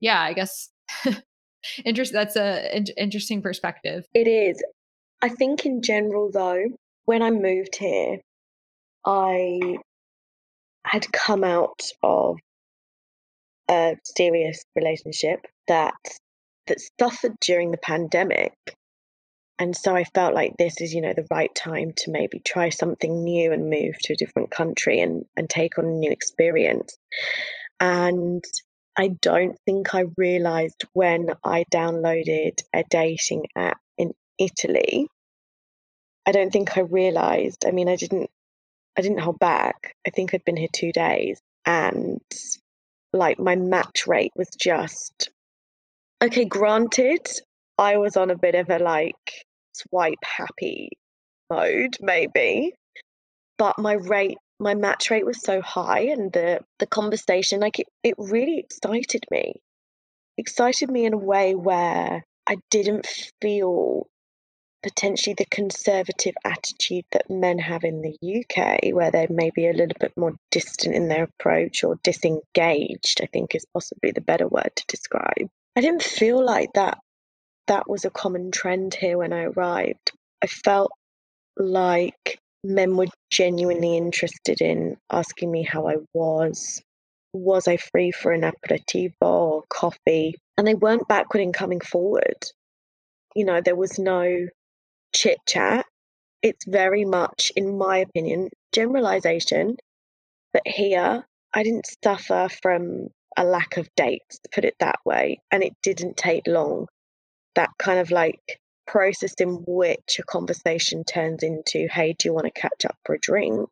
yeah, 0.02 0.20
I 0.22 0.34
guess 0.34 0.70
interest 1.86 2.12
that's 2.12 2.36
a 2.36 2.76
in- 2.76 2.86
interesting 2.98 3.42
perspective. 3.42 4.06
It 4.14 4.28
is. 4.28 4.62
I 5.22 5.30
think 5.30 5.66
in 5.66 5.82
general, 5.82 6.32
though, 6.32 6.66
when 7.06 7.22
I 7.22 7.30
moved 7.30 7.76
here, 7.76 8.20
I 9.06 9.78
had 10.84 11.12
come 11.12 11.44
out 11.44 11.82
of 12.04 12.38
a 13.70 13.96
serious 14.04 14.64
relationship 14.76 15.46
that 15.68 15.94
that 16.68 16.80
suffered 17.00 17.40
during 17.42 17.72
the 17.72 17.78
pandemic. 17.78 18.54
And 19.60 19.76
so 19.76 19.96
I 19.96 20.04
felt 20.06 20.34
like 20.34 20.58
this 20.58 20.82
is, 20.82 20.94
you 20.94 21.02
know, 21.02 21.14
the 21.14 21.28
right 21.30 21.54
time 21.54 21.94
to 21.98 22.12
maybe 22.12 22.40
try 22.40 22.70
something 22.70 23.24
new 23.24 23.52
and 23.52 23.70
move 23.70 23.98
to 24.04 24.14
a 24.14 24.18
different 24.18 24.50
country 24.52 25.00
and, 25.00 25.26
and 25.38 25.50
take 25.50 25.78
on 25.78 25.86
a 25.86 25.90
new 25.90 26.12
experience. 26.12 26.98
And 27.80 28.44
I 28.98 29.10
don't 29.22 29.58
think 29.66 29.94
I 29.94 30.06
realized 30.18 30.86
when 30.94 31.30
I 31.44 31.66
downloaded 31.72 32.60
a 32.74 32.84
dating 32.90 33.48
app 33.56 33.80
in 33.98 34.14
Italy, 34.40 35.08
I 36.26 36.32
don't 36.32 36.52
think 36.52 36.78
I 36.78 36.82
realized. 36.82 37.66
I 37.66 37.72
mean, 37.72 37.90
I 37.90 37.96
didn't 37.96 38.30
I 38.98 39.02
didn't 39.02 39.20
hold 39.20 39.40
back. 39.40 39.96
I 40.06 40.10
think 40.10 40.34
I'd 40.34 40.44
been 40.44 40.58
here 40.58 40.68
two 40.72 40.92
days 40.92 41.40
and 41.66 42.20
like 43.14 43.40
my 43.40 43.56
match 43.56 44.08
rate 44.08 44.32
was 44.36 44.50
just 44.60 45.30
okay, 46.22 46.46
granted, 46.46 47.28
I 47.78 47.98
was 47.98 48.18
on 48.18 48.30
a 48.30 48.38
bit 48.38 48.56
of 48.56 48.70
a 48.70 48.80
like 48.80 49.46
swipe 49.74 50.24
happy 50.24 50.90
mode, 51.50 51.98
maybe. 52.02 52.74
But 53.58 53.80
my 53.80 53.94
rate 53.94 54.38
my 54.60 54.76
match 54.76 55.10
rate 55.10 55.26
was 55.26 55.42
so 55.42 55.60
high 55.62 56.02
and 56.02 56.32
the 56.32 56.62
the 56.80 56.86
conversation, 56.86 57.60
like 57.60 57.80
it, 57.80 57.88
it 58.04 58.16
really 58.18 58.60
excited 58.60 59.26
me. 59.32 59.56
Excited 60.38 60.90
me 60.90 61.06
in 61.06 61.14
a 61.14 61.18
way 61.18 61.56
where 61.56 62.24
I 62.48 62.58
didn't 62.70 63.08
feel 63.42 64.08
potentially 64.84 65.36
the 65.38 65.46
conservative 65.46 66.36
attitude 66.44 67.06
that 67.12 67.30
men 67.30 67.60
have 67.60 67.84
in 67.84 68.02
the 68.02 68.18
UK, 68.24 68.94
where 68.94 69.12
they're 69.12 69.28
maybe 69.30 69.68
a 69.68 69.74
little 69.74 69.98
bit 70.00 70.14
more 70.18 70.34
distant 70.52 70.96
in 70.96 71.08
their 71.08 71.24
approach 71.24 71.84
or 71.84 71.98
disengaged, 72.04 73.22
I 73.22 73.28
think 73.32 73.54
is 73.56 73.66
possibly 73.74 74.12
the 74.12 74.22
better 74.22 74.48
word 74.48 74.72
to 74.76 74.86
describe. 74.88 75.50
I 75.76 75.82
didn't 75.82 76.04
feel 76.04 76.44
like 76.44 76.74
that 76.74 77.00
that 77.68 77.90
was 77.90 78.04
a 78.06 78.10
common 78.10 78.52
trend 78.52 78.94
here 78.94 79.18
when 79.18 79.32
I 79.32 79.44
arrived. 79.44 80.12
I 80.42 80.48
felt 80.48 80.92
like 81.58 82.40
men 82.64 82.98
were 82.98 83.08
genuinely 83.30 83.96
interested 83.98 84.62
in 84.62 84.98
asking 85.12 85.52
me 85.52 85.64
how 85.64 85.88
I 85.88 85.96
was. 86.14 86.82
Was 87.34 87.68
I 87.68 87.78
free 87.78 88.12
for 88.12 88.34
an 88.34 88.42
aperitivo 88.42 89.14
or 89.22 89.64
coffee? 89.70 90.36
And 90.58 90.68
they 90.68 90.76
weren't 90.76 91.08
backward 91.08 91.42
in 91.42 91.54
coming 91.54 91.80
forward. 91.80 92.36
You 93.36 93.46
know, 93.46 93.62
there 93.62 93.76
was 93.76 93.98
no 93.98 94.48
chit 95.16 95.38
chat. 95.48 95.86
It's 96.42 96.66
very 96.66 97.06
much, 97.06 97.52
in 97.56 97.78
my 97.78 98.00
opinion, 98.00 98.50
generalization. 98.74 99.78
But 100.52 100.64
here, 100.66 101.26
I 101.54 101.64
didn't 101.64 101.88
suffer 102.04 102.50
from 102.62 103.08
a 103.38 103.44
lack 103.44 103.78
of 103.78 103.90
dates, 103.96 104.40
put 104.54 104.66
it 104.66 104.76
that 104.80 105.00
way. 105.06 105.40
And 105.52 105.64
it 105.64 105.74
didn't 105.82 106.18
take 106.18 106.48
long. 106.48 106.88
That 107.56 107.72
kind 107.78 108.00
of 108.00 108.12
like 108.12 108.60
process 108.88 109.34
in 109.40 109.64
which 109.68 110.20
a 110.20 110.24
conversation 110.24 111.04
turns 111.04 111.44
into, 111.44 111.88
hey, 111.92 112.14
do 112.18 112.30
you 112.30 112.34
want 112.34 112.46
to 112.46 112.62
catch 112.62 112.86
up 112.86 112.98
for 113.06 113.16
a 113.16 113.20
drink? 113.20 113.70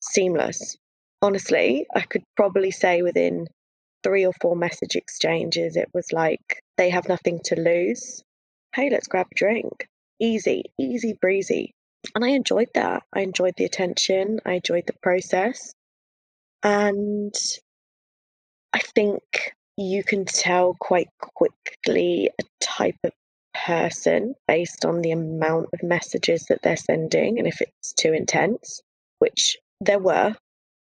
Seamless. 0.00 0.76
Honestly, 1.22 1.86
I 1.94 2.02
could 2.02 2.22
probably 2.36 2.70
say 2.70 3.02
within 3.02 3.48
three 4.02 4.24
or 4.24 4.32
four 4.40 4.56
message 4.56 4.94
exchanges, 4.94 5.76
it 5.76 5.88
was 5.92 6.12
like 6.12 6.62
they 6.76 6.90
have 6.90 7.08
nothing 7.08 7.40
to 7.44 7.60
lose. 7.60 8.22
Hey, 8.74 8.90
let's 8.90 9.08
grab 9.08 9.26
a 9.32 9.34
drink 9.34 9.88
easy, 10.20 10.64
easy 10.78 11.14
breezy. 11.20 11.74
And 12.14 12.24
I 12.24 12.28
enjoyed 12.28 12.70
that. 12.74 13.02
I 13.12 13.20
enjoyed 13.20 13.54
the 13.56 13.64
attention, 13.64 14.40
I 14.44 14.54
enjoyed 14.54 14.86
the 14.86 14.94
process. 15.02 15.74
And 16.62 17.34
I 18.72 18.80
think 18.80 19.22
you 19.76 20.02
can 20.02 20.24
tell 20.24 20.76
quite 20.80 21.08
quickly 21.20 22.30
a 22.40 22.44
type 22.60 22.96
of 23.04 23.12
person 23.54 24.34
based 24.46 24.84
on 24.84 25.02
the 25.02 25.12
amount 25.12 25.68
of 25.72 25.82
messages 25.82 26.46
that 26.48 26.62
they're 26.62 26.76
sending 26.76 27.38
and 27.38 27.46
if 27.46 27.60
it's 27.60 27.92
too 27.92 28.12
intense, 28.12 28.80
which 29.18 29.56
there 29.80 29.98
were. 29.98 30.34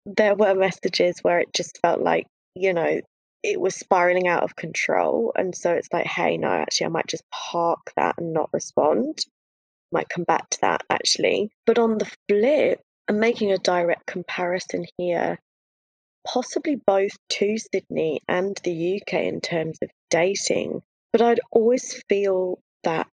There 0.05 0.35
were 0.35 0.55
messages 0.55 1.19
where 1.21 1.39
it 1.39 1.53
just 1.53 1.79
felt 1.81 2.01
like, 2.01 2.25
you 2.55 2.73
know, 2.73 3.01
it 3.43 3.59
was 3.59 3.75
spiraling 3.75 4.27
out 4.27 4.43
of 4.43 4.55
control. 4.55 5.31
And 5.35 5.55
so 5.55 5.71
it's 5.71 5.91
like, 5.91 6.05
hey, 6.05 6.37
no, 6.37 6.49
actually, 6.49 6.87
I 6.87 6.89
might 6.89 7.07
just 7.07 7.23
park 7.31 7.91
that 7.95 8.15
and 8.17 8.33
not 8.33 8.49
respond. 8.53 9.19
Might 9.91 10.09
come 10.09 10.23
back 10.23 10.49
to 10.51 10.61
that 10.61 10.81
actually. 10.89 11.51
But 11.65 11.79
on 11.79 11.97
the 11.97 12.11
flip, 12.29 12.81
I'm 13.07 13.19
making 13.19 13.51
a 13.51 13.57
direct 13.57 14.05
comparison 14.05 14.85
here, 14.97 15.39
possibly 16.25 16.75
both 16.75 17.11
to 17.29 17.57
Sydney 17.57 18.21
and 18.27 18.59
the 18.63 19.01
UK 19.01 19.13
in 19.21 19.41
terms 19.41 19.77
of 19.81 19.89
dating. 20.09 20.81
But 21.11 21.21
I'd 21.21 21.41
always 21.51 22.01
feel 22.07 22.61
that 22.83 23.07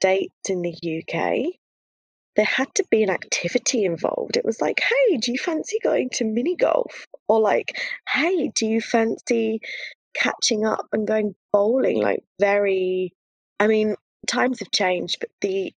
dates 0.00 0.50
in 0.50 0.62
the 0.62 0.74
UK 0.74 1.58
there 2.36 2.44
had 2.44 2.72
to 2.74 2.84
be 2.90 3.02
an 3.02 3.10
activity 3.10 3.84
involved. 3.84 4.36
It 4.36 4.44
was 4.44 4.60
like, 4.60 4.80
hey, 4.80 5.16
do 5.16 5.32
you 5.32 5.38
fancy 5.38 5.78
going 5.82 6.10
to 6.14 6.24
mini 6.24 6.54
golf? 6.54 7.06
Or 7.28 7.40
like, 7.40 7.80
hey, 8.08 8.50
do 8.54 8.66
you 8.66 8.80
fancy 8.82 9.60
catching 10.14 10.66
up 10.66 10.86
and 10.92 11.06
going 11.06 11.34
bowling? 11.52 12.00
Like 12.02 12.22
very 12.38 13.12
I 13.58 13.66
mean, 13.68 13.96
times 14.26 14.60
have 14.60 14.70
changed, 14.70 15.16
but 15.20 15.30
the 15.40 15.72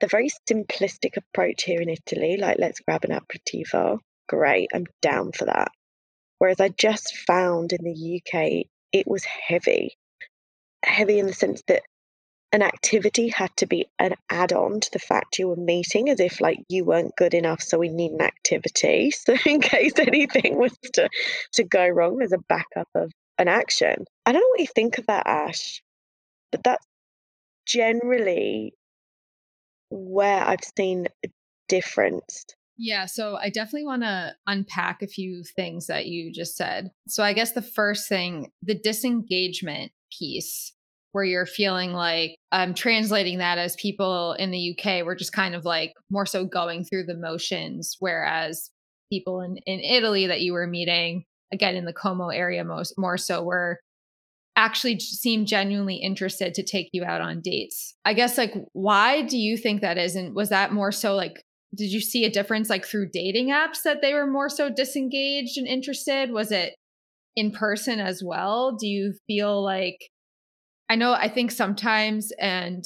the 0.00 0.06
very 0.08 0.30
simplistic 0.50 1.16
approach 1.16 1.62
here 1.62 1.80
in 1.80 1.88
Italy, 1.88 2.36
like 2.36 2.58
let's 2.58 2.80
grab 2.80 3.04
an 3.04 3.10
aperitivo, 3.10 3.98
great, 4.28 4.68
I'm 4.74 4.86
down 5.00 5.32
for 5.32 5.46
that. 5.46 5.72
Whereas 6.38 6.60
I 6.60 6.68
just 6.70 7.16
found 7.26 7.72
in 7.72 7.84
the 7.84 8.20
UK 8.20 8.66
it 8.92 9.06
was 9.06 9.24
heavy. 9.24 9.96
Heavy 10.84 11.18
in 11.18 11.26
the 11.26 11.34
sense 11.34 11.62
that 11.68 11.82
an 12.52 12.62
activity 12.62 13.28
had 13.28 13.50
to 13.56 13.66
be 13.66 13.86
an 13.98 14.14
add-on 14.28 14.80
to 14.80 14.90
the 14.92 14.98
fact 14.98 15.38
you 15.38 15.48
were 15.48 15.56
meeting 15.56 16.10
as 16.10 16.20
if 16.20 16.40
like 16.40 16.58
you 16.68 16.84
weren't 16.84 17.16
good 17.16 17.34
enough 17.34 17.62
so 17.62 17.78
we 17.78 17.88
need 17.88 18.12
an 18.12 18.20
activity 18.20 19.10
so 19.16 19.34
in 19.46 19.60
case 19.60 19.94
anything 19.98 20.58
was 20.58 20.76
to 20.92 21.08
to 21.52 21.64
go 21.64 21.86
wrong 21.88 22.18
there's 22.18 22.32
a 22.32 22.38
backup 22.48 22.88
of 22.94 23.10
an 23.38 23.48
action 23.48 24.04
i 24.26 24.32
don't 24.32 24.40
know 24.40 24.48
what 24.48 24.60
you 24.60 24.66
think 24.66 24.98
of 24.98 25.06
that 25.06 25.26
ash 25.26 25.82
but 26.50 26.62
that's 26.62 26.86
generally 27.66 28.74
where 29.90 30.42
i've 30.42 30.64
seen 30.76 31.06
a 31.24 31.28
difference 31.68 32.44
yeah, 32.82 33.06
so 33.06 33.36
I 33.36 33.48
definitely 33.48 33.84
want 33.84 34.02
to 34.02 34.34
unpack 34.48 35.02
a 35.02 35.06
few 35.06 35.44
things 35.44 35.86
that 35.86 36.06
you 36.06 36.32
just 36.32 36.56
said. 36.56 36.90
So 37.06 37.22
I 37.22 37.32
guess 37.32 37.52
the 37.52 37.62
first 37.62 38.08
thing, 38.08 38.50
the 38.60 38.74
disengagement 38.74 39.92
piece 40.18 40.72
where 41.12 41.22
you're 41.22 41.46
feeling 41.46 41.92
like 41.92 42.34
I'm 42.50 42.74
translating 42.74 43.38
that 43.38 43.56
as 43.56 43.76
people 43.76 44.32
in 44.32 44.50
the 44.50 44.76
UK 44.76 45.04
were 45.06 45.14
just 45.14 45.32
kind 45.32 45.54
of 45.54 45.64
like 45.64 45.92
more 46.10 46.26
so 46.26 46.44
going 46.44 46.82
through 46.84 47.04
the 47.04 47.14
motions, 47.14 47.96
whereas 48.00 48.70
people 49.12 49.42
in, 49.42 49.58
in 49.58 49.78
Italy 49.78 50.26
that 50.26 50.40
you 50.40 50.52
were 50.52 50.66
meeting, 50.66 51.24
again 51.52 51.76
in 51.76 51.84
the 51.84 51.92
Como 51.92 52.30
area 52.30 52.64
most 52.64 52.94
more 52.98 53.16
so 53.16 53.44
were 53.44 53.78
actually 54.56 54.98
seemed 54.98 55.46
genuinely 55.46 55.96
interested 55.96 56.52
to 56.54 56.64
take 56.64 56.88
you 56.92 57.04
out 57.04 57.20
on 57.20 57.42
dates. 57.42 57.94
I 58.04 58.14
guess 58.14 58.36
like 58.36 58.54
why 58.72 59.22
do 59.22 59.38
you 59.38 59.56
think 59.56 59.82
that 59.82 59.98
is? 59.98 60.16
And 60.16 60.34
was 60.34 60.48
that 60.48 60.72
more 60.72 60.90
so 60.90 61.14
like 61.14 61.44
did 61.74 61.90
you 61.90 62.00
see 62.00 62.24
a 62.24 62.30
difference 62.30 62.68
like 62.68 62.84
through 62.84 63.08
dating 63.12 63.48
apps 63.48 63.82
that 63.84 64.02
they 64.02 64.12
were 64.12 64.26
more 64.26 64.48
so 64.48 64.68
disengaged 64.68 65.56
and 65.56 65.66
interested? 65.66 66.30
Was 66.30 66.52
it 66.52 66.74
in 67.34 67.50
person 67.50 67.98
as 67.98 68.22
well? 68.24 68.76
Do 68.76 68.86
you 68.86 69.14
feel 69.26 69.62
like 69.62 69.96
I 70.90 70.96
know 70.96 71.12
I 71.14 71.28
think 71.28 71.50
sometimes 71.50 72.32
and 72.38 72.84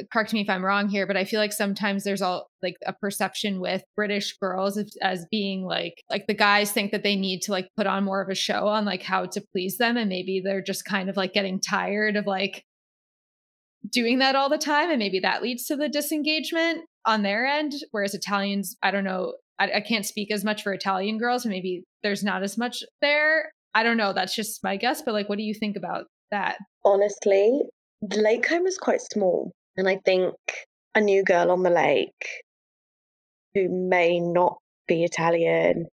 uh, 0.00 0.04
correct 0.12 0.32
me 0.32 0.40
if 0.40 0.48
I'm 0.48 0.64
wrong 0.64 0.88
here, 0.88 1.06
but 1.06 1.16
I 1.16 1.24
feel 1.24 1.40
like 1.40 1.52
sometimes 1.52 2.04
there's 2.04 2.22
all 2.22 2.48
like 2.62 2.76
a 2.86 2.92
perception 2.92 3.60
with 3.60 3.82
British 3.96 4.36
girls 4.38 4.78
as, 4.78 4.96
as, 5.02 5.26
being 5.30 5.64
like 5.64 5.94
like 6.08 6.26
the 6.28 6.34
guys 6.34 6.70
think 6.70 6.92
that 6.92 7.02
they 7.02 7.16
need 7.16 7.40
to 7.42 7.50
like 7.50 7.68
put 7.76 7.88
on 7.88 8.04
more 8.04 8.22
of 8.22 8.28
a 8.28 8.34
show 8.36 8.68
on 8.68 8.84
like 8.84 9.02
how 9.02 9.26
to 9.26 9.42
please 9.52 9.78
them 9.78 9.96
and 9.96 10.08
maybe 10.08 10.40
they're 10.44 10.62
just 10.62 10.84
kind 10.84 11.10
of 11.10 11.16
like 11.16 11.32
getting 11.32 11.60
tired 11.60 12.14
of 12.14 12.26
like 12.26 12.62
doing 13.90 14.20
that 14.20 14.36
all 14.36 14.48
the 14.48 14.58
time 14.58 14.90
and 14.90 15.00
maybe 15.00 15.18
that 15.18 15.42
leads 15.42 15.66
to 15.66 15.74
the 15.74 15.88
disengagement 15.88 16.84
on 17.06 17.22
their 17.22 17.46
end 17.46 17.72
whereas 17.90 18.14
Italians 18.14 18.76
I 18.82 18.90
don't 18.90 19.04
know 19.04 19.34
I, 19.58 19.72
I 19.76 19.80
can't 19.80 20.06
speak 20.06 20.32
as 20.32 20.44
much 20.44 20.62
for 20.62 20.72
Italian 20.72 21.18
girls 21.18 21.46
maybe 21.46 21.84
there's 22.02 22.22
not 22.22 22.42
as 22.42 22.56
much 22.56 22.82
there 23.00 23.52
I 23.74 23.82
don't 23.82 23.96
know 23.96 24.12
that's 24.12 24.34
just 24.34 24.62
my 24.62 24.76
guess 24.76 25.02
but 25.02 25.14
like 25.14 25.28
what 25.28 25.38
do 25.38 25.44
you 25.44 25.54
think 25.54 25.76
about 25.76 26.06
that? 26.32 26.56
Honestly, 26.84 27.62
the 28.00 28.20
Lake 28.20 28.42
Como 28.42 28.66
is 28.66 28.78
quite 28.78 29.00
small. 29.00 29.52
And 29.76 29.88
I 29.88 30.00
think 30.04 30.34
a 30.96 31.00
new 31.00 31.22
girl 31.22 31.52
on 31.52 31.62
the 31.62 31.70
lake 31.70 32.26
who 33.54 33.68
may 33.68 34.18
not 34.18 34.58
be 34.88 35.04
Italian 35.04 35.86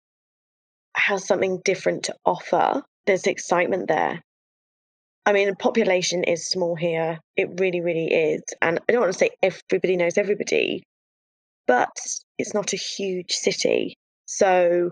has 0.95 1.27
something 1.27 1.59
different 1.65 2.03
to 2.03 2.15
offer. 2.25 2.81
There's 3.05 3.27
excitement 3.27 3.89
there. 3.89 4.21
I 5.25 5.33
mean, 5.33 5.49
the 5.49 5.55
population 5.55 6.23
is 6.23 6.47
small 6.47 6.75
here. 6.75 7.19
It 7.35 7.59
really, 7.59 7.81
really 7.81 8.07
is. 8.07 8.41
And 8.61 8.79
I 8.87 8.93
don't 8.93 9.01
want 9.01 9.11
to 9.11 9.19
say 9.19 9.31
everybody 9.43 9.97
knows 9.97 10.17
everybody, 10.17 10.83
but 11.67 11.95
it's 12.37 12.53
not 12.53 12.73
a 12.73 12.77
huge 12.77 13.33
city. 13.33 13.97
So 14.25 14.91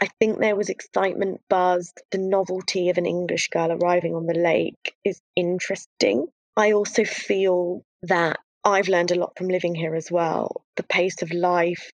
I 0.00 0.08
think 0.18 0.38
there 0.38 0.56
was 0.56 0.68
excitement, 0.68 1.40
buzz. 1.48 1.92
The 2.10 2.18
novelty 2.18 2.88
of 2.88 2.98
an 2.98 3.06
English 3.06 3.48
girl 3.48 3.72
arriving 3.72 4.14
on 4.14 4.26
the 4.26 4.38
lake 4.38 4.94
is 5.04 5.20
interesting. 5.36 6.26
I 6.56 6.72
also 6.72 7.04
feel 7.04 7.84
that 8.02 8.38
I've 8.64 8.88
learned 8.88 9.10
a 9.10 9.16
lot 9.16 9.36
from 9.36 9.48
living 9.48 9.74
here 9.74 9.94
as 9.94 10.10
well. 10.10 10.64
The 10.76 10.82
pace 10.84 11.22
of 11.22 11.32
life 11.32 11.90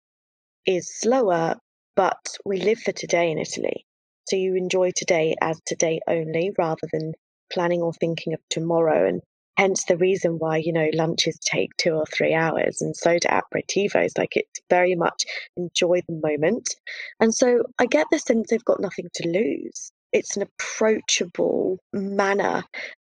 is 0.66 0.88
slower, 0.94 1.56
but 1.96 2.38
we 2.44 2.60
live 2.60 2.80
for 2.80 2.92
today 2.92 3.30
in 3.30 3.38
Italy. 3.38 3.84
So 4.28 4.36
you 4.36 4.54
enjoy 4.56 4.92
today 4.94 5.34
as 5.40 5.60
today 5.66 6.00
only 6.06 6.52
rather 6.56 6.88
than 6.92 7.14
planning 7.52 7.82
or 7.82 7.92
thinking 7.92 8.32
of 8.32 8.40
tomorrow. 8.48 9.08
And 9.08 9.22
hence 9.56 9.84
the 9.84 9.96
reason 9.96 10.38
why 10.38 10.56
you 10.56 10.72
know 10.72 10.88
lunches 10.94 11.38
take 11.38 11.70
two 11.76 11.92
or 11.92 12.06
three 12.06 12.34
hours 12.34 12.80
and 12.80 12.96
so 12.96 13.18
do 13.18 13.28
aperitivos 13.28 14.16
like 14.18 14.36
it's 14.36 14.60
very 14.70 14.94
much 14.94 15.24
enjoy 15.56 16.00
the 16.08 16.20
moment. 16.22 16.74
And 17.20 17.34
so 17.34 17.62
i 17.78 17.86
get 17.86 18.06
the 18.10 18.18
sense 18.18 18.50
they've 18.50 18.64
got 18.64 18.80
nothing 18.80 19.08
to 19.14 19.28
lose. 19.28 19.92
It's 20.12 20.36
an 20.36 20.42
approachable 20.42 21.78
manner. 21.92 22.64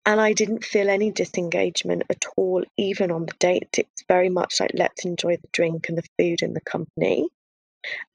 And 0.04 0.20
i 0.20 0.32
didn't 0.32 0.64
feel 0.64 0.90
any 0.90 1.12
disengagement 1.12 2.04
at 2.10 2.24
all 2.36 2.64
even 2.76 3.10
on 3.12 3.26
the 3.26 3.34
date 3.38 3.68
it's 3.78 4.02
very 4.08 4.28
much 4.28 4.58
like 4.60 4.72
let's 4.74 5.04
enjoy 5.04 5.36
the 5.36 5.48
drink 5.52 5.88
and 5.88 5.96
the 5.96 6.08
food 6.18 6.42
and 6.42 6.56
the 6.56 6.60
company. 6.62 7.28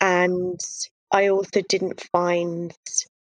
And 0.01 0.59
i 1.11 1.29
also 1.29 1.61
didn't 1.61 2.01
find 2.11 2.73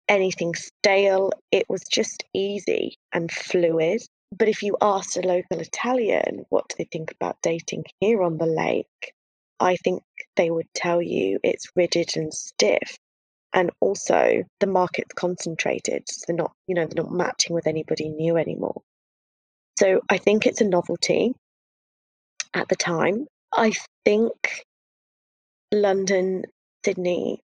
anything 0.09 0.55
stale. 0.57 1.33
It 1.53 1.67
was 1.69 1.83
just 1.91 2.25
easy 2.35 2.97
and 3.13 3.31
fluid 3.31 4.03
but 4.37 4.49
if 4.49 4.63
you 4.63 4.77
asked 4.81 5.17
a 5.17 5.23
local 5.23 5.61
Italian 5.61 6.45
what 6.49 6.69
do 6.69 6.77
they 6.79 6.85
think 6.85 7.13
about 7.13 7.43
dating 7.43 7.85
here 8.01 8.23
on 8.23 8.39
the 8.39 8.47
lake, 8.47 9.15
I 9.59 9.77
think 9.77 10.03
they 10.37 10.51
would 10.51 10.69
tell 10.75 11.03
you 11.03 11.39
it's 11.43 11.73
rigid 11.77 12.17
and 12.17 12.33
stiff. 12.33 12.97
And 13.53 13.71
also 13.81 14.45
the 14.61 14.67
market's 14.67 15.15
concentrated. 15.15 16.05
So 16.09 16.25
they're 16.27 16.37
not, 16.37 16.53
you 16.69 16.75
know, 16.77 16.87
they're 16.87 17.03
not 17.03 17.13
matching 17.13 17.55
with 17.55 17.67
anybody 17.67 18.09
new 18.09 18.37
anymore. 18.37 18.83
So 19.79 20.01
I 20.09 20.19
think 20.19 20.47
it's 20.47 20.61
a 20.61 20.69
novelty 20.69 21.35
at 22.55 22.69
the 22.69 22.77
time. 22.77 23.27
I 23.53 23.73
think 24.05 24.65
London, 25.73 26.45
Sydney, 26.85 27.41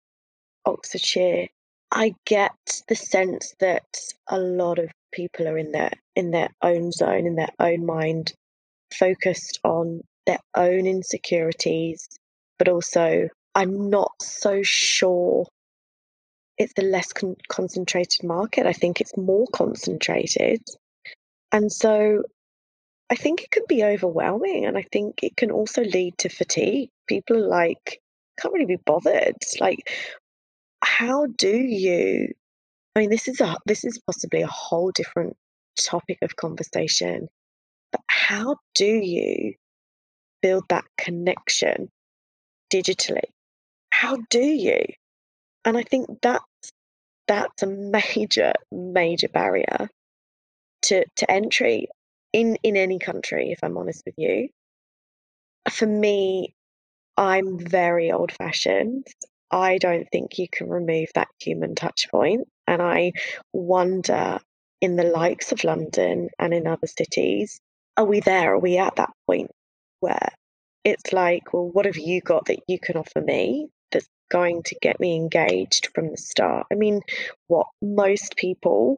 Oxfordshire, 0.65 1.47
I 1.91 2.15
get 2.25 2.81
the 2.89 2.95
sense 2.95 3.55
that 3.59 3.85
a 4.27 4.39
lot 4.39 4.79
of 4.79 4.89
people 5.13 5.47
are 5.47 5.57
in 5.57 5.71
their 5.71 5.91
in 6.15 6.31
their 6.31 6.49
own 6.61 6.91
zone, 6.91 7.25
in 7.25 7.35
their 7.35 7.53
own 7.59 7.85
mind, 7.85 8.33
focused 8.93 9.59
on 9.63 10.01
their 10.25 10.39
own 10.55 10.85
insecurities, 10.87 12.07
but 12.59 12.67
also 12.67 13.29
I'm 13.55 13.89
not 13.89 14.11
so 14.21 14.61
sure 14.63 15.47
it's 16.57 16.73
a 16.77 16.83
less 16.83 17.13
con- 17.13 17.35
concentrated 17.49 18.23
market. 18.23 18.65
I 18.67 18.73
think 18.73 19.01
it's 19.01 19.17
more 19.17 19.47
concentrated. 19.53 20.61
And 21.51 21.71
so 21.71 22.23
I 23.09 23.15
think 23.15 23.43
it 23.43 23.51
can 23.51 23.63
be 23.67 23.83
overwhelming 23.83 24.65
and 24.65 24.77
I 24.77 24.85
think 24.91 25.23
it 25.23 25.35
can 25.35 25.51
also 25.51 25.83
lead 25.83 26.17
to 26.19 26.29
fatigue. 26.29 26.89
People 27.07 27.37
are 27.37 27.47
like, 27.47 27.99
can't 28.39 28.53
really 28.53 28.65
be 28.65 28.77
bothered. 28.85 29.35
Like, 29.59 29.91
how 30.83 31.27
do 31.27 31.55
you 31.55 32.33
I 32.95 33.01
mean, 33.01 33.09
this 33.09 33.27
is 33.27 33.41
a 33.41 33.57
this 33.65 33.83
is 33.83 33.99
possibly 34.05 34.41
a 34.41 34.47
whole 34.47 34.91
different 34.91 35.35
topic 35.79 36.19
of 36.21 36.35
conversation. 36.35 37.27
But 37.91 38.01
how 38.07 38.57
do 38.75 38.85
you 38.85 39.55
build 40.41 40.65
that 40.69 40.85
connection 40.97 41.89
digitally? 42.71 43.29
How 43.89 44.17
do 44.29 44.41
you? 44.41 44.81
And 45.65 45.77
I 45.77 45.83
think 45.83 46.07
that's 46.21 46.43
that's 47.27 47.63
a 47.63 47.67
major, 47.67 48.53
major 48.71 49.27
barrier 49.29 49.89
to, 50.83 51.05
to 51.15 51.31
entry 51.31 51.87
in, 52.33 52.57
in 52.63 52.75
any 52.75 52.99
country, 52.99 53.51
if 53.51 53.59
I'm 53.63 53.77
honest 53.77 54.03
with 54.05 54.15
you. 54.17 54.49
For 55.69 55.87
me, 55.87 56.53
I'm 57.15 57.57
very 57.59 58.11
old 58.11 58.31
fashioned. 58.31 59.07
I 59.51 59.77
don't 59.77 60.07
think 60.11 60.37
you 60.37 60.47
can 60.51 60.67
remove 60.69 61.09
that 61.15 61.29
human 61.39 61.75
touch 61.75 62.07
point. 62.11 62.47
And 62.67 62.81
I 62.81 63.13
wonder 63.51 64.39
in 64.81 64.95
the 64.95 65.03
likes 65.03 65.51
of 65.51 65.63
London 65.63 66.29
and 66.39 66.53
in 66.53 66.67
other 66.67 66.87
cities, 66.87 67.59
are 67.97 68.05
we 68.05 68.19
there? 68.19 68.53
Are 68.55 68.59
we 68.59 68.77
at 68.77 68.95
that 68.97 69.11
point 69.27 69.51
where 69.99 70.29
it's 70.83 71.13
like, 71.13 71.53
well, 71.53 71.69
what 71.69 71.85
have 71.85 71.97
you 71.97 72.21
got 72.21 72.45
that 72.45 72.59
you 72.67 72.79
can 72.79 72.97
offer 72.97 73.21
me 73.21 73.69
that's 73.91 74.07
going 74.29 74.63
to 74.63 74.75
get 74.81 74.99
me 74.99 75.15
engaged 75.15 75.89
from 75.93 76.09
the 76.09 76.17
start? 76.17 76.67
I 76.71 76.75
mean, 76.75 77.01
what 77.47 77.67
most 77.81 78.35
people 78.35 78.97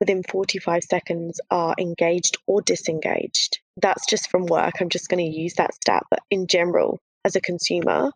within 0.00 0.22
45 0.22 0.84
seconds 0.84 1.40
are 1.50 1.74
engaged 1.78 2.38
or 2.46 2.62
disengaged. 2.62 3.58
That's 3.76 4.06
just 4.06 4.30
from 4.30 4.46
work. 4.46 4.74
I'm 4.80 4.88
just 4.88 5.08
going 5.08 5.24
to 5.24 5.38
use 5.38 5.54
that 5.54 5.74
stat. 5.74 6.04
But 6.10 6.20
in 6.30 6.46
general, 6.46 7.00
as 7.24 7.36
a 7.36 7.40
consumer, 7.40 8.12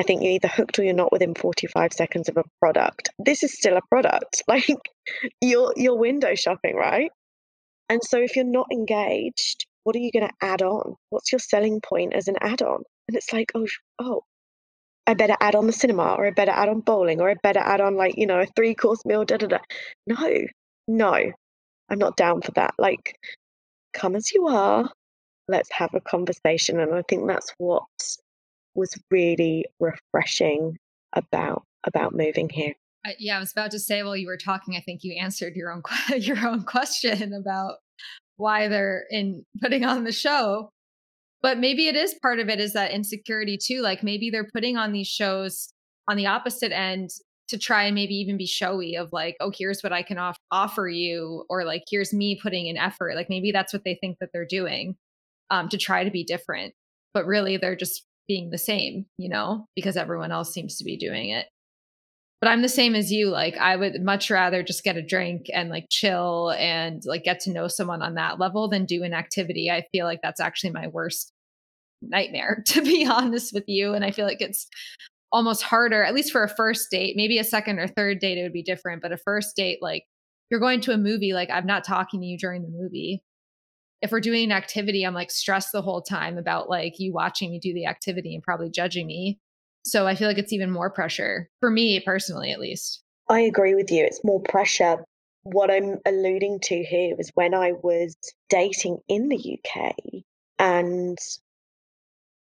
I 0.00 0.02
think 0.02 0.22
you're 0.22 0.32
either 0.32 0.48
hooked 0.48 0.78
or 0.78 0.82
you're 0.82 0.94
not 0.94 1.12
within 1.12 1.34
45 1.34 1.92
seconds 1.92 2.30
of 2.30 2.38
a 2.38 2.44
product. 2.58 3.10
This 3.18 3.42
is 3.42 3.52
still 3.52 3.76
a 3.76 3.82
product. 3.90 4.42
Like 4.48 4.64
you're 5.42 5.74
you're 5.76 5.96
window 5.96 6.34
shopping, 6.34 6.74
right? 6.74 7.10
And 7.90 8.00
so 8.02 8.18
if 8.18 8.34
you're 8.34 8.46
not 8.46 8.68
engaged, 8.72 9.66
what 9.84 9.94
are 9.94 9.98
you 9.98 10.10
going 10.10 10.26
to 10.26 10.34
add 10.40 10.62
on? 10.62 10.94
What's 11.10 11.32
your 11.32 11.38
selling 11.38 11.80
point 11.82 12.14
as 12.14 12.28
an 12.28 12.36
add-on? 12.40 12.82
And 13.08 13.16
it's 13.16 13.32
like, 13.32 13.52
oh, 13.54 13.66
oh, 13.98 14.22
I 15.06 15.12
better 15.14 15.36
add 15.40 15.54
on 15.54 15.66
the 15.66 15.72
cinema, 15.72 16.14
or 16.16 16.26
I 16.26 16.30
better 16.30 16.52
add 16.52 16.70
on 16.70 16.80
bowling, 16.80 17.20
or 17.20 17.28
I 17.28 17.34
better 17.42 17.60
add 17.60 17.82
on 17.82 17.96
like 17.96 18.14
you 18.16 18.26
know 18.26 18.40
a 18.40 18.46
three-course 18.46 19.04
meal. 19.04 19.26
Da 19.26 19.36
da 19.36 19.48
da. 19.48 19.58
No, 20.06 20.46
no, 20.88 21.32
I'm 21.90 21.98
not 21.98 22.16
down 22.16 22.40
for 22.40 22.52
that. 22.52 22.74
Like, 22.78 23.16
come 23.92 24.16
as 24.16 24.32
you 24.32 24.48
are. 24.48 24.90
Let's 25.48 25.70
have 25.72 25.90
a 25.94 26.00
conversation, 26.00 26.80
and 26.80 26.94
I 26.94 27.02
think 27.08 27.26
that's 27.26 27.52
what 27.58 27.84
was 28.74 28.96
really 29.10 29.64
refreshing 29.78 30.78
about 31.14 31.64
about 31.86 32.14
moving 32.14 32.48
here. 32.48 32.74
Uh, 33.06 33.12
yeah, 33.18 33.36
I 33.36 33.40
was 33.40 33.52
about 33.52 33.70
to 33.70 33.78
say 33.78 34.02
while 34.02 34.16
you 34.16 34.26
were 34.26 34.36
talking, 34.36 34.76
I 34.76 34.80
think 34.80 35.02
you 35.02 35.18
answered 35.18 35.56
your 35.56 35.72
own 35.72 35.82
your 36.18 36.46
own 36.46 36.64
question 36.64 37.32
about 37.32 37.76
why 38.36 38.68
they're 38.68 39.04
in 39.10 39.44
putting 39.60 39.84
on 39.84 40.04
the 40.04 40.12
show. 40.12 40.70
But 41.42 41.58
maybe 41.58 41.88
it 41.88 41.96
is 41.96 42.14
part 42.20 42.38
of 42.38 42.48
it 42.50 42.60
is 42.60 42.74
that 42.74 42.90
insecurity 42.90 43.58
too. 43.62 43.80
Like 43.80 44.02
maybe 44.02 44.28
they're 44.28 44.48
putting 44.52 44.76
on 44.76 44.92
these 44.92 45.06
shows 45.06 45.72
on 46.08 46.16
the 46.16 46.26
opposite 46.26 46.72
end 46.72 47.10
to 47.48 47.58
try 47.58 47.84
and 47.84 47.94
maybe 47.94 48.14
even 48.14 48.36
be 48.36 48.46
showy 48.46 48.94
of 48.94 49.08
like, 49.12 49.36
oh, 49.40 49.50
here's 49.56 49.82
what 49.82 49.92
I 49.92 50.02
can 50.02 50.18
off- 50.18 50.38
offer 50.52 50.88
you, 50.88 51.44
or 51.48 51.64
like, 51.64 51.82
here's 51.90 52.12
me 52.12 52.38
putting 52.40 52.66
in 52.66 52.76
effort. 52.76 53.16
Like 53.16 53.28
maybe 53.28 53.50
that's 53.50 53.72
what 53.72 53.84
they 53.84 53.98
think 54.00 54.18
that 54.20 54.30
they're 54.32 54.46
doing 54.46 54.96
um, 55.50 55.68
to 55.70 55.78
try 55.78 56.04
to 56.04 56.10
be 56.10 56.24
different. 56.24 56.74
But 57.12 57.26
really, 57.26 57.56
they're 57.56 57.74
just 57.74 58.04
being 58.30 58.50
the 58.50 58.58
same, 58.58 59.06
you 59.18 59.28
know, 59.28 59.66
because 59.74 59.96
everyone 59.96 60.30
else 60.30 60.54
seems 60.54 60.76
to 60.76 60.84
be 60.84 60.96
doing 60.96 61.30
it. 61.30 61.46
But 62.40 62.48
I'm 62.48 62.62
the 62.62 62.68
same 62.68 62.94
as 62.94 63.10
you. 63.10 63.28
Like, 63.28 63.56
I 63.56 63.74
would 63.74 64.00
much 64.04 64.30
rather 64.30 64.62
just 64.62 64.84
get 64.84 64.96
a 64.96 65.02
drink 65.02 65.46
and 65.52 65.68
like 65.68 65.86
chill 65.90 66.52
and 66.56 67.02
like 67.04 67.24
get 67.24 67.40
to 67.40 67.50
know 67.50 67.66
someone 67.66 68.02
on 68.02 68.14
that 68.14 68.38
level 68.38 68.68
than 68.68 68.84
do 68.84 69.02
an 69.02 69.14
activity. 69.14 69.68
I 69.68 69.84
feel 69.90 70.06
like 70.06 70.20
that's 70.22 70.38
actually 70.38 70.70
my 70.70 70.86
worst 70.86 71.32
nightmare, 72.02 72.62
to 72.66 72.82
be 72.82 73.04
honest 73.04 73.52
with 73.52 73.64
you. 73.66 73.94
And 73.94 74.04
I 74.04 74.12
feel 74.12 74.26
like 74.26 74.40
it's 74.40 74.68
almost 75.32 75.64
harder, 75.64 76.04
at 76.04 76.14
least 76.14 76.30
for 76.30 76.44
a 76.44 76.54
first 76.54 76.86
date. 76.88 77.14
Maybe 77.16 77.38
a 77.38 77.44
second 77.44 77.80
or 77.80 77.88
third 77.88 78.20
date, 78.20 78.38
it 78.38 78.44
would 78.44 78.52
be 78.52 78.62
different. 78.62 79.02
But 79.02 79.10
a 79.10 79.16
first 79.16 79.56
date, 79.56 79.78
like, 79.82 80.04
you're 80.52 80.60
going 80.60 80.80
to 80.82 80.92
a 80.92 80.98
movie, 80.98 81.32
like, 81.32 81.50
I'm 81.50 81.66
not 81.66 81.82
talking 81.82 82.20
to 82.20 82.26
you 82.26 82.38
during 82.38 82.62
the 82.62 82.68
movie 82.68 83.24
if 84.02 84.12
we're 84.12 84.20
doing 84.20 84.44
an 84.44 84.52
activity, 84.52 85.04
I'm 85.04 85.14
like 85.14 85.30
stressed 85.30 85.72
the 85.72 85.82
whole 85.82 86.02
time 86.02 86.38
about 86.38 86.70
like 86.70 86.98
you 86.98 87.12
watching 87.12 87.50
me 87.50 87.58
do 87.58 87.74
the 87.74 87.86
activity 87.86 88.34
and 88.34 88.42
probably 88.42 88.70
judging 88.70 89.06
me. 89.06 89.38
So 89.84 90.06
I 90.06 90.14
feel 90.14 90.28
like 90.28 90.38
it's 90.38 90.52
even 90.52 90.70
more 90.70 90.90
pressure 90.90 91.48
for 91.60 91.70
me 91.70 92.00
personally, 92.00 92.52
at 92.52 92.60
least. 92.60 93.02
I 93.28 93.40
agree 93.40 93.74
with 93.74 93.90
you. 93.90 94.04
It's 94.04 94.24
more 94.24 94.40
pressure. 94.40 95.04
What 95.42 95.70
I'm 95.70 95.98
alluding 96.06 96.60
to 96.64 96.82
here 96.82 97.16
was 97.16 97.30
when 97.34 97.54
I 97.54 97.72
was 97.72 98.16
dating 98.48 98.98
in 99.08 99.28
the 99.28 99.58
UK 99.58 99.94
and 100.58 101.18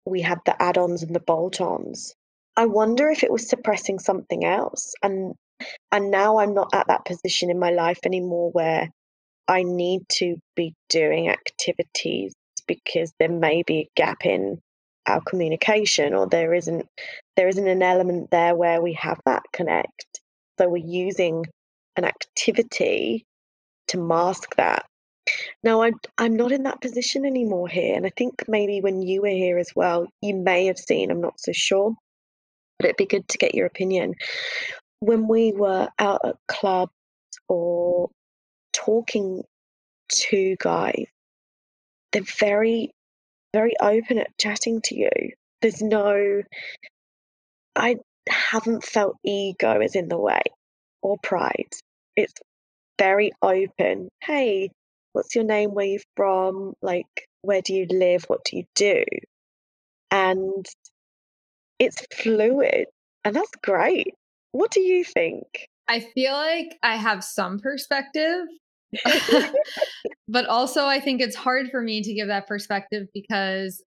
we 0.05 0.21
had 0.21 0.39
the 0.45 0.61
add 0.61 0.77
ons 0.77 1.03
and 1.03 1.15
the 1.15 1.19
bolt 1.19 1.61
ons. 1.61 2.13
I 2.57 2.65
wonder 2.65 3.09
if 3.09 3.23
it 3.23 3.31
was 3.31 3.47
suppressing 3.47 3.99
something 3.99 4.43
else. 4.43 4.93
And 5.01 5.35
and 5.91 6.09
now 6.09 6.39
I'm 6.39 6.53
not 6.53 6.73
at 6.73 6.87
that 6.87 7.05
position 7.05 7.49
in 7.49 7.59
my 7.59 7.69
life 7.69 7.99
anymore 8.05 8.49
where 8.51 8.89
I 9.49 9.63
need 9.63 10.03
to 10.19 10.37
be 10.55 10.75
doing 10.89 11.29
activities 11.29 12.33
because 12.67 13.13
there 13.19 13.29
may 13.31 13.63
be 13.63 13.79
a 13.79 13.89
gap 13.97 14.25
in 14.25 14.61
our 15.07 15.21
communication 15.21 16.15
or 16.15 16.27
there 16.27 16.53
isn't 16.53 16.87
there 17.37 17.49
isn't 17.49 17.67
an 17.67 17.83
element 17.83 18.31
there 18.31 18.55
where 18.55 18.81
we 18.81 18.93
have 18.93 19.19
that 19.25 19.43
connect. 19.53 20.21
So 20.59 20.69
we're 20.69 20.77
using 20.85 21.45
an 21.97 22.05
activity 22.05 23.25
to 23.89 23.99
mask 23.99 24.55
that. 24.57 24.85
Now 25.63 25.83
I'm, 25.83 25.95
I'm 26.19 26.37
not 26.37 26.53
in 26.53 26.63
that 26.63 26.81
position 26.81 27.25
anymore 27.25 27.69
here 27.69 27.95
and 27.95 28.05
i 28.05 28.11
think 28.17 28.45
maybe 28.47 28.81
when 28.81 29.01
you 29.03 29.23
were 29.23 29.29
here 29.29 29.59
as 29.59 29.71
well 29.75 30.07
you 30.21 30.35
may 30.35 30.67
have 30.67 30.79
seen 30.79 31.11
i'm 31.11 31.21
not 31.21 31.39
so 31.39 31.53
sure 31.53 31.93
but 32.79 32.87
it'd 32.87 32.97
be 32.97 33.05
good 33.05 33.27
to 33.29 33.39
get 33.39 33.55
your 33.55 33.67
opinion. 33.67 34.15
When 35.01 35.27
we 35.27 35.53
were 35.53 35.89
out 35.99 36.21
at 36.25 36.37
clubs 36.47 36.93
or 37.49 38.09
talking 38.73 39.43
to 40.09 40.55
guys, 40.59 41.05
they're 42.11 42.21
very, 42.39 42.91
very 43.53 43.73
open 43.81 44.17
at 44.19 44.37
chatting 44.37 44.81
to 44.85 44.95
you. 44.95 45.33
There's 45.61 45.81
no, 45.81 46.41
I 47.75 47.97
haven't 48.27 48.83
felt 48.83 49.17
ego 49.23 49.81
is 49.81 49.95
in 49.95 50.07
the 50.07 50.17
way 50.17 50.41
or 51.01 51.17
pride. 51.21 51.73
It's 52.15 52.33
very 52.97 53.31
open. 53.41 54.09
Hey, 54.21 54.71
what's 55.13 55.35
your 55.35 55.45
name, 55.45 55.73
where 55.73 55.85
you 55.85 55.99
from, 56.15 56.73
like 56.81 57.07
where 57.41 57.61
do 57.61 57.73
you 57.73 57.87
live, 57.89 58.25
what 58.27 58.43
do 58.43 58.57
you 58.57 58.63
do? 58.75 59.03
And 60.11 60.65
it's 61.77 62.05
fluid 62.13 62.85
and 63.23 63.35
that's 63.35 63.51
great. 63.63 64.13
What 64.51 64.71
do 64.71 64.81
you 64.81 65.03
think? 65.03 65.67
I 65.89 65.99
feel 65.99 66.33
like 66.33 66.77
I 66.83 66.95
have 66.95 67.23
some 67.23 67.59
perspective. 67.59 68.45
but 70.27 70.45
also 70.45 70.85
I 70.85 70.99
think 70.99 71.21
it's 71.21 71.35
hard 71.35 71.69
for 71.69 71.81
me 71.81 72.01
to 72.01 72.13
give 72.13 72.27
that 72.27 72.47
perspective 72.47 73.07
because 73.13 73.83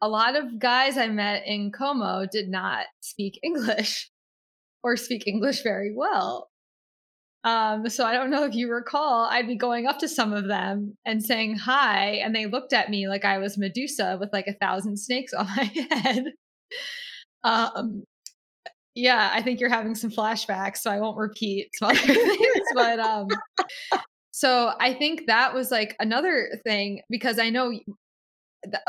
a 0.00 0.08
lot 0.08 0.36
of 0.36 0.58
guys 0.58 0.96
I 0.96 1.08
met 1.08 1.44
in 1.46 1.70
Como 1.72 2.26
did 2.30 2.48
not 2.48 2.86
speak 3.00 3.38
English 3.42 4.10
or 4.82 4.96
speak 4.96 5.26
English 5.26 5.62
very 5.62 5.92
well. 5.94 6.50
Um, 7.44 7.88
so 7.88 8.04
I 8.04 8.12
don't 8.12 8.30
know 8.30 8.44
if 8.44 8.54
you 8.54 8.70
recall, 8.70 9.24
I'd 9.24 9.48
be 9.48 9.56
going 9.56 9.86
up 9.86 9.98
to 10.00 10.08
some 10.08 10.32
of 10.32 10.46
them 10.46 10.96
and 11.04 11.22
saying 11.24 11.56
hi, 11.56 12.20
and 12.22 12.34
they 12.34 12.46
looked 12.46 12.72
at 12.72 12.88
me 12.88 13.08
like 13.08 13.24
I 13.24 13.38
was 13.38 13.58
Medusa 13.58 14.16
with 14.20 14.32
like 14.32 14.46
a 14.46 14.52
thousand 14.54 14.96
snakes 14.98 15.32
on 15.32 15.46
my 15.46 15.64
head. 15.90 16.26
Um, 17.42 18.04
yeah, 18.94 19.30
I 19.32 19.42
think 19.42 19.60
you're 19.60 19.70
having 19.70 19.94
some 19.94 20.10
flashbacks, 20.10 20.78
so 20.78 20.90
I 20.90 21.00
won't 21.00 21.16
repeat 21.16 21.70
some 21.78 21.90
other 21.90 21.98
things. 21.98 22.66
But 22.74 23.00
um, 23.00 23.28
so 24.32 24.72
I 24.80 24.94
think 24.94 25.26
that 25.26 25.54
was 25.54 25.70
like 25.70 25.96
another 25.98 26.48
thing 26.64 27.00
because 27.08 27.38
I 27.38 27.50
know 27.50 27.72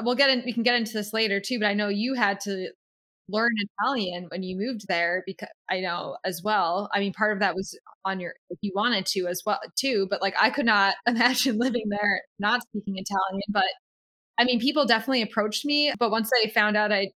we'll 0.02 0.16
get 0.16 0.30
in. 0.30 0.44
We 0.46 0.54
can 0.54 0.64
get 0.64 0.76
into 0.76 0.94
this 0.94 1.14
later 1.14 1.40
too, 1.40 1.60
but 1.60 1.68
I 1.68 1.74
know 1.74 1.88
you 1.88 2.16
had 2.16 2.40
to 2.42 2.70
learn 3.30 3.52
Italian 3.80 4.26
when 4.30 4.44
you 4.44 4.58
moved 4.58 4.86
there 4.88 5.24
because 5.26 5.50
I 5.70 5.80
know 5.80 6.18
as 6.26 6.42
well. 6.44 6.90
I 6.94 7.00
mean, 7.00 7.14
part 7.14 7.34
of 7.34 7.40
that 7.40 7.56
was 7.56 7.78
on 8.06 8.20
your 8.20 8.34
if 8.50 8.60
you 8.62 8.72
wanted 8.76 9.06
to 9.08 9.28
as 9.28 9.44
well 9.46 9.60
too, 9.78 10.08
but 10.10 10.22
like 10.22 10.36
I 10.40 10.50
could 10.50 10.66
not 10.66 10.96
imagine 11.08 11.58
living 11.58 11.86
there 11.90 12.22
not 12.40 12.62
speaking 12.64 12.96
Italian. 12.98 13.44
But 13.50 13.66
I 14.38 14.44
mean, 14.46 14.60
people 14.60 14.86
definitely 14.86 15.22
approached 15.22 15.66
me, 15.66 15.94
but 16.00 16.12
once 16.12 16.30
they 16.42 16.50
found 16.50 16.76
out 16.78 16.92
I 16.92 17.12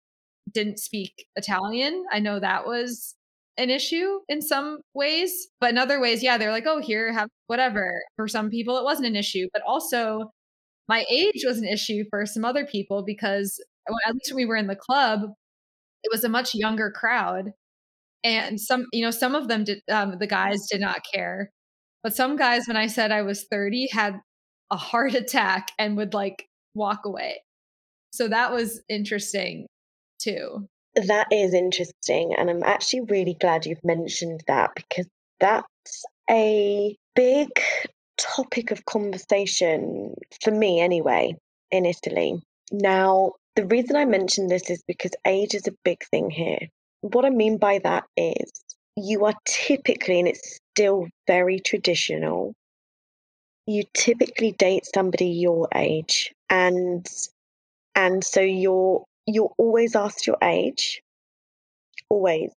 didn't 0.54 0.78
speak 0.78 1.26
Italian. 1.36 2.04
I 2.10 2.20
know 2.20 2.40
that 2.40 2.66
was 2.66 3.14
an 3.56 3.70
issue 3.70 4.20
in 4.28 4.42
some 4.42 4.80
ways, 4.94 5.48
but 5.60 5.70
in 5.70 5.78
other 5.78 6.00
ways, 6.00 6.22
yeah, 6.22 6.38
they're 6.38 6.50
like, 6.50 6.66
oh, 6.66 6.80
here, 6.80 7.12
have 7.12 7.28
whatever. 7.46 8.02
For 8.16 8.26
some 8.26 8.50
people, 8.50 8.78
it 8.78 8.84
wasn't 8.84 9.08
an 9.08 9.16
issue, 9.16 9.48
but 9.52 9.62
also 9.66 10.30
my 10.88 11.04
age 11.10 11.44
was 11.44 11.58
an 11.58 11.64
issue 11.64 12.04
for 12.10 12.26
some 12.26 12.44
other 12.44 12.66
people 12.66 13.04
because 13.04 13.60
at 13.88 14.14
least 14.14 14.32
when 14.32 14.36
we 14.36 14.44
were 14.44 14.56
in 14.56 14.66
the 14.66 14.76
club, 14.76 15.22
it 16.02 16.10
was 16.10 16.24
a 16.24 16.28
much 16.28 16.54
younger 16.54 16.90
crowd. 16.90 17.52
And 18.22 18.60
some, 18.60 18.86
you 18.92 19.04
know, 19.04 19.10
some 19.10 19.34
of 19.34 19.48
them 19.48 19.64
did, 19.64 19.82
um, 19.90 20.16
the 20.18 20.26
guys 20.26 20.66
did 20.70 20.80
not 20.80 21.02
care. 21.12 21.50
But 22.02 22.16
some 22.16 22.36
guys, 22.36 22.66
when 22.66 22.76
I 22.76 22.86
said 22.86 23.12
I 23.12 23.22
was 23.22 23.46
30, 23.50 23.88
had 23.92 24.20
a 24.70 24.76
heart 24.76 25.14
attack 25.14 25.68
and 25.78 25.96
would 25.96 26.14
like 26.14 26.46
walk 26.74 27.00
away. 27.04 27.42
So 28.12 28.28
that 28.28 28.52
was 28.52 28.80
interesting 28.88 29.66
too. 30.24 30.68
That 30.94 31.26
is 31.30 31.54
interesting. 31.54 32.34
And 32.36 32.48
I'm 32.48 32.62
actually 32.62 33.02
really 33.02 33.34
glad 33.34 33.66
you've 33.66 33.84
mentioned 33.84 34.42
that 34.46 34.70
because 34.74 35.06
that's 35.40 36.04
a 36.30 36.96
big 37.14 37.48
topic 38.16 38.70
of 38.70 38.84
conversation 38.86 40.14
for 40.42 40.50
me, 40.50 40.80
anyway, 40.80 41.36
in 41.70 41.84
Italy. 41.84 42.40
Now, 42.72 43.32
the 43.56 43.66
reason 43.66 43.96
I 43.96 44.04
mention 44.04 44.48
this 44.48 44.70
is 44.70 44.82
because 44.86 45.12
age 45.26 45.54
is 45.54 45.66
a 45.66 45.74
big 45.84 45.98
thing 46.10 46.30
here. 46.30 46.58
What 47.00 47.24
I 47.24 47.30
mean 47.30 47.58
by 47.58 47.80
that 47.84 48.04
is 48.16 48.50
you 48.96 49.24
are 49.26 49.34
typically, 49.46 50.20
and 50.20 50.28
it's 50.28 50.60
still 50.72 51.08
very 51.26 51.60
traditional, 51.60 52.54
you 53.66 53.84
typically 53.94 54.52
date 54.52 54.84
somebody 54.94 55.26
your 55.26 55.68
age 55.74 56.32
and 56.50 57.06
and 57.94 58.22
so 58.24 58.40
you're 58.40 59.04
you're 59.26 59.52
always 59.58 59.96
asked 59.96 60.26
your 60.26 60.38
age, 60.42 61.02
always, 62.08 62.52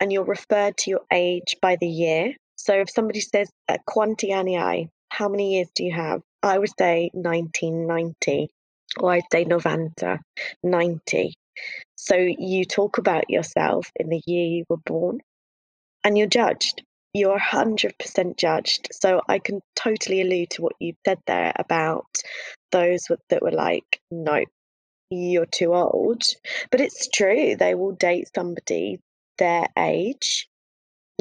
and 0.00 0.12
you're 0.12 0.24
referred 0.24 0.76
to 0.78 0.90
your 0.90 1.02
age 1.12 1.56
by 1.60 1.76
the 1.76 1.88
year. 1.88 2.34
So 2.56 2.74
if 2.74 2.90
somebody 2.90 3.20
says, 3.20 3.48
uh, 3.68 3.78
quanti 3.86 4.32
anni 4.32 4.88
how 5.08 5.28
many 5.28 5.56
years 5.56 5.68
do 5.74 5.84
you 5.84 5.92
have? 5.92 6.22
I 6.42 6.58
would 6.58 6.70
say 6.78 7.10
1990, 7.12 8.48
or 8.98 9.12
I'd 9.12 9.22
say 9.30 9.44
novanta, 9.44 10.20
90. 10.62 11.34
So 11.96 12.16
you 12.16 12.64
talk 12.64 12.98
about 12.98 13.28
yourself 13.28 13.90
in 13.96 14.08
the 14.08 14.22
year 14.26 14.46
you 14.46 14.64
were 14.68 14.78
born, 14.78 15.20
and 16.02 16.16
you're 16.16 16.26
judged. 16.26 16.82
You're 17.12 17.38
100% 17.38 18.36
judged. 18.38 18.88
So 18.90 19.20
I 19.28 19.38
can 19.38 19.60
totally 19.76 20.22
allude 20.22 20.50
to 20.50 20.62
what 20.62 20.76
you 20.80 20.94
said 21.04 21.18
there 21.26 21.52
about 21.56 22.06
those 22.70 23.06
that 23.28 23.42
were 23.42 23.52
like, 23.52 24.00
no, 24.10 24.44
you're 25.12 25.46
too 25.46 25.74
old. 25.74 26.22
But 26.70 26.80
it's 26.80 27.08
true, 27.08 27.56
they 27.56 27.74
will 27.74 27.92
date 27.92 28.28
somebody 28.34 29.00
their 29.38 29.66
age, 29.78 30.48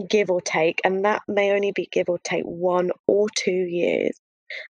give 0.07 0.29
or 0.29 0.41
take, 0.41 0.81
and 0.83 1.05
that 1.05 1.23
may 1.27 1.51
only 1.51 1.71
be 1.71 1.87
give 1.91 2.09
or 2.09 2.19
take 2.19 2.43
one 2.43 2.91
or 3.07 3.27
two 3.35 3.51
years. 3.51 4.17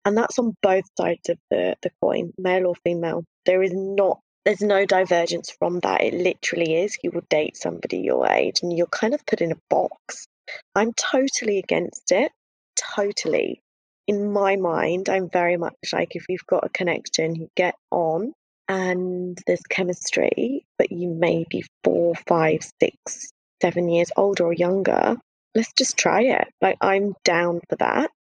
And 0.05 0.17
that's 0.17 0.39
on 0.39 0.57
both 0.63 0.85
sides 0.99 1.29
of 1.29 1.39
the, 1.51 1.77
the 1.83 1.91
coin, 2.03 2.33
male 2.39 2.67
or 2.67 2.75
female. 2.85 3.25
There 3.47 3.63
is 3.63 3.73
not 3.75 4.21
there's 4.45 4.63
no 4.63 4.87
divergence 4.87 5.51
from 5.51 5.81
that. 5.81 6.03
It 6.03 6.15
literally 6.15 6.77
is 6.77 6.97
you 7.03 7.11
will 7.11 7.25
date 7.29 7.57
somebody 7.57 7.99
your 7.99 8.27
age 8.27 8.61
and 8.63 8.77
you're 8.77 8.87
kind 8.87 9.13
of 9.13 9.25
put 9.27 9.43
in 9.43 9.53
a 9.53 9.61
box. 9.69 10.27
I'm 10.75 10.93
totally 10.95 11.59
against 11.59 12.11
it. 12.11 12.33
Totally. 12.97 13.63
In 14.09 14.33
my 14.33 14.57
mind, 14.57 15.09
I'm 15.09 15.29
very 15.29 15.57
much 15.57 15.75
like 15.93 16.17
if 16.17 16.25
you've 16.29 16.47
got 16.47 16.65
a 16.65 16.71
connection, 16.71 17.35
you 17.35 17.49
get 17.55 17.75
on, 17.91 18.33
and 18.71 19.37
there's 19.49 19.63
chemistry, 19.69 20.65
but 20.79 20.93
you 20.93 21.09
may 21.09 21.45
be 21.51 21.65
four, 21.83 22.15
five, 22.29 22.61
six, 22.81 23.33
seven 23.61 23.89
years 23.89 24.13
older 24.17 24.45
or 24.45 24.53
younger, 24.53 25.17
let's 25.57 25.73
just 25.73 25.97
try 25.97 26.23
it. 26.23 26.47
Like 26.63 26.77
I'm 26.81 27.15
down 27.25 27.63
for 27.69 27.75
that. 27.77 28.13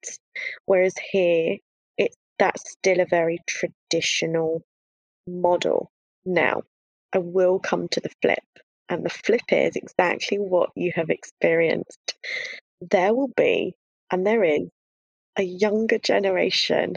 Whereas 0.66 0.94
here, 1.12 1.56
it's 1.96 2.16
that's 2.40 2.68
still 2.68 2.98
a 2.98 3.06
very 3.06 3.38
traditional 3.46 4.62
model. 5.28 5.88
Now, 6.24 6.62
I 7.12 7.18
will 7.18 7.60
come 7.60 7.86
to 7.86 8.00
the 8.00 8.10
flip, 8.20 8.42
and 8.88 9.04
the 9.04 9.10
flip 9.10 9.52
is 9.52 9.76
exactly 9.76 10.38
what 10.38 10.70
you 10.74 10.90
have 10.96 11.10
experienced. 11.10 12.16
There 12.80 13.14
will 13.14 13.30
be, 13.36 13.74
and 14.10 14.26
there 14.26 14.42
is, 14.42 14.62
a 15.36 15.44
younger 15.44 15.98
generation 15.98 16.96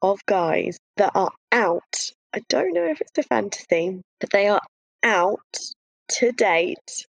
of 0.00 0.24
guys 0.24 0.78
that 0.96 1.12
are 1.14 1.32
out 1.52 2.12
I 2.34 2.40
don't 2.48 2.72
know 2.72 2.86
if 2.86 3.00
it's 3.00 3.18
a 3.18 3.22
fantasy, 3.22 4.00
but 4.20 4.30
they 4.30 4.48
are 4.48 4.62
out 5.02 5.58
to 6.12 6.32
date 6.32 7.06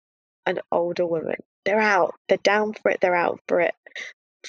an 0.47 0.61
older 0.71 1.07
woman. 1.07 1.37
They're 1.65 1.81
out. 1.81 2.15
They're 2.29 2.39
down 2.39 2.75
for 2.75 2.91
it. 2.91 3.01
They're 3.01 3.15
out 3.15 3.41
for 3.49 3.61
it. 3.61 3.75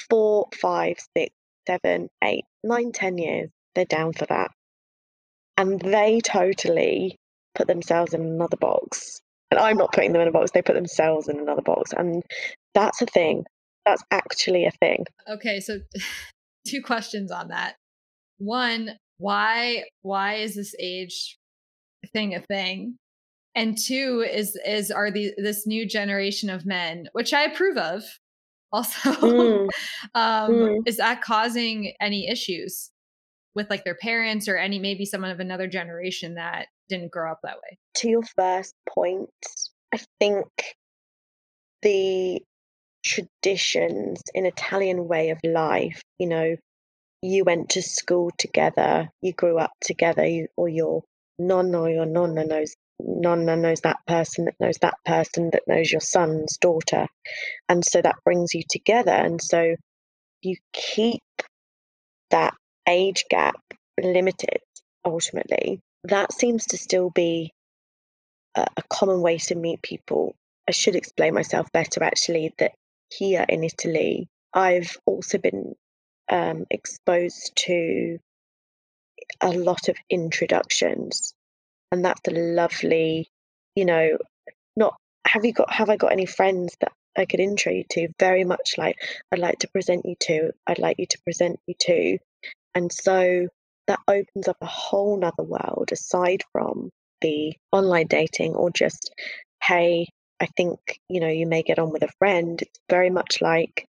Four, 0.09 0.47
five, 0.53 0.97
six, 1.17 1.33
seven, 1.67 2.09
eight, 2.23 2.45
nine, 2.63 2.91
ten 2.91 3.17
years. 3.17 3.49
They're 3.75 3.85
down 3.85 4.13
for 4.13 4.25
that. 4.27 4.51
And 5.57 5.79
they 5.81 6.21
totally 6.21 7.17
put 7.55 7.67
themselves 7.67 8.13
in 8.13 8.21
another 8.21 8.57
box. 8.57 9.21
And 9.51 9.59
I'm 9.59 9.77
not 9.77 9.91
putting 9.91 10.13
them 10.13 10.21
in 10.21 10.27
a 10.27 10.31
box, 10.31 10.51
they 10.51 10.61
put 10.61 10.75
themselves 10.75 11.27
in 11.27 11.39
another 11.39 11.61
box. 11.61 11.91
And 11.91 12.23
that's 12.73 13.01
a 13.01 13.05
thing. 13.05 13.45
That's 13.85 14.03
actually 14.11 14.65
a 14.65 14.71
thing. 14.71 15.05
Okay, 15.27 15.59
so 15.59 15.79
two 16.67 16.81
questions 16.81 17.31
on 17.31 17.49
that. 17.49 17.75
One, 18.37 18.97
why 19.19 19.83
why 20.01 20.35
is 20.35 20.55
this 20.55 20.73
age 20.79 21.37
thing 22.11 22.33
a 22.33 22.41
thing? 22.41 22.97
And 23.53 23.77
two 23.77 24.25
is 24.27 24.57
is 24.65 24.89
are 24.89 25.11
the 25.11 25.33
this 25.37 25.67
new 25.67 25.87
generation 25.87 26.49
of 26.49 26.65
men, 26.65 27.09
which 27.11 27.33
I 27.33 27.43
approve 27.43 27.77
of, 27.77 28.03
also, 28.71 29.11
mm. 29.11 29.69
um, 30.15 30.51
mm. 30.51 30.77
is 30.85 30.97
that 30.97 31.21
causing 31.21 31.93
any 31.99 32.29
issues 32.29 32.91
with 33.55 33.69
like 33.69 33.83
their 33.83 33.95
parents 33.95 34.47
or 34.47 34.57
any 34.57 34.79
maybe 34.79 35.05
someone 35.05 35.31
of 35.31 35.39
another 35.39 35.67
generation 35.67 36.35
that 36.35 36.67
didn't 36.87 37.11
grow 37.11 37.31
up 37.31 37.39
that 37.43 37.57
way? 37.57 37.77
To 37.97 38.09
your 38.09 38.23
first 38.37 38.75
point, 38.87 39.29
I 39.93 39.99
think 40.19 40.45
the 41.81 42.41
traditions 43.03 44.21
in 44.33 44.45
Italian 44.45 45.07
way 45.07 45.31
of 45.31 45.39
life, 45.43 46.01
you 46.19 46.27
know, 46.27 46.55
you 47.21 47.43
went 47.43 47.69
to 47.69 47.81
school 47.81 48.31
together, 48.37 49.09
you 49.21 49.33
grew 49.33 49.57
up 49.57 49.71
together, 49.81 50.25
you, 50.25 50.47
or 50.55 50.69
your 50.69 51.03
nonna 51.37 51.81
or 51.81 51.89
your 51.89 52.05
nonna 52.05 52.45
knows 52.45 52.75
nonna 52.99 53.55
knows 53.55 53.79
that 53.81 53.97
person 54.07 54.45
that 54.45 54.55
knows 54.59 54.77
that 54.81 54.95
person 55.05 55.49
that 55.51 55.63
knows 55.67 55.91
your 55.91 56.01
son's 56.01 56.57
daughter, 56.57 57.07
and 57.67 57.83
so 57.83 58.01
that 58.01 58.15
brings 58.25 58.53
you 58.53 58.63
together, 58.69 59.11
and 59.11 59.41
so 59.41 59.75
you 60.41 60.55
keep 60.73 61.23
that 62.31 62.53
age 62.87 63.25
gap 63.29 63.55
limited. 64.01 64.59
Ultimately, 65.05 65.79
that 66.05 66.33
seems 66.33 66.65
to 66.67 66.77
still 66.77 67.09
be 67.09 67.51
a, 68.55 68.67
a 68.77 68.83
common 68.89 69.21
way 69.21 69.37
to 69.37 69.55
meet 69.55 69.81
people. 69.81 70.35
I 70.67 70.71
should 70.71 70.95
explain 70.95 71.33
myself 71.33 71.67
better 71.73 72.03
actually. 72.03 72.53
That 72.59 72.73
here 73.09 73.45
in 73.47 73.63
Italy, 73.63 74.27
I've 74.53 74.97
also 75.05 75.37
been 75.37 75.75
um, 76.29 76.65
exposed 76.69 77.53
to 77.55 78.19
a 79.41 79.49
lot 79.49 79.89
of 79.89 79.97
introductions, 80.09 81.33
and 81.91 82.03
that's 82.03 82.27
a 82.27 82.31
lovely, 82.31 83.29
you 83.75 83.85
know, 83.85 84.17
not 84.75 84.95
have 85.27 85.45
you 85.45 85.53
got 85.53 85.71
have 85.71 85.89
I 85.89 85.97
got 85.97 86.11
any 86.11 86.25
friends 86.25 86.75
that 86.81 86.91
I 87.17 87.25
could 87.25 87.39
intro 87.39 87.71
you 87.71 87.83
to? 87.91 88.09
Very 88.19 88.43
much 88.43 88.75
like 88.77 88.97
I'd 89.31 89.39
like 89.39 89.59
to 89.59 89.69
present 89.69 90.05
you 90.05 90.15
to. 90.21 90.51
I'd 90.67 90.79
like 90.79 90.99
you 90.99 91.05
to 91.07 91.19
present 91.23 91.59
you 91.67 91.75
to, 91.79 92.17
and 92.75 92.91
so 92.91 93.47
that 93.87 93.99
opens 94.07 94.47
up 94.47 94.57
a 94.61 94.65
whole 94.65 95.17
nother 95.17 95.43
world 95.43 95.89
aside 95.91 96.43
from 96.51 96.89
the 97.21 97.53
online 97.71 98.07
dating 98.07 98.55
or 98.55 98.69
just 98.69 99.13
hey 99.63 100.07
I 100.39 100.45
think, 100.45 100.99
you 101.09 101.19
know, 101.19 101.27
you 101.27 101.45
may 101.47 101.63
get 101.63 101.79
on 101.79 101.91
with 101.91 102.03
a 102.03 102.11
friend. 102.19 102.61
It's 102.61 102.79
very 102.89 103.09
much 103.09 103.41
like 103.41 103.85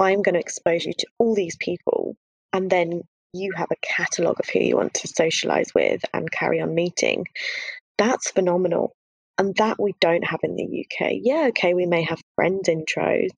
I'm 0.00 0.22
going 0.22 0.34
to 0.34 0.40
expose 0.40 0.84
you 0.84 0.94
to 0.94 1.06
all 1.18 1.34
these 1.34 1.56
people, 1.56 2.16
and 2.52 2.70
then 2.70 3.02
you 3.32 3.52
have 3.54 3.68
a 3.70 3.76
catalogue 3.86 4.40
of 4.40 4.48
who 4.48 4.58
you 4.58 4.76
want 4.76 4.94
to 4.94 5.08
socialize 5.08 5.72
with 5.74 6.02
and 6.12 6.30
carry 6.30 6.60
on 6.60 6.74
meeting. 6.74 7.26
That's 7.98 8.30
phenomenal. 8.30 8.92
And 9.38 9.54
that 9.56 9.80
we 9.80 9.94
don't 10.00 10.24
have 10.24 10.40
in 10.42 10.56
the 10.56 10.64
UK. 10.84 11.12
Yeah, 11.22 11.46
okay, 11.48 11.74
we 11.74 11.86
may 11.86 12.02
have 12.02 12.20
friend 12.34 12.62
intros. 12.66 13.30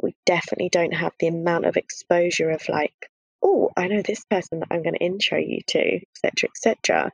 We 0.00 0.14
definitely 0.26 0.68
don't 0.68 0.94
have 0.94 1.12
the 1.18 1.28
amount 1.28 1.66
of 1.66 1.76
exposure 1.76 2.50
of 2.50 2.68
like, 2.68 2.94
oh, 3.42 3.70
I 3.76 3.88
know 3.88 4.02
this 4.02 4.24
person 4.30 4.60
that 4.60 4.68
I'm 4.70 4.82
going 4.82 4.94
to 4.94 5.04
intro 5.04 5.38
you 5.38 5.60
to, 5.68 6.00
etc., 6.24 6.48
etc. 6.50 7.12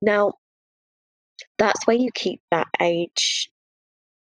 Now, 0.00 0.34
that's 1.58 1.86
where 1.86 1.96
you 1.96 2.10
keep 2.14 2.40
that 2.50 2.68
age 2.80 3.50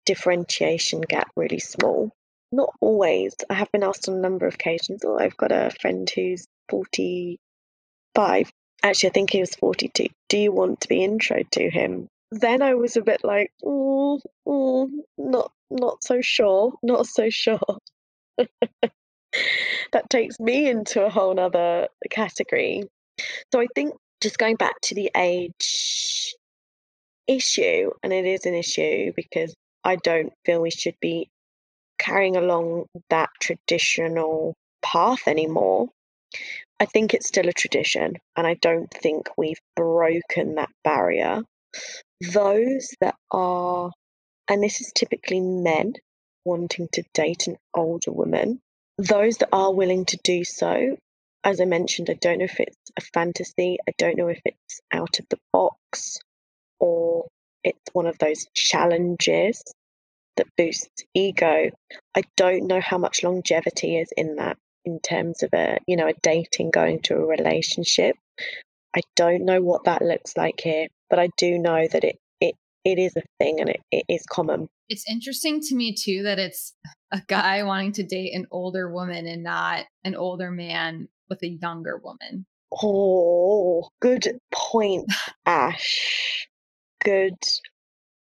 differentiation 0.07 1.01
gap 1.03 1.31
really 1.37 1.59
small. 1.59 2.13
Not 2.51 2.75
always. 2.81 3.35
I 3.51 3.55
have 3.55 3.71
been 3.73 3.83
asked 3.83 4.09
on 4.09 4.15
a 4.15 4.21
number 4.21 4.47
of 4.47 4.55
occasions. 4.55 5.03
Oh, 5.05 5.19
I've 5.19 5.37
got 5.37 5.53
a 5.53 5.71
friend 5.81 6.09
who's 6.09 6.47
45. 6.71 8.51
Actually, 8.83 9.11
I 9.11 9.13
think 9.13 9.31
he 9.31 9.41
was 9.41 9.55
42. 9.55 10.07
Do 10.29 10.39
you 10.39 10.53
want 10.53 10.81
to 10.81 10.89
be 10.89 11.05
intro 11.05 11.43
to 11.53 11.71
him? 11.71 12.09
Then 12.31 12.63
I 12.63 12.75
was 12.75 12.97
a 12.97 13.03
bit 13.03 13.23
like, 13.25 13.51
mm, 13.63 14.21
mm, 14.47 14.89
not, 15.19 15.53
not 15.71 16.03
so 16.03 16.21
sure, 16.21 16.73
not 16.83 17.07
so 17.07 17.29
sure. 17.31 17.61
that 18.39 20.11
takes 20.11 20.39
me 20.39 20.69
into 20.69 21.05
a 21.05 21.11
whole 21.11 21.39
other 21.39 21.89
category. 22.11 22.85
So 23.53 23.61
I 23.61 23.67
think 23.75 23.95
just 24.21 24.39
going 24.39 24.57
back 24.57 24.81
to 24.83 24.95
the 24.95 25.11
age 25.17 26.35
issue, 27.27 27.91
and 28.03 28.13
it 28.13 28.25
is 28.25 28.47
an 28.47 28.55
issue 28.55 29.13
because 29.15 29.55
I 29.85 29.97
don't 29.97 30.33
feel 30.45 30.61
we 30.61 30.71
should 30.71 30.97
be 31.01 31.29
carrying 31.99 32.37
along 32.37 32.87
that 33.11 33.31
traditional 33.41 34.55
path 34.83 35.27
anymore. 35.27 35.89
I 36.81 36.87
think 36.87 37.13
it's 37.13 37.29
still 37.29 37.49
a 37.49 37.53
tradition, 37.53 38.15
and 38.37 38.47
I 38.47 38.55
don't 38.55 38.91
think 38.91 39.29
we've 39.37 39.61
broken 39.75 40.55
that 40.57 40.71
barrier. 40.85 41.43
Those 42.21 42.95
that 43.01 43.17
are, 43.31 43.91
and 44.49 44.63
this 44.63 44.81
is 44.81 44.93
typically 44.95 45.41
men 45.41 45.95
wanting 46.45 46.89
to 46.93 47.03
date 47.15 47.47
an 47.47 47.57
older 47.75 48.13
woman, 48.13 48.61
those 48.97 49.39
that 49.39 49.49
are 49.53 49.73
willing 49.73 50.05
to 50.07 50.19
do 50.23 50.45
so, 50.45 50.97
as 51.45 51.61
I 51.61 51.65
mentioned, 51.65 52.11
I 52.11 52.15
don't 52.15 52.39
know 52.39 52.45
if 52.45 52.61
it's 52.61 52.91
a 52.97 53.01
fantasy, 53.01 53.79
I 53.89 53.93
don't 53.99 54.17
know 54.17 54.29
if 54.29 54.41
it's 54.45 54.81
out 54.93 55.19
of 55.19 55.27
the 55.31 55.39
box, 55.53 56.19
or 56.79 57.27
it's 57.65 57.93
one 57.93 58.07
of 58.07 58.19
those 58.19 58.47
challenges 58.55 59.63
that 60.39 60.47
boosts 60.57 61.05
ego. 61.15 61.71
I 62.17 62.23
don't 62.37 62.67
know 62.67 62.81
how 62.81 62.99
much 62.99 63.23
longevity 63.23 63.99
is 63.99 64.11
in 64.17 64.37
that 64.37 64.57
in 64.85 64.99
terms 65.01 65.43
of 65.43 65.51
a 65.53 65.79
you 65.87 65.97
know 65.97 66.09
a 66.09 66.15
dating 66.23 66.71
going 66.71 67.01
to 67.03 67.15
a 67.15 67.27
relationship. 67.27 68.17
I 68.97 69.01
don't 69.17 69.45
know 69.45 69.61
what 69.61 69.85
that 69.85 70.03
looks 70.03 70.37
like 70.37 70.61
here, 70.61 70.89
but 71.11 71.19
I 71.19 71.29
do 71.37 71.59
know 71.59 71.87
that 71.93 72.05
it 72.05 72.19
it 72.41 72.55
it 72.85 72.99
is 72.99 73.15
a 73.17 73.23
thing 73.39 73.61
and 73.61 73.69
it, 73.69 73.81
it 73.93 74.05
is 74.09 74.25
common. 74.31 74.69
It's 74.89 75.09
interesting 75.09 75.61
to 75.61 75.75
me 75.75 75.95
too 75.95 76.23
that 76.23 76.39
it's 76.39 76.75
a 77.13 77.21
guy 77.27 77.63
wanting 77.63 77.93
to 77.93 78.03
date 78.03 78.35
an 78.35 78.47
older 78.51 78.91
woman 78.91 79.27
and 79.27 79.43
not 79.43 79.85
an 80.05 80.15
older 80.15 80.51
man 80.51 81.09
with 81.29 81.43
a 81.43 81.49
younger 81.49 82.01
woman. 82.03 82.47
Oh, 82.83 83.89
good 84.01 84.39
point, 84.53 85.11
Ash. 85.47 86.49
Good 87.03 87.39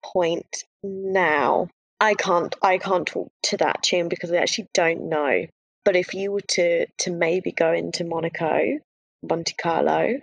point. 0.05 0.65
Now, 0.83 1.69
I 2.01 2.15
can't 2.15 2.55
I 2.63 2.79
can't 2.79 3.07
talk 3.07 3.33
to 3.45 3.57
that 3.59 3.83
tune 3.83 4.09
because 4.09 4.33
I 4.33 4.37
actually 4.37 4.69
don't 4.75 5.09
know. 5.09 5.47
But 5.85 5.97
if 5.97 6.15
you 6.15 6.33
were 6.33 6.43
to 6.51 6.87
to 6.99 7.11
maybe 7.13 7.53
go 7.53 7.73
into 7.73 8.05
Monaco, 8.05 8.79
Monte 9.23 9.55
Carlo, 9.61 10.21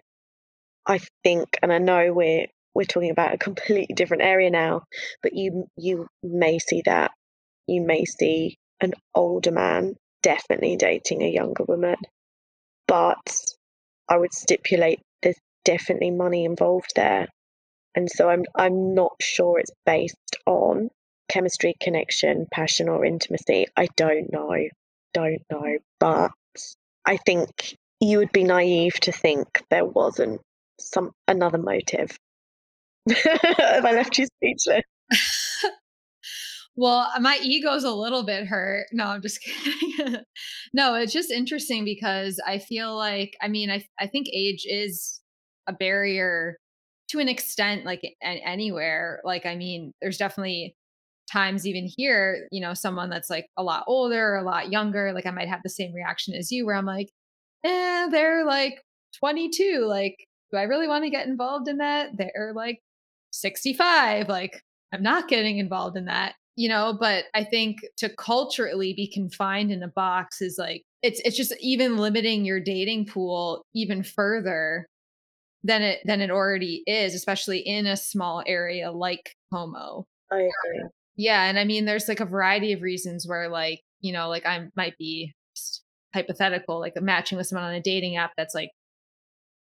I 0.87 0.99
think, 1.23 1.57
and 1.61 1.73
I 1.73 1.79
know 1.79 2.13
we're 2.13 2.47
we're 2.73 2.85
talking 2.85 3.11
about 3.11 3.33
a 3.33 3.37
completely 3.37 3.95
different 3.95 4.23
area 4.23 4.49
now, 4.49 4.83
but 5.23 5.33
you 5.33 5.67
you 5.77 6.07
may 6.23 6.59
see 6.59 6.81
that. 6.85 7.11
You 7.67 7.81
may 7.81 8.05
see 8.05 8.57
an 8.81 8.93
older 9.15 9.51
man 9.51 9.95
definitely 10.23 10.77
dating 10.77 11.23
a 11.23 11.29
younger 11.29 11.63
woman. 11.63 11.97
But 12.87 13.35
I 14.09 14.17
would 14.17 14.33
stipulate 14.33 15.01
there's 15.21 15.39
definitely 15.65 16.11
money 16.11 16.45
involved 16.45 16.93
there. 16.95 17.27
And 17.95 18.09
so 18.09 18.29
I'm 18.29 18.45
I'm 18.55 18.93
not 18.93 19.13
sure 19.21 19.59
it's 19.59 19.71
based 19.85 20.17
on 20.45 20.89
chemistry, 21.29 21.75
connection, 21.81 22.47
passion, 22.51 22.89
or 22.89 23.05
intimacy. 23.05 23.67
I 23.75 23.87
don't 23.95 24.31
know. 24.31 24.55
Don't 25.13 25.41
know. 25.51 25.77
But 25.99 26.31
I 27.05 27.17
think 27.17 27.77
you 27.99 28.17
would 28.17 28.31
be 28.31 28.43
naive 28.43 28.95
to 29.01 29.11
think 29.11 29.63
there 29.69 29.85
wasn't 29.85 30.41
some 30.79 31.11
another 31.27 31.57
motive. 31.57 32.17
Have 33.09 33.85
I 33.85 33.91
left 33.91 34.17
you 34.17 34.25
speechless? 34.25 34.83
well, 36.75 37.07
my 37.19 37.39
ego's 37.41 37.83
a 37.83 37.93
little 37.93 38.23
bit 38.23 38.47
hurt. 38.47 38.87
No, 38.91 39.05
I'm 39.05 39.21
just 39.21 39.41
kidding. 39.41 40.17
no, 40.73 40.95
it's 40.95 41.13
just 41.13 41.31
interesting 41.31 41.85
because 41.85 42.39
I 42.45 42.59
feel 42.59 42.95
like, 42.95 43.37
I 43.41 43.47
mean, 43.47 43.69
I, 43.69 43.85
I 43.99 44.07
think 44.07 44.27
age 44.33 44.65
is 44.67 45.21
a 45.67 45.73
barrier 45.73 46.57
to 47.09 47.19
an 47.19 47.29
extent, 47.29 47.85
like 47.85 48.01
anywhere. 48.21 49.21
Like, 49.23 49.45
I 49.45 49.55
mean, 49.55 49.93
there's 50.01 50.17
definitely 50.17 50.75
times 51.31 51.65
even 51.65 51.89
here, 51.97 52.47
you 52.51 52.61
know, 52.61 52.73
someone 52.73 53.09
that's 53.09 53.29
like 53.29 53.47
a 53.57 53.63
lot 53.63 53.83
older, 53.87 54.33
or 54.33 54.37
a 54.37 54.43
lot 54.43 54.71
younger, 54.71 55.13
like 55.13 55.25
I 55.25 55.31
might 55.31 55.47
have 55.49 55.61
the 55.63 55.69
same 55.69 55.93
reaction 55.93 56.33
as 56.33 56.51
you 56.51 56.65
where 56.65 56.75
I'm 56.75 56.85
like, 56.85 57.09
eh, 57.63 58.07
they're 58.09 58.45
like 58.45 58.81
22. 59.19 59.85
Like, 59.87 60.15
do 60.51 60.57
I 60.57 60.63
really 60.63 60.87
want 60.87 61.03
to 61.03 61.09
get 61.09 61.27
involved 61.27 61.67
in 61.67 61.77
that? 61.77 62.11
They're 62.17 62.53
like 62.55 62.79
65. 63.31 64.29
Like, 64.29 64.61
I'm 64.93 65.03
not 65.03 65.27
getting 65.27 65.57
involved 65.57 65.97
in 65.97 66.05
that, 66.05 66.35
you 66.55 66.69
know, 66.69 66.97
but 66.99 67.25
I 67.33 67.43
think 67.43 67.79
to 67.97 68.09
culturally 68.09 68.93
be 68.93 69.07
confined 69.07 69.71
in 69.71 69.83
a 69.83 69.87
box 69.89 70.41
is 70.41 70.57
like, 70.57 70.83
it's, 71.01 71.19
it's 71.25 71.37
just 71.37 71.53
even 71.59 71.97
limiting 71.97 72.45
your 72.45 72.59
dating 72.59 73.07
pool 73.07 73.65
even 73.73 74.03
further 74.03 74.87
than 75.65 75.81
it 75.81 75.99
than 76.05 76.21
it 76.21 76.29
already 76.29 76.83
is, 76.85 77.15
especially 77.15 77.59
in 77.59 77.87
a 77.87 77.97
small 77.97 78.43
area 78.45 78.91
like 78.91 79.35
Como. 79.51 80.05
I 80.31 80.35
agree. 80.35 80.89
Yeah, 81.15 81.43
and 81.43 81.57
I 81.57 81.63
mean, 81.63 81.85
there's 81.85 82.07
like 82.07 82.19
a 82.19 82.25
variety 82.25 82.73
of 82.73 82.81
reasons 82.81 83.27
where, 83.27 83.49
like, 83.49 83.81
you 84.01 84.11
know, 84.11 84.29
like 84.29 84.45
I 84.45 84.67
might 84.75 84.97
be 84.97 85.33
hypothetical, 86.13 86.79
like 86.79 86.93
matching 87.01 87.37
with 87.37 87.47
someone 87.47 87.65
on 87.65 87.75
a 87.75 87.81
dating 87.81 88.17
app 88.17 88.31
that's 88.37 88.55
like 88.55 88.69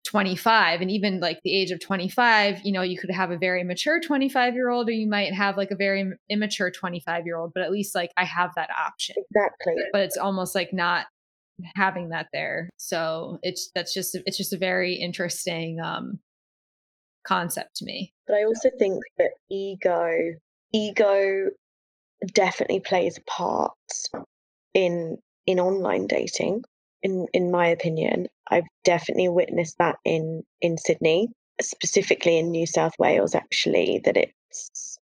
25 0.04 0.80
and 0.80 0.90
even 0.90 1.20
like 1.20 1.38
the 1.44 1.56
age 1.56 1.70
of 1.70 1.80
25 1.80 2.60
you 2.64 2.72
know 2.72 2.82
you 2.82 2.98
could 2.98 3.10
have 3.10 3.30
a 3.30 3.38
very 3.38 3.62
mature 3.62 4.00
25 4.00 4.54
year 4.54 4.68
old 4.68 4.88
or 4.88 4.92
you 4.92 5.08
might 5.08 5.32
have 5.32 5.56
like 5.56 5.70
a 5.70 5.76
very 5.76 6.10
immature 6.28 6.70
25 6.70 7.24
year 7.24 7.36
old 7.36 7.52
but 7.54 7.62
at 7.62 7.70
least 7.70 7.94
like 7.94 8.10
i 8.16 8.24
have 8.24 8.50
that 8.56 8.68
option. 8.70 9.14
Exactly. 9.30 9.74
But 9.92 10.02
it's 10.02 10.16
almost 10.16 10.54
like 10.54 10.72
not 10.72 11.06
having 11.76 12.08
that 12.08 12.26
there 12.32 12.68
so 12.76 13.38
it's 13.42 13.70
that's 13.74 13.94
just 13.94 14.16
it's 14.26 14.36
just 14.36 14.52
a 14.52 14.58
very 14.58 14.94
interesting 14.94 15.78
um 15.80 16.18
concept 17.24 17.76
to 17.76 17.84
me. 17.84 18.12
But 18.26 18.34
i 18.34 18.44
also 18.44 18.70
think 18.78 19.00
that 19.18 19.30
ego 19.50 20.34
ego 20.72 21.50
definitely 22.34 22.80
plays 22.80 23.18
a 23.18 23.30
part 23.30 23.72
in 24.74 25.18
in 25.46 25.60
online 25.60 26.06
dating 26.06 26.62
in 27.02 27.26
in 27.32 27.50
my 27.50 27.68
opinion. 27.68 28.28
I've 28.48 28.68
definitely 28.84 29.28
witnessed 29.28 29.76
that 29.78 29.96
in 30.04 30.42
in 30.60 30.78
sydney 30.78 31.28
specifically 31.60 32.38
in 32.38 32.50
new 32.50 32.66
south 32.66 32.92
wales 32.98 33.34
actually 33.34 34.00
that 34.04 34.16
it's 34.16 34.98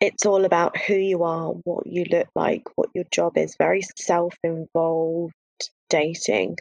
it's 0.00 0.26
all 0.26 0.44
about 0.44 0.76
who 0.76 0.94
you 0.94 1.22
are 1.22 1.52
what 1.64 1.86
you 1.86 2.04
look 2.10 2.28
like 2.34 2.62
what 2.76 2.90
your 2.94 3.04
job 3.10 3.36
is. 3.38 3.56
Very 3.56 3.82
self-involved 3.96 5.32
dating 5.88 6.56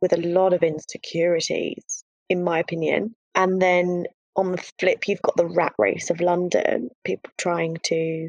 with 0.00 0.12
a 0.12 0.28
lot 0.28 0.52
of 0.52 0.62
insecurities 0.62 2.04
in 2.28 2.42
my 2.44 2.58
opinion. 2.58 3.14
And 3.34 3.60
then 3.60 4.06
on 4.36 4.52
the 4.52 4.62
flip, 4.78 5.08
you've 5.08 5.22
got 5.22 5.36
the 5.36 5.46
rat 5.46 5.72
race 5.78 6.10
of 6.10 6.20
London, 6.20 6.90
people 7.04 7.32
trying 7.38 7.78
to 7.84 8.28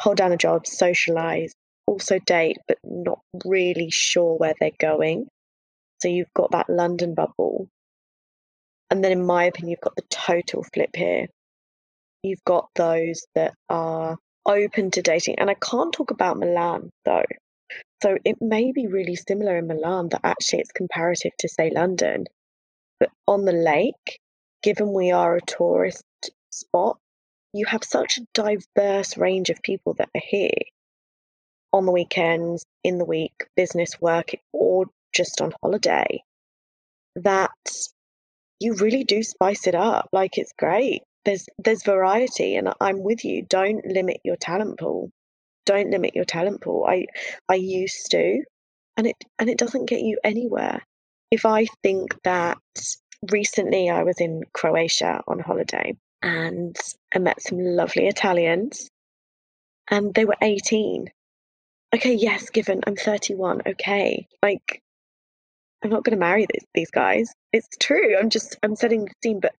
hold 0.00 0.18
down 0.18 0.32
a 0.32 0.36
job, 0.36 0.66
socialize, 0.66 1.52
also 1.86 2.18
date, 2.18 2.58
but 2.68 2.78
not 2.84 3.20
really 3.44 3.90
sure 3.90 4.36
where 4.36 4.54
they're 4.60 4.70
going. 4.78 5.26
So 6.00 6.08
you've 6.08 6.32
got 6.34 6.52
that 6.52 6.68
London 6.68 7.14
bubble. 7.14 7.68
And 8.90 9.02
then, 9.02 9.12
in 9.12 9.26
my 9.26 9.44
opinion, 9.44 9.70
you've 9.70 9.80
got 9.80 9.96
the 9.96 10.04
total 10.10 10.64
flip 10.72 10.90
here. 10.94 11.26
You've 12.22 12.44
got 12.44 12.68
those 12.74 13.26
that 13.34 13.54
are 13.68 14.16
open 14.46 14.90
to 14.92 15.02
dating. 15.02 15.38
And 15.38 15.50
I 15.50 15.54
can't 15.54 15.92
talk 15.92 16.10
about 16.10 16.38
Milan, 16.38 16.90
though. 17.04 17.24
So 18.02 18.16
it 18.24 18.36
may 18.40 18.72
be 18.72 18.86
really 18.86 19.16
similar 19.16 19.56
in 19.58 19.66
Milan 19.66 20.08
that 20.10 20.20
actually 20.24 20.60
it's 20.60 20.72
comparative 20.72 21.32
to, 21.40 21.48
say, 21.48 21.70
London. 21.74 22.26
But 23.00 23.10
on 23.26 23.44
the 23.44 23.52
lake, 23.52 24.18
given 24.62 24.92
we 24.92 25.10
are 25.10 25.36
a 25.36 25.40
tourist 25.40 26.04
spot, 26.50 26.98
you 27.52 27.66
have 27.66 27.84
such 27.84 28.18
a 28.18 28.26
diverse 28.34 29.16
range 29.16 29.50
of 29.50 29.62
people 29.62 29.94
that 29.94 30.10
are 30.14 30.22
here 30.24 30.50
on 31.72 31.86
the 31.86 31.92
weekends, 31.92 32.64
in 32.82 32.98
the 32.98 33.04
week, 33.04 33.46
business 33.56 34.00
work, 34.00 34.30
or 34.52 34.86
just 35.12 35.40
on 35.40 35.52
holiday 35.62 36.22
that 37.16 37.50
you 38.60 38.74
really 38.74 39.04
do 39.04 39.22
spice 39.22 39.66
it 39.66 39.74
up. 39.74 40.08
Like 40.12 40.38
it's 40.38 40.52
great. 40.58 41.02
There's 41.24 41.46
there's 41.58 41.82
variety 41.82 42.56
and 42.56 42.72
I'm 42.80 43.02
with 43.02 43.24
you. 43.24 43.42
Don't 43.42 43.84
limit 43.86 44.20
your 44.24 44.36
talent 44.36 44.78
pool. 44.78 45.10
Don't 45.66 45.90
limit 45.90 46.14
your 46.14 46.24
talent 46.24 46.62
pool. 46.62 46.86
I 46.88 47.06
I 47.48 47.54
used 47.54 48.10
to 48.12 48.42
and 48.96 49.06
it 49.06 49.16
and 49.38 49.48
it 49.48 49.58
doesn't 49.58 49.86
get 49.86 50.00
you 50.00 50.18
anywhere. 50.24 50.82
If 51.30 51.44
I 51.44 51.66
think 51.82 52.14
that 52.24 52.58
recently 53.30 53.90
I 53.90 54.02
was 54.02 54.20
in 54.20 54.44
Croatia 54.52 55.22
on 55.26 55.38
holiday 55.38 55.96
and 56.22 56.76
I 57.14 57.18
met 57.18 57.42
some 57.42 57.58
lovely 57.58 58.06
Italians 58.06 58.88
and 59.90 60.14
they 60.14 60.24
were 60.24 60.36
18. 60.40 61.10
Okay, 61.94 62.14
yes, 62.14 62.50
given 62.50 62.82
I'm 62.86 62.96
31, 62.96 63.62
okay. 63.66 64.26
Like 64.42 64.82
I'm 65.82 65.90
not 65.90 66.04
going 66.04 66.16
to 66.16 66.20
marry 66.20 66.46
these, 66.52 66.66
these 66.74 66.90
guys. 66.90 67.32
It's 67.52 67.68
true. 67.78 68.16
I'm 68.18 68.30
just 68.30 68.56
I'm 68.62 68.76
setting 68.76 69.04
the 69.04 69.12
scene, 69.22 69.40
but 69.40 69.54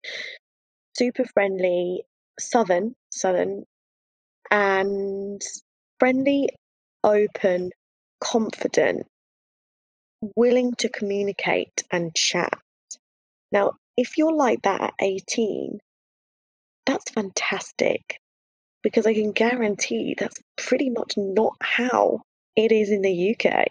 super 0.96 1.24
friendly, 1.24 2.02
southern, 2.38 2.94
southern, 3.10 3.64
and 4.50 5.40
friendly, 6.00 6.50
open, 7.04 7.70
confident, 8.20 9.06
willing 10.36 10.74
to 10.78 10.88
communicate 10.88 11.84
and 11.90 12.14
chat. 12.14 12.52
Now, 13.52 13.72
if 13.96 14.18
you're 14.18 14.34
like 14.34 14.62
that 14.62 14.80
at 14.80 14.94
18, 15.00 15.78
that's 16.86 17.10
fantastic 17.10 18.20
because 18.82 19.06
I 19.06 19.14
can 19.14 19.32
guarantee 19.32 20.14
that's 20.18 20.40
pretty 20.56 20.90
much 20.90 21.14
not 21.16 21.54
how 21.60 22.22
it 22.56 22.72
is 22.72 22.90
in 22.90 23.02
the 23.02 23.34
UK. 23.34 23.66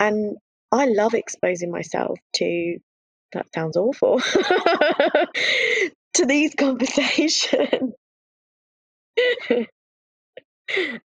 And 0.00 0.36
I 0.70 0.86
love 0.86 1.14
exposing 1.14 1.70
myself 1.70 2.18
to 2.36 2.78
that 3.32 3.46
sounds 3.54 3.76
awful 3.76 4.20
to 6.14 6.26
these 6.26 6.54
conversations. 6.54 7.94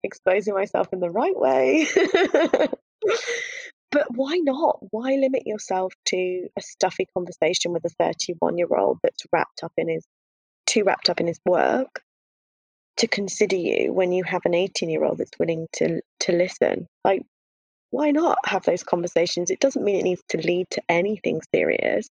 exposing 0.03 0.55
myself 0.55 0.88
in 0.92 1.01
the 1.01 1.11
right 1.11 1.36
way. 1.36 1.86
but 3.97 4.14
why 4.14 4.36
not? 4.36 4.78
Why 4.90 5.14
limit 5.14 5.47
yourself 5.47 5.94
to 6.09 6.49
a 6.55 6.61
stuffy 6.61 7.07
conversation 7.14 7.72
with 7.72 7.82
a 7.86 7.88
31 7.88 8.59
year 8.59 8.68
old 8.76 8.99
that's 9.03 9.24
wrapped 9.32 9.62
up 9.62 9.72
in 9.78 9.88
his 9.88 10.05
too 10.66 10.84
wrapped 10.84 11.09
up 11.09 11.18
in 11.18 11.26
his 11.26 11.40
work 11.47 12.03
to 12.99 13.07
consider 13.07 13.57
you 13.57 13.94
when 13.94 14.12
you 14.12 14.22
have 14.22 14.42
an 14.44 14.53
18 14.53 14.90
year 14.90 15.03
old 15.03 15.16
that's 15.16 15.38
willing 15.38 15.66
to 15.76 16.03
to 16.20 16.32
listen? 16.32 16.86
Like 17.05 17.22
why 17.88 18.11
not 18.11 18.36
have 18.44 18.64
those 18.64 18.82
conversations? 18.82 19.51
It 19.51 19.61
doesn't 19.61 19.82
mean 19.82 19.97
it 19.97 20.03
needs 20.03 20.22
to 20.28 20.47
lead 20.47 20.66
to 20.72 20.82
anything 20.90 21.40
serious. 21.55 22.07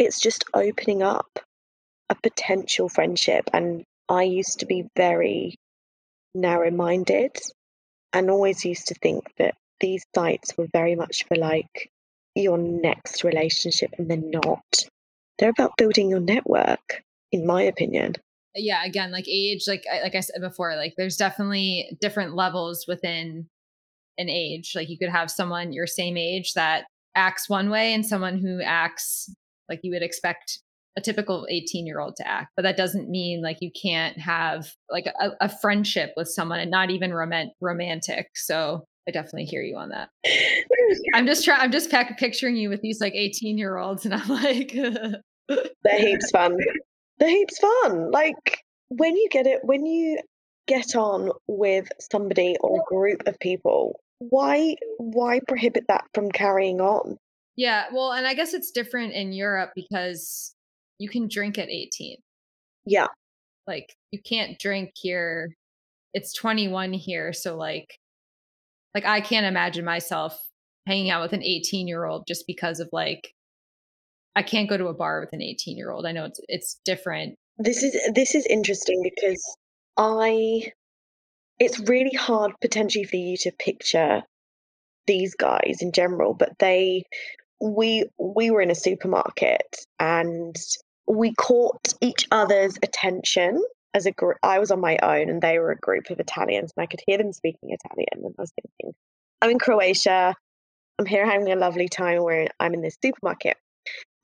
It's 0.00 0.18
just 0.18 0.44
opening 0.54 1.04
up 1.04 1.38
a 2.10 2.16
potential 2.20 2.88
friendship. 2.88 3.48
And 3.52 3.84
I 4.08 4.24
used 4.24 4.58
to 4.58 4.66
be 4.66 4.88
very 4.96 5.54
narrow 6.34 6.72
minded 6.72 7.36
and 8.12 8.28
always 8.28 8.64
used 8.64 8.88
to 8.88 8.94
think 8.94 9.32
that 9.38 9.54
these 9.80 10.04
sites 10.14 10.56
were 10.56 10.68
very 10.72 10.94
much 10.94 11.24
for 11.26 11.36
like 11.36 11.90
your 12.34 12.58
next 12.58 13.24
relationship, 13.24 13.90
and 13.98 14.10
they're 14.10 14.42
not. 14.42 14.84
They're 15.38 15.50
about 15.50 15.76
building 15.76 16.10
your 16.10 16.20
network, 16.20 17.02
in 17.32 17.46
my 17.46 17.62
opinion 17.62 18.14
yeah 18.58 18.82
again 18.86 19.12
like 19.12 19.28
age 19.28 19.64
like 19.68 19.84
like 20.02 20.14
i 20.14 20.20
said 20.20 20.40
before 20.40 20.74
like 20.76 20.94
there's 20.96 21.18
definitely 21.18 21.94
different 22.00 22.34
levels 22.34 22.86
within 22.88 23.46
an 24.18 24.28
age. 24.28 24.72
Like 24.74 24.88
you 24.88 24.98
could 24.98 25.08
have 25.08 25.30
someone 25.30 25.72
your 25.72 25.86
same 25.86 26.16
age 26.16 26.54
that 26.54 26.84
acts 27.14 27.48
one 27.48 27.70
way 27.70 27.94
and 27.94 28.04
someone 28.04 28.38
who 28.38 28.60
acts 28.62 29.30
like 29.68 29.80
you 29.82 29.92
would 29.92 30.02
expect 30.02 30.60
a 30.98 31.00
typical 31.00 31.46
18 31.50 31.86
year 31.86 32.00
old 32.00 32.16
to 32.16 32.26
act 32.26 32.52
but 32.56 32.62
that 32.62 32.76
doesn't 32.76 33.10
mean 33.10 33.42
like 33.42 33.58
you 33.60 33.70
can't 33.70 34.18
have 34.18 34.72
like 34.90 35.06
a, 35.06 35.30
a 35.42 35.48
friendship 35.48 36.12
with 36.16 36.28
someone 36.28 36.58
and 36.58 36.70
not 36.70 36.90
even 36.90 37.12
rom- 37.12 37.50
romantic 37.60 38.28
so 38.34 38.84
i 39.08 39.12
definitely 39.12 39.44
hear 39.44 39.62
you 39.62 39.76
on 39.76 39.90
that 39.90 40.08
i'm 41.14 41.26
just 41.26 41.44
trying 41.44 41.60
i'm 41.60 41.72
just 41.72 41.90
picturing 42.18 42.56
you 42.56 42.68
with 42.68 42.80
these 42.80 43.00
like 43.00 43.14
18 43.14 43.58
year 43.58 43.76
olds 43.78 44.04
and 44.04 44.14
i'm 44.14 44.28
like 44.28 44.72
they're 45.48 45.98
heaps 45.98 46.30
fun 46.30 46.56
they're 47.18 47.28
heaps 47.28 47.58
fun 47.58 48.10
like 48.10 48.62
when 48.88 49.16
you 49.16 49.28
get 49.30 49.46
it 49.46 49.60
when 49.62 49.86
you 49.86 50.18
get 50.66 50.96
on 50.96 51.30
with 51.46 51.88
somebody 52.00 52.56
or 52.60 52.80
a 52.80 52.94
group 52.94 53.22
of 53.26 53.38
people 53.38 54.00
why 54.18 54.76
why 54.98 55.40
prohibit 55.46 55.84
that 55.88 56.04
from 56.14 56.30
carrying 56.30 56.80
on? 56.80 57.18
Yeah, 57.56 57.84
well, 57.92 58.12
and 58.12 58.26
I 58.26 58.34
guess 58.34 58.54
it's 58.54 58.70
different 58.70 59.14
in 59.14 59.32
Europe 59.32 59.70
because 59.74 60.54
you 60.98 61.08
can 61.08 61.28
drink 61.28 61.58
at 61.58 61.68
18. 61.68 62.16
Yeah. 62.84 63.06
Like 63.66 63.94
you 64.12 64.20
can't 64.22 64.58
drink 64.58 64.90
here. 64.94 65.54
It's 66.14 66.32
21 66.34 66.92
here, 66.92 67.32
so 67.32 67.56
like 67.56 67.98
like 68.96 69.04
I 69.04 69.20
can't 69.20 69.44
imagine 69.44 69.84
myself 69.84 70.40
hanging 70.86 71.10
out 71.10 71.20
with 71.20 71.34
an 71.34 71.42
18-year-old 71.42 72.26
just 72.26 72.46
because 72.46 72.80
of 72.80 72.88
like 72.92 73.34
I 74.34 74.42
can't 74.42 74.70
go 74.70 74.78
to 74.78 74.86
a 74.86 74.94
bar 74.94 75.20
with 75.20 75.34
an 75.34 75.40
18-year-old. 75.40 76.06
I 76.06 76.12
know 76.12 76.24
it's 76.24 76.40
it's 76.48 76.80
different. 76.86 77.34
This 77.58 77.82
is 77.82 77.94
this 78.14 78.34
is 78.34 78.46
interesting 78.46 79.02
because 79.02 79.42
I 79.98 80.72
it's 81.58 81.78
really 81.80 82.16
hard 82.16 82.52
potentially 82.62 83.04
for 83.04 83.16
you 83.16 83.36
to 83.40 83.52
picture 83.58 84.22
these 85.06 85.34
guys 85.34 85.76
in 85.82 85.92
general, 85.92 86.32
but 86.32 86.58
they 86.58 87.02
we 87.60 88.06
we 88.18 88.50
were 88.50 88.62
in 88.62 88.70
a 88.70 88.74
supermarket 88.74 89.76
and 90.00 90.56
we 91.06 91.34
caught 91.34 91.92
each 92.00 92.26
other's 92.30 92.78
attention 92.82 93.62
as 93.96 94.04
a 94.06 94.12
group. 94.12 94.36
I 94.42 94.58
was 94.58 94.70
on 94.70 94.80
my 94.80 94.98
own 95.02 95.30
and 95.30 95.40
they 95.40 95.58
were 95.58 95.72
a 95.72 95.76
group 95.76 96.10
of 96.10 96.20
Italians 96.20 96.72
and 96.76 96.82
I 96.82 96.86
could 96.86 97.00
hear 97.06 97.16
them 97.16 97.32
speaking 97.32 97.70
Italian 97.70 98.08
and 98.12 98.34
I 98.38 98.42
was 98.42 98.52
thinking, 98.52 98.94
I'm 99.40 99.50
in 99.50 99.58
Croatia. 99.58 100.34
I'm 100.98 101.06
here 101.06 101.26
having 101.26 101.50
a 101.50 101.56
lovely 101.56 101.88
time 101.88 102.22
where 102.22 102.48
I'm 102.60 102.74
in 102.74 102.82
this 102.82 102.98
supermarket. 103.02 103.56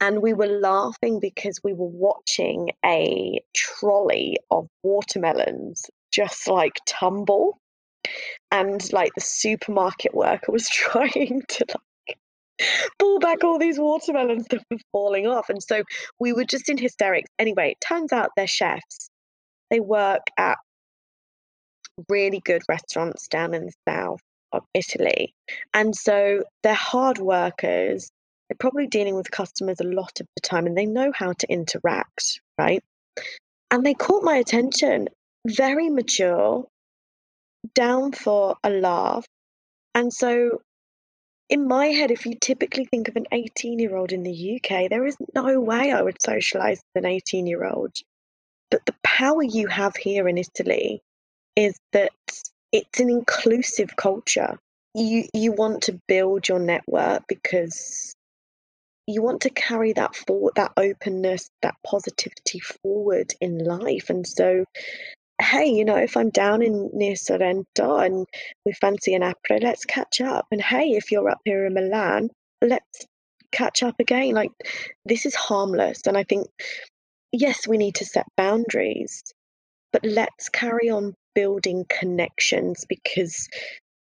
And 0.01 0.21
we 0.21 0.35
were 0.35 0.47
laughing 0.47 1.21
because 1.21 1.61
we 1.65 1.73
were 1.73 1.87
watching 1.87 2.71
a 2.85 3.41
trolley 3.55 4.37
of 4.51 4.69
watermelons 4.83 5.85
just 6.13 6.49
like 6.49 6.79
tumble 6.87 7.59
and 8.51 8.93
like 8.93 9.13
the 9.15 9.21
supermarket 9.23 10.15
worker 10.15 10.53
was 10.53 10.69
trying 10.71 11.43
to 11.49 11.65
like 11.69 12.19
pull 12.99 13.21
back 13.21 13.43
all 13.43 13.59
these 13.59 13.79
watermelons 13.79 14.47
that 14.51 14.63
were 14.71 14.77
falling 14.91 15.27
off 15.27 15.49
and 15.49 15.63
so 15.63 15.83
we 16.21 16.33
were 16.33 16.45
just 16.45 16.69
in 16.69 16.77
hysterics 16.77 17.31
anyway 17.39 17.71
it 17.71 17.81
turns 17.81 18.13
out 18.13 18.31
they're 18.37 18.47
chefs 18.47 19.09
they 19.73 19.81
work 19.81 20.23
at 20.39 20.59
really 22.09 22.41
good 22.45 22.63
restaurants 22.69 23.27
down 23.27 23.55
in 23.55 23.67
the 23.67 23.73
south 23.89 24.21
of 24.53 24.63
italy 24.75 25.35
and 25.75 25.97
so 25.97 26.45
they're 26.63 26.75
hard 26.75 27.19
workers 27.19 28.11
they're 28.49 28.57
probably 28.61 28.87
dealing 28.87 29.17
with 29.17 29.31
customers 29.31 29.81
a 29.81 29.85
lot 29.85 30.21
of 30.21 30.27
the 30.37 30.41
time 30.43 30.67
and 30.67 30.79
they 30.79 30.87
know 30.87 31.11
how 31.13 31.33
to 31.33 31.51
interact 31.51 32.41
right 32.57 32.85
and 33.73 33.85
they 33.85 33.95
caught 33.95 34.23
my 34.23 34.37
attention 34.37 35.09
very 35.47 35.91
mature, 35.91 36.67
down 37.75 38.13
for 38.13 38.57
a 38.63 38.71
laugh. 38.71 39.27
And 39.95 40.13
so, 40.13 40.63
in 41.49 41.67
my 41.67 41.87
head, 41.87 42.11
if 42.11 42.25
you 42.27 42.35
typically 42.41 42.87
think 42.87 43.09
of 43.09 43.17
an 43.17 43.27
18 43.33 43.79
year 43.79 43.97
old 43.97 44.13
in 44.13 44.23
the 44.23 44.61
UK, 44.61 44.89
there 44.89 45.07
is 45.07 45.17
no 45.35 45.61
way 45.61 45.93
I 45.93 46.03
would 46.03 46.23
socialize 46.23 46.81
with 46.95 47.05
an 47.05 47.11
18 47.11 47.47
year 47.47 47.65
old. 47.65 47.93
But 48.73 48.87
the 48.87 48.95
power 49.05 49.43
you 49.43 49.69
have 49.69 49.95
here 49.97 50.27
in 50.27 50.39
Italy 50.39 51.03
is 51.57 51.77
that 51.93 52.11
it's 52.73 52.99
an 52.99 53.11
inclusive 53.11 53.95
culture. 53.97 54.59
You 54.95 55.29
you 55.35 55.53
want 55.53 55.83
to 55.83 56.01
build 56.09 56.49
your 56.49 56.59
network 56.59 57.25
because 57.29 58.15
you 59.07 59.23
want 59.23 59.43
to 59.43 59.51
carry 59.51 59.93
that 59.93 60.17
forward, 60.17 60.55
that 60.57 60.73
openness, 60.79 61.51
that 61.61 61.75
positivity 61.87 62.61
forward 62.61 63.35
in 63.43 63.59
life. 63.59 64.09
And 64.09 64.27
so 64.27 64.65
hey, 65.43 65.67
you 65.67 65.85
know, 65.85 65.97
if 65.97 66.17
I'm 66.17 66.31
down 66.31 66.63
in 66.63 66.89
near 66.95 67.17
Sorrento 67.17 67.97
and 67.97 68.27
we 68.65 68.73
fancy 68.73 69.15
an 69.15 69.23
apre, 69.23 69.63
let's 69.63 69.85
catch 69.85 70.21
up. 70.21 70.47
And 70.51 70.63
hey, 70.63 70.93
if 70.93 71.11
you're 71.11 71.29
up 71.29 71.41
here 71.45 71.67
in 71.67 71.75
Milan, 71.75 72.31
let's 72.63 73.07
catch 73.51 73.83
up 73.83 73.97
again. 73.99 74.35
Like, 74.35 74.53
this 75.05 75.27
is 75.27 75.35
harmless. 75.35 76.03
And 76.07 76.17
I 76.17 76.25
think, 76.25 76.49
yes, 77.33 77.67
we 77.67 77.79
need 77.79 77.97
to 77.97 78.05
set 78.05 78.27
boundaries, 78.37 79.23
but 79.93 80.05
let's 80.05 80.49
carry 80.49 80.91
on 80.91 81.15
building 81.35 81.85
connections 81.89 82.85
because 82.89 83.49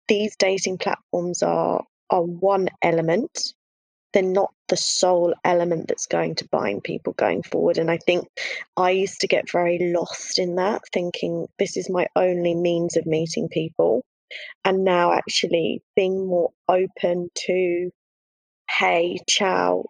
these 0.08 0.36
dating 0.36 0.78
platforms 0.78 1.42
are 1.42 1.84
are 2.10 2.22
one 2.22 2.68
element. 2.82 3.52
They're 4.12 4.22
not 4.22 4.52
the 4.68 4.76
sole 4.76 5.34
element 5.44 5.88
that's 5.88 6.06
going 6.06 6.36
to 6.36 6.48
bind 6.50 6.84
people 6.84 7.14
going 7.14 7.42
forward 7.42 7.78
and 7.78 7.90
i 7.90 7.98
think 7.98 8.26
i 8.76 8.90
used 8.90 9.20
to 9.20 9.26
get 9.26 9.50
very 9.50 9.78
lost 9.94 10.38
in 10.38 10.56
that 10.56 10.82
thinking 10.92 11.46
this 11.58 11.76
is 11.76 11.90
my 11.90 12.06
only 12.14 12.54
means 12.54 12.96
of 12.96 13.06
meeting 13.06 13.48
people 13.48 14.02
and 14.64 14.84
now 14.84 15.12
actually 15.12 15.82
being 15.96 16.26
more 16.26 16.50
open 16.68 17.28
to 17.34 17.90
hey 18.70 19.18
ciao 19.28 19.84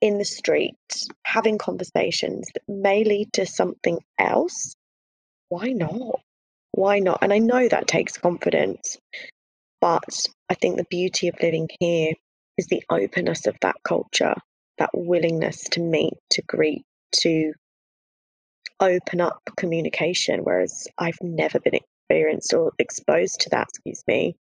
in 0.00 0.18
the 0.18 0.24
street 0.24 0.76
having 1.24 1.58
conversations 1.58 2.48
that 2.54 2.62
may 2.68 3.04
lead 3.04 3.32
to 3.32 3.46
something 3.46 3.98
else 4.18 4.74
why 5.48 5.68
not 5.68 6.20
why 6.72 7.00
not? 7.00 7.18
And 7.22 7.32
I 7.32 7.38
know 7.38 7.68
that 7.68 7.88
takes 7.88 8.18
confidence, 8.18 8.98
but 9.80 10.26
I 10.48 10.54
think 10.54 10.76
the 10.76 10.86
beauty 10.88 11.28
of 11.28 11.34
living 11.42 11.68
here 11.80 12.12
is 12.56 12.66
the 12.66 12.84
openness 12.88 13.46
of 13.46 13.56
that 13.62 13.76
culture, 13.82 14.34
that 14.78 14.90
willingness 14.94 15.64
to 15.72 15.80
meet, 15.80 16.14
to 16.32 16.42
greet, 16.42 16.84
to 17.20 17.52
open 18.80 19.20
up 19.20 19.40
communication, 19.56 20.44
whereas 20.44 20.86
I've 20.96 21.20
never 21.20 21.58
been 21.58 21.74
experienced 21.74 22.54
or 22.54 22.72
exposed 22.78 23.40
to 23.40 23.50
that, 23.50 23.68
excuse 23.70 24.02
me, 24.06 24.36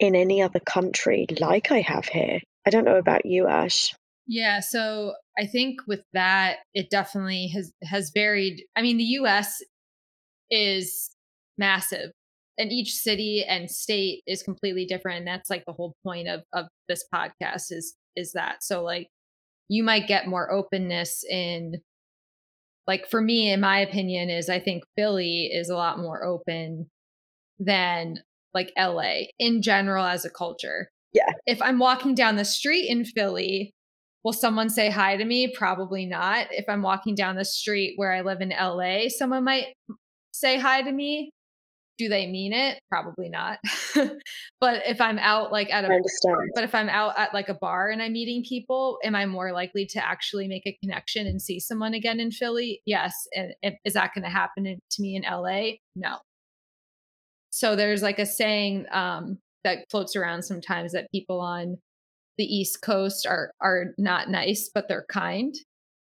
in 0.00 0.16
any 0.16 0.42
other 0.42 0.60
country 0.60 1.26
like 1.38 1.70
I 1.70 1.80
have 1.80 2.06
here. 2.06 2.40
I 2.66 2.70
don't 2.70 2.84
know 2.84 2.98
about 2.98 3.24
you, 3.24 3.46
Ash. 3.46 3.94
Yeah, 4.26 4.60
so 4.60 5.14
I 5.38 5.46
think 5.46 5.80
with 5.86 6.02
that, 6.12 6.58
it 6.74 6.90
definitely 6.90 7.48
has 7.48 7.72
has 7.82 8.10
varied. 8.14 8.62
I 8.76 8.82
mean, 8.82 8.96
the 8.96 9.04
US 9.04 9.62
is 10.50 11.10
massive 11.58 12.12
and 12.58 12.72
each 12.72 12.94
city 12.94 13.44
and 13.46 13.70
state 13.70 14.22
is 14.26 14.42
completely 14.42 14.84
different 14.84 15.18
and 15.18 15.26
that's 15.26 15.50
like 15.50 15.64
the 15.66 15.72
whole 15.72 15.94
point 16.04 16.28
of 16.28 16.42
of 16.52 16.66
this 16.88 17.04
podcast 17.12 17.70
is 17.70 17.94
is 18.16 18.32
that 18.32 18.62
so 18.62 18.82
like 18.82 19.08
you 19.68 19.82
might 19.82 20.06
get 20.06 20.26
more 20.26 20.50
openness 20.52 21.24
in 21.28 21.74
like 22.86 23.08
for 23.08 23.20
me 23.20 23.50
in 23.50 23.60
my 23.60 23.78
opinion 23.78 24.28
is 24.28 24.48
i 24.48 24.58
think 24.58 24.82
philly 24.96 25.50
is 25.52 25.68
a 25.68 25.76
lot 25.76 25.98
more 25.98 26.24
open 26.24 26.86
than 27.58 28.16
like 28.54 28.72
la 28.78 29.12
in 29.38 29.62
general 29.62 30.04
as 30.04 30.24
a 30.24 30.30
culture 30.30 30.90
yeah 31.12 31.32
if 31.46 31.60
i'm 31.62 31.78
walking 31.78 32.14
down 32.14 32.36
the 32.36 32.44
street 32.44 32.88
in 32.88 33.04
philly 33.04 33.72
will 34.24 34.32
someone 34.32 34.68
say 34.68 34.90
hi 34.90 35.16
to 35.16 35.24
me 35.24 35.52
probably 35.56 36.06
not 36.06 36.46
if 36.50 36.64
i'm 36.68 36.82
walking 36.82 37.14
down 37.14 37.36
the 37.36 37.44
street 37.44 37.94
where 37.96 38.12
i 38.12 38.20
live 38.20 38.40
in 38.40 38.50
la 38.50 39.08
someone 39.08 39.44
might 39.44 39.74
say 40.32 40.58
hi 40.58 40.82
to 40.82 40.92
me 40.92 41.30
do 41.98 42.08
they 42.08 42.26
mean 42.26 42.52
it? 42.52 42.80
Probably 42.90 43.28
not. 43.28 43.58
but 44.60 44.82
if 44.86 45.00
I'm 45.00 45.18
out 45.18 45.52
like 45.52 45.72
at 45.72 45.84
a 45.84 46.00
but 46.54 46.64
if 46.64 46.74
I'm 46.74 46.88
out 46.88 47.18
at 47.18 47.34
like 47.34 47.48
a 47.48 47.54
bar 47.54 47.90
and 47.90 48.02
I'm 48.02 48.12
meeting 48.12 48.44
people, 48.48 48.98
am 49.04 49.14
I 49.14 49.26
more 49.26 49.52
likely 49.52 49.86
to 49.86 50.04
actually 50.04 50.48
make 50.48 50.66
a 50.66 50.76
connection 50.82 51.26
and 51.26 51.40
see 51.40 51.60
someone 51.60 51.94
again 51.94 52.18
in 52.18 52.30
Philly? 52.30 52.80
Yes. 52.86 53.12
And 53.34 53.54
is 53.84 53.92
that 53.94 54.12
going 54.14 54.24
to 54.24 54.30
happen 54.30 54.64
to 54.64 55.02
me 55.02 55.16
in 55.16 55.22
LA? 55.22 55.76
No. 55.94 56.18
So 57.50 57.76
there's 57.76 58.02
like 58.02 58.18
a 58.18 58.26
saying 58.26 58.86
um, 58.90 59.38
that 59.62 59.84
floats 59.90 60.16
around 60.16 60.42
sometimes 60.42 60.92
that 60.92 61.10
people 61.12 61.40
on 61.40 61.76
the 62.38 62.44
East 62.44 62.82
Coast 62.82 63.26
are 63.26 63.50
are 63.60 63.94
not 63.98 64.30
nice, 64.30 64.70
but 64.72 64.88
they're 64.88 65.06
kind, 65.08 65.54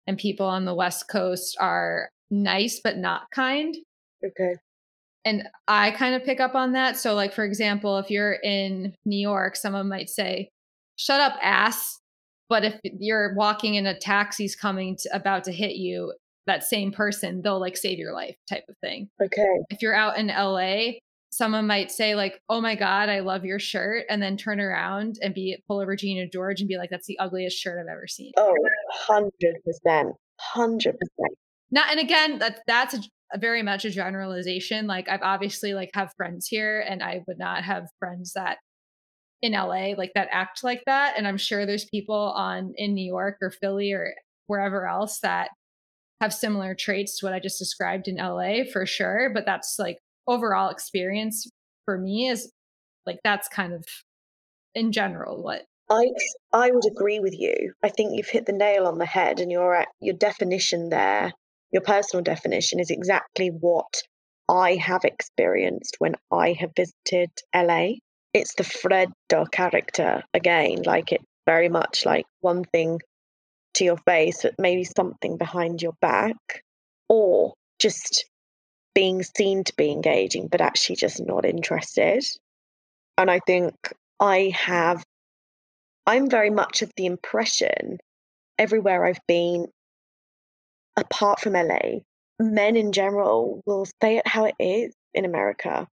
and 0.08 0.18
people 0.18 0.46
on 0.46 0.66
the 0.66 0.76
West 0.76 1.08
Coast 1.10 1.58
are 1.60 2.10
nice 2.32 2.80
but 2.84 2.98
not 2.98 3.24
kind. 3.32 3.76
Okay 4.26 4.56
and 5.26 5.44
I 5.68 5.92
kind 5.92 6.16
of 6.16 6.24
pick 6.24 6.40
up 6.40 6.56
on 6.56 6.74
that. 6.74 6.98
So, 6.98 7.14
like, 7.14 7.34
for 7.34 7.44
example, 7.44 7.98
if 7.98 8.10
you're 8.10 8.34
in 8.44 8.96
New 9.06 9.20
York, 9.20 9.56
someone 9.56 9.90
might 9.90 10.10
say, 10.10 10.50
shut 10.96 11.20
up, 11.20 11.38
ass. 11.42 12.00
But 12.48 12.66
if 12.66 12.80
you're 12.84 13.36
walking 13.36 13.76
in 13.76 13.86
a 13.86 13.98
taxi's 13.98 14.56
coming 14.56 14.98
to, 14.98 15.10
about 15.16 15.44
to 15.44 15.52
hit 15.52 15.76
you, 15.76 16.14
that 16.48 16.64
same 16.64 16.92
person, 16.92 17.42
they'll 17.44 17.60
like 17.60 17.78
save 17.78 18.00
your 18.00 18.14
life 18.14 18.36
type 18.50 18.64
of 18.70 18.76
thing. 18.82 19.08
Okay. 19.22 19.60
If 19.70 19.82
you're 19.82 19.94
out 19.94 20.18
in 20.18 20.28
LA, 20.28 20.94
someone 21.30 21.68
might 21.68 21.92
say 21.92 22.16
like, 22.16 22.42
"Oh 22.50 22.62
my 22.62 22.76
god, 22.76 23.10
I 23.10 23.20
love 23.20 23.46
your 23.46 23.60
shirt," 23.60 24.06
and 24.10 24.22
then 24.22 24.38
turn 24.38 24.60
around 24.60 25.20
and 25.22 25.34
be 25.34 25.58
pull 25.68 25.82
a 25.82 25.86
Regina 25.86 26.28
George 26.28 26.62
and 26.62 26.68
be 26.68 26.78
like, 26.78 26.90
"That's 26.90 27.08
the 27.08 27.20
ugliest 27.20 27.58
shirt 27.58 27.80
I've 27.80 27.92
ever 27.92 28.08
seen." 28.08 28.32
Oh, 28.38 28.56
100%. 29.08 30.14
100%. 30.56 30.94
Not 31.72 31.92
and 31.92 32.00
again, 32.00 32.40
that 32.40 32.62
that's 32.68 32.96
a, 32.96 33.38
very 33.38 33.62
much 33.62 33.86
a 33.86 33.92
generalization. 33.92 34.88
Like 34.88 35.08
I've 35.08 35.22
obviously 35.22 35.74
like 35.74 35.92
have 35.94 36.14
friends 36.18 36.48
here 36.48 36.84
and 36.88 37.04
I 37.04 37.24
would 37.28 37.38
not 37.38 37.64
have 37.64 37.88
friends 38.00 38.34
that 38.34 38.58
in 39.42 39.54
LA 39.54 39.94
like 39.98 40.12
that 40.16 40.30
act 40.32 40.64
like 40.64 40.84
that. 40.86 41.14
And 41.18 41.28
I'm 41.28 41.38
sure 41.38 41.66
there's 41.66 41.86
people 41.86 42.34
on 42.36 42.74
in 42.76 42.94
New 42.94 43.06
York 43.06 43.38
or 43.42 43.52
Philly 43.52 43.92
or 43.92 44.14
wherever 44.48 44.88
else 44.88 45.20
that 45.20 45.50
have 46.22 46.34
similar 46.34 46.76
traits 46.76 47.20
to 47.20 47.26
what 47.26 47.34
I 47.34 47.40
just 47.40 47.60
described 47.60 48.08
in 48.08 48.16
LA 48.16 48.64
for 48.72 48.86
sure. 48.86 49.30
But 49.34 49.46
that's 49.46 49.76
like 49.78 50.00
overall 50.30 50.70
experience 50.70 51.50
for 51.86 51.98
me 51.98 52.28
is 52.28 52.52
like 53.06 53.20
that's 53.24 53.48
kind 53.48 53.74
of 53.74 53.84
in 54.76 54.92
general 54.92 55.42
what 55.42 55.64
I 55.90 56.06
I 56.54 56.70
would 56.70 56.86
agree 56.86 57.20
with 57.20 57.34
you. 57.38 57.74
I 57.84 57.90
think 57.90 58.12
you've 58.14 58.30
hit 58.30 58.46
the 58.46 58.54
nail 58.54 58.86
on 58.86 59.00
the 59.00 59.06
head 59.06 59.40
and 59.40 59.52
your 59.52 59.76
uh, 59.76 59.86
your 60.00 60.16
definition 60.16 60.90
there 60.90 61.32
your 61.72 61.82
personal 61.82 62.24
definition 62.24 62.80
is 62.80 62.90
exactly 62.90 63.50
what 63.50 64.02
I 64.50 64.76
have 64.76 65.04
experienced 65.04 65.96
when 66.00 66.16
I 66.32 66.54
have 66.54 66.72
visited 66.76 67.30
LA. 67.54 67.94
It's 68.34 68.56
the 68.56 68.64
Freddo 68.64 69.52
character 69.52 70.24
again, 70.34 70.84
like 70.84 71.12
it's 71.12 71.26
very 71.46 71.70
much 71.70 72.06
like 72.06 72.26
one 72.42 72.64
thing 72.64 73.00
to 73.76 73.84
your 73.84 73.98
face, 73.98 74.42
but 74.42 74.56
maybe 74.58 74.84
something 74.84 75.38
behind 75.38 75.82
your 75.82 75.94
back, 76.02 76.38
or 77.08 77.54
just 77.80 78.26
being 79.00 79.24
seen 79.24 79.64
to 79.64 79.74
be 79.78 79.92
engaging, 79.92 80.50
but 80.50 80.60
actually 80.60 80.98
just 80.98 81.26
not 81.26 81.46
interested. 81.46 82.22
And 83.18 83.32
I 83.32 83.40
think 83.48 83.74
I 84.20 84.52
have, 84.54 85.06
I'm 86.06 86.30
very 86.30 86.50
much 86.50 86.82
of 86.82 86.92
the 86.98 87.06
impression 87.06 88.00
everywhere 88.58 89.06
I've 89.06 89.26
been 89.26 89.68
apart 90.98 91.40
from 91.40 91.54
LA, 91.54 92.00
men 92.42 92.76
in 92.76 92.92
general 92.92 93.62
will 93.66 93.86
say 94.02 94.18
it 94.18 94.28
how 94.28 94.44
it 94.44 94.56
is 94.60 94.94
in 95.14 95.24
America. 95.24 95.88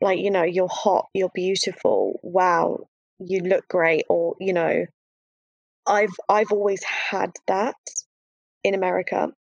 Like, 0.00 0.20
you 0.20 0.30
know, 0.30 0.44
you're 0.44 0.68
hot, 0.70 1.08
you're 1.12 1.32
beautiful, 1.34 2.20
wow, 2.22 2.86
you 3.18 3.40
look 3.40 3.66
great, 3.66 4.04
or, 4.08 4.36
you 4.38 4.52
know, 4.52 4.86
I've 5.88 6.14
I've 6.28 6.52
always 6.52 6.84
had 6.84 7.32
that 7.48 7.74
in 8.62 8.74
America. 8.74 9.32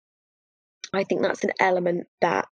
I 0.94 1.04
think 1.04 1.20
that's 1.20 1.44
an 1.44 1.52
element 1.60 2.06
that 2.22 2.48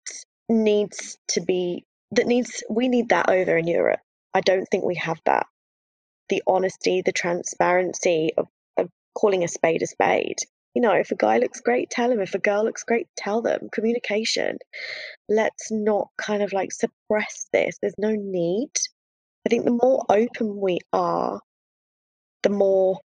needs 0.49 1.19
to 1.29 1.41
be 1.41 1.85
that 2.13 2.27
needs 2.27 2.63
we 2.71 2.89
need 2.89 3.11
that 3.11 3.29
over 3.29 3.57
in 3.57 3.67
Europe. 3.67 4.01
I 4.35 4.41
don't 4.41 4.67
think 4.67 4.85
we 4.85 4.97
have 4.97 5.21
that. 5.27 5.47
The 6.29 6.43
honesty, 6.47 7.03
the 7.05 7.13
transparency 7.13 8.33
of, 8.37 8.49
of 8.77 8.89
calling 9.15 9.45
a 9.45 9.49
spade 9.49 9.83
a 9.83 9.87
spade 9.87 10.39
you 10.79 10.83
know, 10.83 10.93
if 10.93 11.11
a 11.11 11.17
guy 11.17 11.39
looks 11.39 11.61
great, 11.61 11.91
tell 11.91 12.09
him. 12.09 12.21
If 12.21 12.37
a 12.37 12.39
girl 12.39 12.65
looks 12.65 12.85
great, 12.85 13.09
tell 13.17 13.43
them. 13.43 13.69
Communication. 13.73 14.59
Let's 15.29 15.73
not 15.73 16.07
kind 16.17 16.41
of 16.41 16.53
like 16.53 16.71
suppress 16.71 17.47
this. 17.53 17.79
There's 17.83 17.99
no 17.99 18.15
need. 18.15 18.71
I 19.45 19.49
think 19.49 19.65
the 19.65 19.73
more 19.83 20.05
open 20.09 20.61
we 20.61 20.79
are, 20.93 21.41
the 22.45 22.51
more 22.51 23.01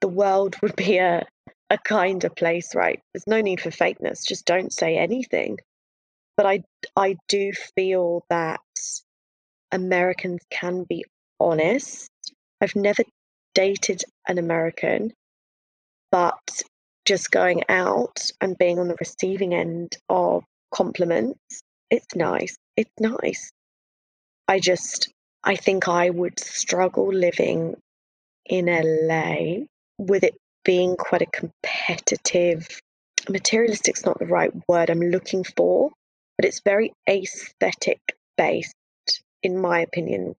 the 0.00 0.08
world 0.08 0.56
would 0.62 0.74
be 0.74 0.98
a, 0.98 1.24
a 1.70 1.78
kinder 1.78 2.28
place, 2.28 2.74
right? 2.74 3.00
There's 3.14 3.28
no 3.28 3.40
need 3.40 3.60
for 3.60 3.70
fakeness. 3.70 4.26
Just 4.26 4.44
don't 4.44 4.72
say 4.72 4.96
anything. 4.96 5.58
But 6.36 6.46
I, 6.46 6.62
I 6.96 7.16
do 7.28 7.52
feel 7.74 8.24
that 8.30 8.60
Americans 9.72 10.42
can 10.50 10.84
be 10.84 11.04
honest. 11.40 12.10
I've 12.60 12.76
never 12.76 13.04
dated 13.54 14.02
an 14.28 14.38
American, 14.38 15.12
but 16.10 16.62
just 17.04 17.30
going 17.30 17.62
out 17.68 18.30
and 18.40 18.58
being 18.58 18.78
on 18.78 18.88
the 18.88 18.96
receiving 19.00 19.54
end 19.54 19.96
of 20.08 20.44
compliments, 20.74 21.38
it's 21.90 22.14
nice. 22.14 22.56
It's 22.76 22.92
nice. 23.00 23.50
I 24.48 24.60
just, 24.60 25.08
I 25.44 25.56
think 25.56 25.88
I 25.88 26.10
would 26.10 26.38
struggle 26.38 27.12
living 27.12 27.76
in 28.46 28.66
LA 28.66 29.64
with 29.98 30.24
it 30.24 30.34
being 30.64 30.96
quite 30.96 31.22
a 31.22 31.26
competitive, 31.26 32.68
materialistic's 33.28 34.04
not 34.04 34.18
the 34.18 34.26
right 34.26 34.52
word 34.68 34.90
I'm 34.90 35.00
looking 35.00 35.44
for, 35.44 35.92
but 36.38 36.44
it's 36.44 36.60
very 36.64 36.92
aesthetic 37.08 38.00
based, 38.36 38.74
in 39.42 39.58
my 39.58 39.80
opinion. 39.80 40.34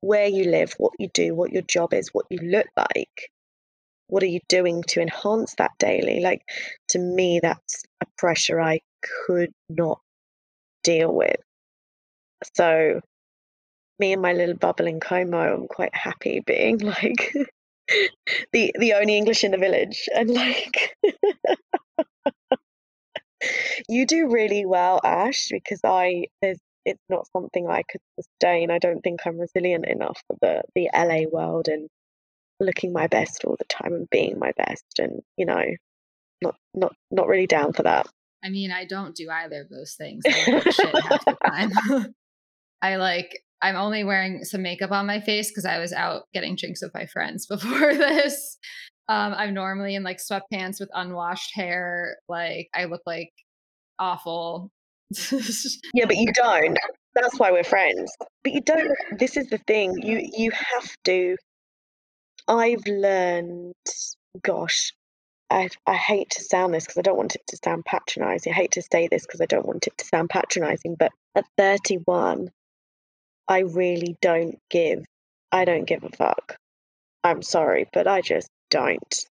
Where 0.00 0.28
you 0.28 0.44
live, 0.44 0.74
what 0.78 0.92
you 0.98 1.08
do, 1.12 1.34
what 1.34 1.52
your 1.52 1.62
job 1.62 1.92
is, 1.92 2.10
what 2.12 2.26
you 2.30 2.38
look 2.38 2.68
like 2.76 3.30
what 4.08 4.22
are 4.22 4.26
you 4.26 4.40
doing 4.48 4.82
to 4.88 5.00
enhance 5.00 5.54
that 5.58 5.72
daily? 5.78 6.20
Like, 6.20 6.42
to 6.88 6.98
me, 6.98 7.40
that's 7.42 7.84
a 8.00 8.06
pressure 8.16 8.60
I 8.60 8.80
could 9.26 9.52
not 9.68 10.00
deal 10.82 11.12
with. 11.12 11.40
So, 12.54 13.00
me 13.98 14.12
and 14.12 14.22
my 14.22 14.32
little 14.32 14.56
bubble 14.56 14.86
in 14.86 15.00
Como, 15.00 15.38
I'm 15.38 15.68
quite 15.68 15.94
happy 15.94 16.40
being 16.40 16.78
like 16.80 17.32
the 18.52 18.72
the 18.78 18.94
only 18.94 19.16
English 19.16 19.42
in 19.42 19.52
the 19.52 19.58
village, 19.58 20.08
and 20.14 20.30
like 20.30 20.96
you 23.88 24.06
do 24.06 24.28
really 24.28 24.64
well, 24.64 25.00
Ash, 25.04 25.48
because 25.50 25.80
I 25.84 26.26
there's 26.42 26.58
it's 26.84 27.02
not 27.08 27.26
something 27.32 27.68
I 27.68 27.82
could 27.82 28.00
sustain. 28.18 28.70
I 28.70 28.78
don't 28.78 29.00
think 29.00 29.20
I'm 29.26 29.38
resilient 29.38 29.86
enough 29.86 30.22
for 30.26 30.36
the 30.40 30.62
the 30.74 30.88
LA 30.94 31.28
world 31.30 31.68
and 31.68 31.88
looking 32.60 32.92
my 32.92 33.06
best 33.06 33.44
all 33.44 33.56
the 33.58 33.64
time 33.66 33.92
and 33.92 34.08
being 34.10 34.38
my 34.38 34.52
best 34.56 34.98
and 34.98 35.20
you 35.36 35.44
know 35.44 35.62
not 36.42 36.56
not 36.74 36.94
not 37.10 37.26
really 37.28 37.46
down 37.46 37.72
for 37.72 37.82
that. 37.82 38.06
I 38.44 38.48
mean, 38.48 38.70
I 38.70 38.84
don't 38.84 39.14
do 39.14 39.28
either 39.28 39.62
of 39.62 39.68
those 39.68 39.94
things. 39.94 40.22
I 40.26 40.60
shit 40.70 41.02
half 41.02 41.24
the 41.24 41.36
time. 41.44 42.14
I 42.82 42.96
like 42.96 43.42
I'm 43.62 43.76
only 43.76 44.04
wearing 44.04 44.44
some 44.44 44.62
makeup 44.62 44.92
on 44.92 45.06
my 45.06 45.20
face 45.20 45.50
because 45.50 45.64
I 45.64 45.78
was 45.78 45.92
out 45.92 46.24
getting 46.34 46.56
drinks 46.56 46.82
with 46.82 46.94
my 46.94 47.06
friends 47.06 47.46
before 47.50 47.94
this. 47.94 48.58
Um, 49.08 49.34
I'm 49.34 49.54
normally 49.54 49.94
in 49.94 50.02
like 50.02 50.18
sweatpants 50.18 50.80
with 50.80 50.90
unwashed 50.92 51.54
hair. 51.54 52.16
Like 52.28 52.68
I 52.74 52.86
look 52.86 53.02
like 53.06 53.32
awful. 53.98 54.70
yeah, 55.94 56.06
but 56.06 56.16
you 56.16 56.32
don't. 56.32 56.76
That's 57.14 57.38
why 57.38 57.52
we're 57.52 57.64
friends. 57.64 58.12
But 58.42 58.52
you 58.52 58.60
don't. 58.60 58.92
This 59.18 59.36
is 59.36 59.48
the 59.48 59.58
thing. 59.58 60.02
You 60.02 60.28
you 60.36 60.50
have 60.50 60.96
to. 61.04 61.36
I've 62.48 62.86
learned. 62.86 63.74
Gosh, 64.42 64.92
I 65.50 65.68
I 65.86 65.94
hate 65.94 66.30
to 66.30 66.42
sound 66.42 66.74
this 66.74 66.84
because 66.84 66.98
I 66.98 67.02
don't 67.02 67.16
want 67.16 67.36
it 67.36 67.42
to 67.48 67.58
sound 67.64 67.84
patronizing. 67.84 68.52
I 68.52 68.56
hate 68.56 68.72
to 68.72 68.82
say 68.82 69.08
this 69.08 69.24
because 69.24 69.40
I 69.40 69.46
don't 69.46 69.66
want 69.66 69.86
it 69.86 69.96
to 69.98 70.04
sound 70.04 70.30
patronizing. 70.30 70.96
But 70.98 71.12
at 71.36 71.44
31, 71.56 72.50
I 73.48 73.60
really 73.60 74.16
don't 74.20 74.58
give. 74.70 75.04
I 75.52 75.64
don't 75.64 75.84
give 75.84 76.02
a 76.02 76.10
fuck. 76.10 76.56
I'm 77.22 77.42
sorry, 77.42 77.88
but 77.92 78.06
I 78.06 78.20
just 78.20 78.48
don't. 78.70 79.26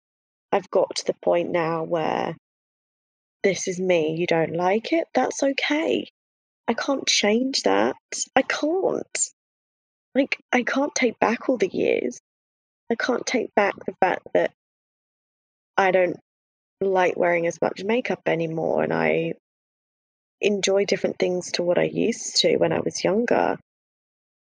I've 0.51 0.69
got 0.69 0.95
to 0.97 1.05
the 1.05 1.15
point 1.21 1.51
now 1.51 1.83
where 1.83 2.35
this 3.43 3.67
is 3.67 3.79
me. 3.79 4.15
You 4.15 4.27
don't 4.27 4.55
like 4.55 4.93
it? 4.93 5.07
That's 5.13 5.43
okay. 5.43 6.07
I 6.67 6.73
can't 6.73 7.07
change 7.07 7.63
that. 7.63 7.95
I 8.35 8.41
can't. 8.43 9.29
Like, 10.15 10.37
I 10.51 10.63
can't 10.63 10.93
take 10.95 11.19
back 11.19 11.49
all 11.49 11.57
the 11.57 11.69
years. 11.71 12.19
I 12.91 12.95
can't 12.95 13.25
take 13.25 13.53
back 13.55 13.73
the 13.85 13.95
fact 13.99 14.27
that 14.33 14.51
I 15.75 15.91
don't 15.91 16.19
like 16.79 17.17
wearing 17.17 17.47
as 17.47 17.61
much 17.61 17.83
makeup 17.83 18.21
anymore 18.27 18.83
and 18.83 18.93
I 18.93 19.33
enjoy 20.41 20.85
different 20.85 21.17
things 21.17 21.53
to 21.53 21.63
what 21.63 21.77
I 21.77 21.83
used 21.83 22.37
to 22.37 22.57
when 22.57 22.73
I 22.73 22.81
was 22.81 23.03
younger 23.03 23.57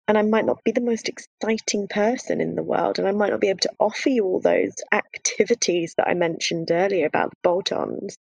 and 0.08 0.16
I 0.16 0.22
might 0.22 0.44
not 0.44 0.62
be 0.64 0.72
the 0.72 0.80
most 0.80 1.08
exciting 1.08 1.88
person 1.88 2.40
in 2.40 2.54
the 2.54 2.62
world, 2.62 2.98
and 2.98 3.08
I 3.08 3.12
might 3.12 3.30
not 3.30 3.40
be 3.40 3.48
able 3.48 3.60
to 3.60 3.72
offer 3.80 4.08
you 4.08 4.24
all 4.24 4.40
those 4.40 4.74
activities 4.92 5.94
that 5.96 6.08
I 6.08 6.14
mentioned 6.14 6.70
earlier 6.70 7.06
about 7.06 7.30
the 7.30 7.36
bolt 7.42 7.72
ons, 7.72 8.16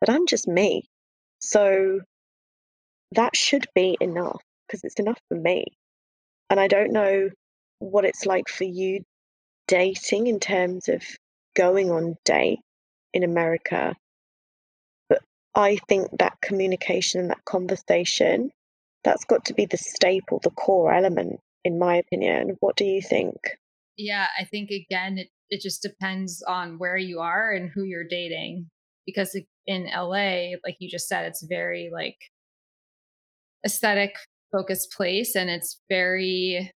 but 0.00 0.08
I'm 0.08 0.26
just 0.26 0.46
me. 0.46 0.84
So 1.40 2.00
that 3.12 3.36
should 3.36 3.66
be 3.74 3.96
enough 4.00 4.42
because 4.66 4.84
it's 4.84 5.00
enough 5.00 5.18
for 5.28 5.36
me. 5.36 5.66
And 6.48 6.60
I 6.60 6.68
don't 6.68 6.92
know 6.92 7.30
what 7.80 8.04
it's 8.04 8.24
like 8.26 8.48
for 8.48 8.64
you 8.64 9.02
dating 9.66 10.28
in 10.28 10.38
terms 10.40 10.88
of 10.88 11.02
going 11.54 11.90
on 11.90 12.16
date 12.24 12.60
in 13.12 13.24
America. 13.24 13.94
But 15.08 15.20
I 15.54 15.78
think 15.88 16.08
that 16.18 16.40
communication 16.40 17.20
and 17.20 17.30
that 17.30 17.44
conversation 17.44 18.50
that's 19.04 19.24
got 19.24 19.44
to 19.46 19.54
be 19.54 19.66
the 19.66 19.76
staple, 19.76 20.40
the 20.42 20.50
core 20.50 20.92
element, 20.92 21.40
in 21.64 21.78
my 21.78 21.96
opinion. 21.96 22.56
What 22.60 22.76
do 22.76 22.84
you 22.84 23.00
think? 23.02 23.36
Yeah, 23.96 24.26
I 24.38 24.44
think 24.44 24.70
again, 24.70 25.18
it, 25.18 25.28
it 25.48 25.60
just 25.62 25.82
depends 25.82 26.42
on 26.42 26.78
where 26.78 26.96
you 26.96 27.20
are 27.20 27.52
and 27.52 27.70
who 27.72 27.84
you're 27.84 28.08
dating. 28.08 28.68
Because 29.06 29.38
in 29.66 29.84
LA, 29.84 30.56
like 30.64 30.76
you 30.80 30.90
just 30.90 31.08
said, 31.08 31.26
it's 31.26 31.44
very 31.48 31.90
like 31.92 32.16
aesthetic 33.64 34.16
focused 34.52 34.92
place 34.92 35.34
and 35.36 35.50
it's 35.50 35.80
very 35.88 36.72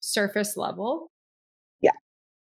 surface 0.00 0.56
level. 0.56 1.10
Yeah. 1.80 1.92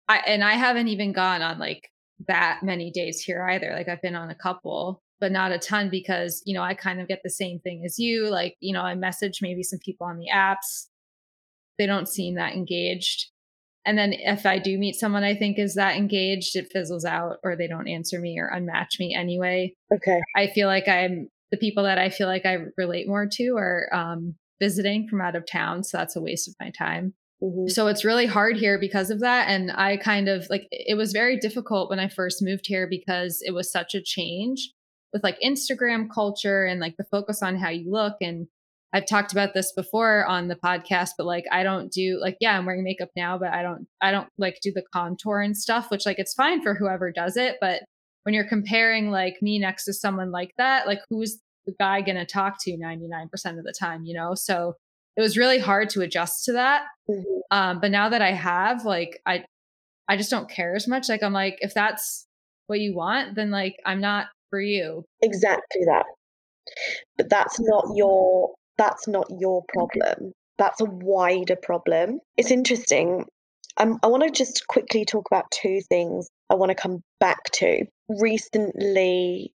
I 0.08 0.18
and 0.26 0.44
I 0.44 0.54
haven't 0.54 0.88
even 0.88 1.14
gone 1.14 1.42
on 1.42 1.60
like 1.60 1.90
that 2.28 2.62
many 2.64 2.92
dates 2.92 3.22
here 3.22 3.44
either. 3.44 3.74
Like 3.74 3.88
I've 3.88 4.02
been 4.02 4.16
on 4.16 4.30
a 4.30 4.36
couple 4.36 5.03
but 5.24 5.32
not 5.32 5.54
a 5.54 5.58
ton 5.58 5.88
because, 5.90 6.44
you 6.46 6.54
know, 6.54 6.64
I 6.64 6.74
kind 6.74 7.00
of 7.00 7.08
get 7.08 7.22
the 7.24 7.30
same 7.30 7.58
thing 7.58 7.84
as 7.86 7.98
you. 7.98 8.30
Like, 8.30 8.58
you 8.60 8.74
know, 8.74 8.82
I 8.82 8.94
message 8.94 9.40
maybe 9.42 9.64
some 9.64 9.80
people 9.80 10.06
on 10.06 10.18
the 10.18 10.28
apps. 10.30 10.88
They 11.78 11.86
don't 11.86 12.10
seem 12.10 12.36
that 12.36 12.52
engaged. 12.52 13.30
And 13.86 13.98
then 13.98 14.12
if 14.12 14.46
I 14.46 14.60
do 14.60 14.78
meet 14.78 14.96
someone 14.96 15.24
I 15.24 15.34
think 15.34 15.58
is 15.58 15.76
that 15.76 15.96
engaged, 15.96 16.58
it 16.58 16.74
fizzles 16.74 17.06
out 17.06 17.38
or 17.42 17.56
they 17.56 17.70
don't 17.70 17.88
answer 17.88 18.20
me 18.20 18.38
or 18.38 18.52
unmatch 18.54 19.00
me 19.00 19.16
anyway. 19.16 19.74
Okay. 19.96 20.20
I 20.36 20.48
feel 20.48 20.68
like 20.68 20.90
I'm 20.90 21.30
the 21.52 21.58
people 21.58 21.86
that 21.86 21.98
I 21.98 22.10
feel 22.10 22.28
like 22.28 22.46
I 22.46 22.58
relate 22.76 23.08
more 23.08 23.26
to 23.26 23.56
are 23.56 23.88
um, 23.94 24.36
visiting 24.60 25.08
from 25.08 25.22
out 25.22 25.38
of 25.38 25.48
town. 25.50 25.86
So 25.86 26.00
that's 26.00 26.18
a 26.18 26.22
waste 26.22 26.50
of 26.50 26.56
my 26.60 26.70
time. 26.78 27.14
Mm-hmm. 27.42 27.70
So 27.70 27.88
it's 27.88 28.04
really 28.04 28.26
hard 28.26 28.58
here 28.58 28.78
because 28.78 29.10
of 29.10 29.22
that. 29.22 29.48
And 29.48 29.72
I 29.72 29.96
kind 29.96 30.28
of 30.28 30.48
like 30.50 30.68
it 30.70 30.98
was 30.98 31.14
very 31.14 31.38
difficult 31.38 31.90
when 31.90 32.00
I 32.00 32.10
first 32.10 32.42
moved 32.42 32.68
here 32.68 32.88
because 32.90 33.42
it 33.46 33.52
was 33.52 33.72
such 33.72 33.96
a 33.96 34.02
change 34.02 34.74
with 35.14 35.24
like 35.24 35.40
Instagram 35.40 36.08
culture 36.14 36.66
and 36.66 36.80
like 36.80 36.98
the 36.98 37.06
focus 37.06 37.42
on 37.42 37.56
how 37.56 37.70
you 37.70 37.90
look. 37.90 38.16
And 38.20 38.48
I've 38.92 39.06
talked 39.06 39.32
about 39.32 39.54
this 39.54 39.72
before 39.72 40.26
on 40.26 40.48
the 40.48 40.56
podcast, 40.56 41.12
but 41.18 41.26
like 41.26 41.46
I 41.52 41.64
don't 41.64 41.92
do 41.92 42.20
like, 42.22 42.38
yeah, 42.40 42.58
I'm 42.58 42.66
wearing 42.66 42.84
makeup 42.84 43.10
now, 43.16 43.38
but 43.38 43.50
I 43.50 43.62
don't, 43.62 43.88
I 44.02 44.12
don't 44.12 44.28
like 44.38 44.60
do 44.62 44.72
the 44.72 44.84
contour 44.94 45.40
and 45.40 45.56
stuff, 45.56 45.90
which 45.90 46.06
like 46.06 46.20
it's 46.20 46.34
fine 46.34 46.62
for 46.62 46.74
whoever 46.74 47.12
does 47.12 47.38
it. 47.38 47.58
But 47.62 47.84
when 48.24 48.34
you're 48.34 48.48
comparing 48.48 49.12
like 49.12 49.36
me 49.42 49.60
next 49.60 49.86
to 49.86 49.94
someone 49.94 50.32
like 50.32 50.52
that, 50.58 50.88
like 50.88 51.00
who's 51.10 51.40
the 51.66 51.74
guy 51.80 52.02
going 52.02 52.18
to 52.18 52.26
talk 52.26 52.56
to 52.62 52.78
99% 52.78 53.28
of 53.58 53.64
the 53.64 53.74
time, 53.78 54.04
you 54.04 54.14
know? 54.14 54.34
So 54.36 54.76
it 55.16 55.22
was 55.22 55.38
really 55.38 55.60
hard 55.60 55.90
to 55.92 56.02
adjust 56.02 56.46
to 56.46 56.54
that. 56.54 56.84
Mm-hmm. 57.10 57.22
Um, 57.52 57.80
but 57.80 57.92
now 57.92 58.10
that 58.10 58.22
I 58.22 58.32
have, 58.32 58.86
like, 58.86 59.22
I, 59.26 59.46
I 60.08 60.18
just 60.18 60.32
don't 60.32 60.50
care 60.50 60.76
as 60.76 60.88
much. 60.88 61.08
Like, 61.10 61.24
I'm 61.24 61.34
like, 61.34 61.58
if 61.62 61.74
that's 61.74 62.28
what 62.68 62.80
you 62.80 62.96
want, 62.96 63.36
then 63.36 63.52
like, 63.52 63.76
I'm 63.86 64.02
not 64.02 64.28
for 64.54 64.62
you. 64.62 65.04
Exactly 65.24 65.82
that. 65.86 66.06
But 67.18 67.28
that's 67.28 67.60
not 67.60 67.86
your 67.96 68.54
that's 68.78 69.08
not 69.08 69.26
your 69.40 69.64
problem. 69.74 70.32
That's 70.60 70.80
a 70.80 70.86
wider 70.86 71.56
problem. 71.56 72.20
It's 72.38 72.52
interesting. 72.52 73.26
Um, 73.78 73.98
I 74.04 74.08
want 74.08 74.22
to 74.24 74.30
just 74.30 74.68
quickly 74.68 75.06
talk 75.06 75.26
about 75.26 75.50
two 75.50 75.82
things 75.90 76.28
I 76.52 76.56
want 76.56 76.70
to 76.70 76.76
come 76.76 77.02
back 77.20 77.44
to. 77.54 77.86
Recently, 78.08 79.52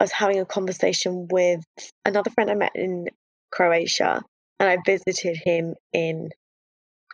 I 0.00 0.04
was 0.04 0.10
having 0.10 0.40
a 0.40 0.44
conversation 0.44 1.28
with 1.30 1.60
another 2.04 2.30
friend 2.30 2.50
I 2.50 2.54
met 2.54 2.72
in 2.74 3.06
Croatia, 3.52 4.20
and 4.58 4.68
I 4.68 4.78
visited 4.84 5.36
him 5.36 5.74
in 5.92 6.30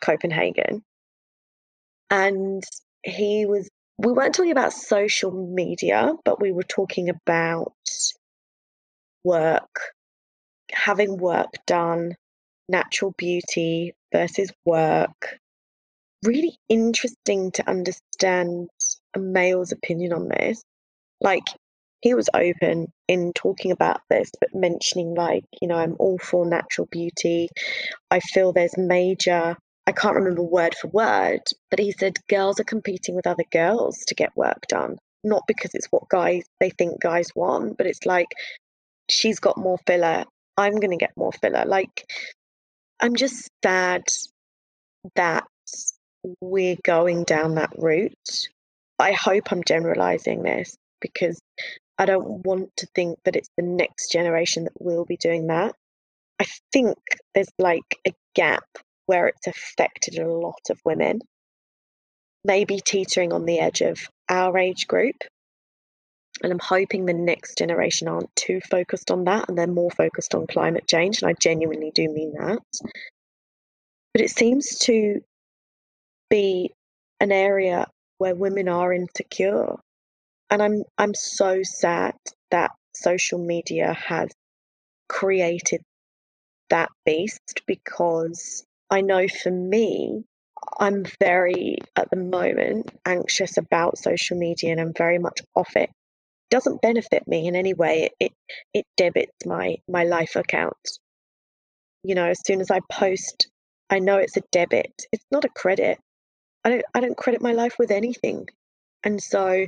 Copenhagen. 0.01 0.83
And 2.11 2.63
he 3.03 3.45
was 3.45 3.69
we 3.99 4.13
weren't 4.13 4.35
talking 4.35 4.53
about 4.53 4.73
social 4.73 5.31
media, 5.31 6.13
but 6.25 6.41
we 6.41 6.53
were 6.53 6.63
talking 6.63 7.09
about 7.09 7.73
work, 9.25 9.81
having 10.71 11.17
work 11.17 11.51
done, 11.67 12.15
natural 12.69 13.15
beauty 13.17 13.95
versus 14.13 14.53
work. 14.65 15.39
Really 16.25 16.57
interesting 16.69 17.53
to 17.53 17.69
understand 17.69 18.69
a 19.15 19.19
male's 19.19 19.73
opinion 19.73 20.13
on 20.13 20.29
this. 20.29 20.63
Like, 21.21 21.45
he 22.03 22.15
was 22.15 22.29
open 22.35 22.93
in 23.09 23.33
talking 23.33 23.73
about 23.73 24.01
this, 24.11 24.31
but 24.41 24.55
mentioning, 24.55 25.15
like, 25.15 25.45
you 25.61 25.69
know, 25.69 25.77
I'm 25.77 25.97
all 25.99 26.19
for 26.19 26.47
natural 26.47 26.87
beauty. 26.91 27.49
I 28.11 28.21
feel 28.21 28.53
there's 28.53 28.77
major 28.77 29.57
I 29.87 29.93
can't 29.93 30.17
remember 30.17 30.43
word 30.43 30.75
for 30.75 30.89
word, 30.89 31.43
but 31.71 31.79
he 31.79 31.93
said 31.93 32.19
girls 32.29 32.59
are 32.59 32.65
competing 32.65 33.15
with 33.15 33.27
other 33.27 33.45
girls 33.53 34.05
to 34.09 34.15
get 34.15 34.37
work 34.37 34.67
done. 34.69 34.99
Not 35.23 35.43
because 35.47 35.75
it's 35.75 35.87
what 35.91 36.09
guys 36.09 36.45
they 36.61 36.71
think 36.71 37.01
guys 37.01 37.29
want, 37.35 37.77
but 37.77 37.87
it's 37.87 38.05
like 38.05 38.29
she's 39.11 39.39
got 39.39 39.57
more 39.57 39.79
filler. 39.87 40.25
I'm 40.57 40.77
going 40.77 40.91
to 40.91 40.97
get 40.97 41.17
more 41.17 41.33
filler. 41.33 41.65
Like, 41.67 42.05
I'm 43.01 43.15
just 43.15 43.49
sad 43.63 44.05
that 45.15 45.45
we're 46.41 46.79
going 46.83 47.25
down 47.25 47.55
that 47.55 47.71
route. 47.77 48.49
I 48.99 49.13
hope 49.13 49.53
I'm 49.53 49.63
generalizing 49.65 50.43
this 50.43 50.77
because 51.01 51.39
I 51.99 52.07
don't 52.07 52.45
want 52.45 52.71
to 52.79 52.89
think 52.95 53.19
that 53.25 53.37
it's 53.37 53.51
the 53.57 53.63
next 53.63 54.11
generation 54.11 54.65
that 54.65 54.81
will 54.81 55.05
be 55.05 55.17
doing 55.17 55.49
that. 55.49 55.75
I 56.41 56.47
think 56.73 56.97
there's 57.35 57.51
like 57.59 57.99
a 58.07 58.13
gap 58.35 58.65
where 59.07 59.29
it's 59.29 59.47
affected 59.49 60.19
a 60.19 60.29
lot 60.29 60.61
of 60.71 60.81
women. 60.85 61.21
maybe 62.45 62.81
teetering 62.81 63.33
on 63.33 63.45
the 63.45 63.59
edge 63.59 63.81
of 63.83 63.99
our 64.29 64.57
age 64.59 64.87
group. 64.87 65.17
And 66.43 66.53
I'm 66.53 66.61
hoping 66.61 67.07
the 67.07 67.15
next 67.15 67.59
generation 67.59 68.09
aren't 68.09 68.35
too 68.37 68.61
focused 68.71 69.11
on 69.11 69.25
that 69.25 69.49
and 69.49 69.59
they're 69.59 69.67
more 69.69 69.91
focused 69.91 70.35
on 70.35 70.47
climate 70.47 70.87
change. 70.89 71.23
And 71.23 71.31
I 71.31 71.35
genuinely 71.41 71.93
do 71.95 72.09
mean 72.09 72.35
that. 72.39 72.61
But 74.15 74.23
it 74.23 74.31
seems 74.31 74.79
to 74.81 75.21
be 76.31 76.73
an 77.21 77.33
area 77.33 77.87
where 78.19 78.35
women 78.35 78.69
are 78.69 78.93
insecure. 78.93 79.77
And 80.51 80.63
I'm 80.63 80.85
I'm 80.99 81.15
so 81.15 81.63
sad 81.65 82.15
that 82.51 82.73
social 82.95 83.39
media 83.39 83.95
has 83.95 84.31
created 85.09 85.83
that 86.71 86.91
beast 87.07 87.63
because 87.67 88.65
I 88.91 89.01
know 89.01 89.27
for 89.29 89.51
me, 89.51 90.25
I'm 90.79 91.05
very 91.21 91.79
at 91.97 92.11
the 92.11 92.17
moment 92.17 92.91
anxious 93.05 93.57
about 93.57 93.99
social 93.99 94.39
media 94.39 94.73
and 94.73 94.81
I'm 94.81 94.93
very 94.97 95.19
much 95.19 95.41
off 95.55 95.77
it. 95.77 95.91
it 95.91 96.51
doesn't 96.51 96.83
benefit 96.83 97.27
me 97.27 97.47
in 97.47 97.57
any 97.57 97.75
way. 97.75 98.05
It, 98.05 98.13
it 98.21 98.33
it 98.75 98.87
debits 98.97 99.47
my 99.47 99.77
my 99.89 100.05
life 100.05 100.37
account. 100.37 100.99
You 102.05 102.15
know, 102.15 102.27
as 102.27 102.41
soon 102.47 102.61
as 102.61 102.71
I 102.71 102.81
post, 102.91 103.49
I 103.91 103.99
know 103.99 104.19
it's 104.19 104.37
a 104.37 104.43
debit. 104.53 104.93
It's 105.13 105.27
not 105.31 105.45
a 105.45 105.49
credit. 105.51 105.99
I 106.65 106.71
don't 106.71 106.85
I 106.95 107.01
don't 107.01 107.17
credit 107.17 107.43
my 107.43 107.53
life 107.53 107.77
with 107.79 107.91
anything. 107.91 108.49
And 109.05 109.23
so 109.23 109.67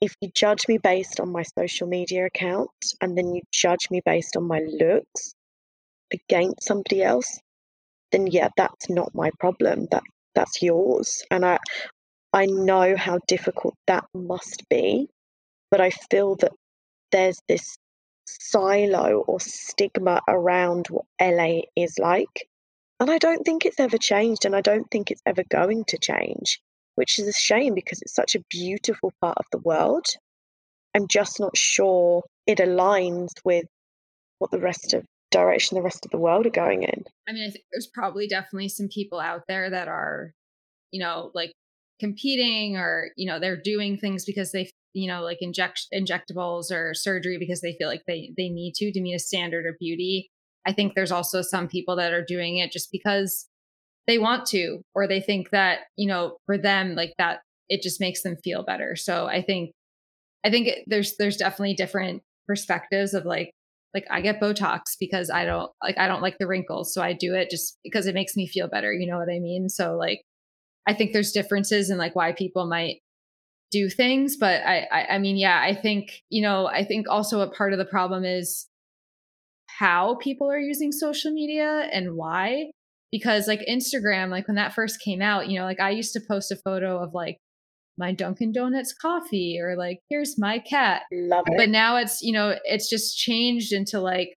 if 0.00 0.14
you 0.20 0.30
judge 0.34 0.66
me 0.68 0.78
based 0.78 1.20
on 1.20 1.30
my 1.32 1.42
social 1.42 1.86
media 1.86 2.26
account 2.26 2.70
and 3.00 3.16
then 3.16 3.34
you 3.34 3.42
judge 3.52 3.90
me 3.90 4.00
based 4.04 4.36
on 4.36 4.44
my 4.44 4.60
looks 4.60 5.34
against 6.12 6.64
somebody 6.64 7.02
else, 7.02 7.38
then 8.12 8.26
yeah, 8.26 8.48
that's 8.56 8.88
not 8.88 9.14
my 9.14 9.30
problem. 9.38 9.86
That 9.90 10.02
that's 10.34 10.62
yours. 10.62 11.22
And 11.30 11.44
I 11.44 11.58
I 12.32 12.46
know 12.46 12.96
how 12.96 13.18
difficult 13.26 13.74
that 13.86 14.04
must 14.14 14.68
be, 14.68 15.08
but 15.70 15.80
I 15.80 15.90
feel 15.90 16.36
that 16.36 16.52
there's 17.10 17.40
this 17.48 17.76
silo 18.26 19.24
or 19.26 19.40
stigma 19.40 20.20
around 20.28 20.86
what 20.88 21.06
LA 21.20 21.62
is 21.76 21.98
like. 21.98 22.48
And 23.00 23.10
I 23.10 23.18
don't 23.18 23.44
think 23.44 23.64
it's 23.64 23.80
ever 23.80 23.98
changed 23.98 24.44
and 24.44 24.54
I 24.54 24.60
don't 24.60 24.88
think 24.90 25.10
it's 25.10 25.22
ever 25.26 25.42
going 25.48 25.84
to 25.86 25.98
change, 25.98 26.60
which 26.94 27.18
is 27.18 27.26
a 27.26 27.32
shame 27.32 27.74
because 27.74 28.00
it's 28.02 28.14
such 28.14 28.34
a 28.34 28.44
beautiful 28.50 29.12
part 29.20 29.38
of 29.38 29.46
the 29.50 29.58
world. 29.58 30.06
I'm 30.94 31.08
just 31.08 31.40
not 31.40 31.56
sure 31.56 32.22
it 32.46 32.58
aligns 32.58 33.30
with 33.44 33.66
what 34.38 34.50
the 34.50 34.60
rest 34.60 34.94
of 34.94 35.04
direction 35.30 35.76
the 35.76 35.82
rest 35.82 36.04
of 36.04 36.10
the 36.10 36.18
world 36.18 36.46
are 36.46 36.50
going 36.50 36.82
in. 36.82 37.04
I 37.28 37.32
mean, 37.32 37.46
I 37.46 37.50
think 37.50 37.64
there's 37.72 37.86
probably 37.92 38.26
definitely 38.26 38.68
some 38.68 38.88
people 38.88 39.20
out 39.20 39.42
there 39.48 39.70
that 39.70 39.88
are, 39.88 40.32
you 40.90 41.00
know, 41.00 41.30
like 41.34 41.52
competing 42.00 42.76
or, 42.76 43.10
you 43.16 43.26
know, 43.26 43.38
they're 43.38 43.60
doing 43.60 43.96
things 43.96 44.24
because 44.24 44.52
they, 44.52 44.70
you 44.92 45.08
know, 45.08 45.22
like 45.22 45.38
inject 45.40 45.86
injectables 45.94 46.72
or 46.72 46.94
surgery 46.94 47.38
because 47.38 47.60
they 47.60 47.74
feel 47.74 47.88
like 47.88 48.02
they 48.06 48.32
they 48.36 48.48
need 48.48 48.74
to 48.76 48.90
to 48.92 49.00
meet 49.00 49.14
a 49.14 49.18
standard 49.18 49.66
of 49.66 49.78
beauty. 49.78 50.30
I 50.66 50.72
think 50.72 50.94
there's 50.94 51.12
also 51.12 51.42
some 51.42 51.68
people 51.68 51.96
that 51.96 52.12
are 52.12 52.24
doing 52.24 52.58
it 52.58 52.72
just 52.72 52.90
because 52.90 53.46
they 54.06 54.18
want 54.18 54.46
to 54.46 54.82
or 54.94 55.06
they 55.06 55.20
think 55.20 55.50
that, 55.50 55.80
you 55.96 56.08
know, 56.08 56.38
for 56.46 56.58
them 56.58 56.94
like 56.94 57.14
that 57.18 57.40
it 57.68 57.82
just 57.82 58.00
makes 58.00 58.22
them 58.22 58.36
feel 58.42 58.64
better. 58.64 58.96
So 58.96 59.26
I 59.26 59.42
think 59.42 59.72
I 60.44 60.50
think 60.50 60.70
there's 60.86 61.16
there's 61.16 61.36
definitely 61.36 61.74
different 61.74 62.22
perspectives 62.46 63.14
of 63.14 63.24
like 63.24 63.52
like 63.94 64.04
I 64.10 64.20
get 64.20 64.40
Botox 64.40 64.96
because 64.98 65.30
I 65.30 65.44
don't 65.44 65.70
like 65.82 65.98
I 65.98 66.06
don't 66.06 66.22
like 66.22 66.38
the 66.38 66.46
wrinkles, 66.46 66.94
so 66.94 67.02
I 67.02 67.12
do 67.12 67.34
it 67.34 67.50
just 67.50 67.78
because 67.82 68.06
it 68.06 68.14
makes 68.14 68.36
me 68.36 68.46
feel 68.46 68.68
better. 68.68 68.92
You 68.92 69.10
know 69.10 69.18
what 69.18 69.28
I 69.28 69.40
mean? 69.40 69.68
So 69.68 69.96
like, 69.96 70.22
I 70.86 70.94
think 70.94 71.12
there's 71.12 71.32
differences 71.32 71.90
in 71.90 71.98
like 71.98 72.14
why 72.14 72.32
people 72.32 72.66
might 72.66 72.98
do 73.70 73.88
things, 73.88 74.36
but 74.36 74.62
I, 74.62 74.86
I 74.92 75.06
I 75.14 75.18
mean, 75.18 75.36
yeah, 75.36 75.60
I 75.62 75.74
think 75.74 76.22
you 76.28 76.42
know, 76.42 76.66
I 76.66 76.84
think 76.84 77.08
also 77.08 77.40
a 77.40 77.50
part 77.50 77.72
of 77.72 77.78
the 77.78 77.84
problem 77.84 78.24
is 78.24 78.66
how 79.66 80.16
people 80.16 80.50
are 80.50 80.58
using 80.58 80.92
social 80.92 81.32
media 81.32 81.88
and 81.92 82.14
why. 82.14 82.70
Because 83.12 83.48
like 83.48 83.66
Instagram, 83.68 84.30
like 84.30 84.46
when 84.46 84.54
that 84.54 84.72
first 84.72 85.00
came 85.00 85.20
out, 85.20 85.48
you 85.48 85.58
know, 85.58 85.64
like 85.64 85.80
I 85.80 85.90
used 85.90 86.12
to 86.12 86.20
post 86.28 86.52
a 86.52 86.56
photo 86.56 87.02
of 87.02 87.12
like 87.12 87.38
my 88.00 88.12
Dunkin' 88.12 88.50
Donuts 88.50 88.92
coffee 88.92 89.60
or 89.60 89.76
like, 89.76 90.00
here's 90.08 90.38
my 90.38 90.58
cat. 90.58 91.02
Love 91.12 91.44
it. 91.46 91.54
But 91.56 91.68
now 91.68 91.96
it's, 91.96 92.22
you 92.22 92.32
know, 92.32 92.56
it's 92.64 92.90
just 92.90 93.16
changed 93.16 93.72
into 93.72 94.00
like, 94.00 94.34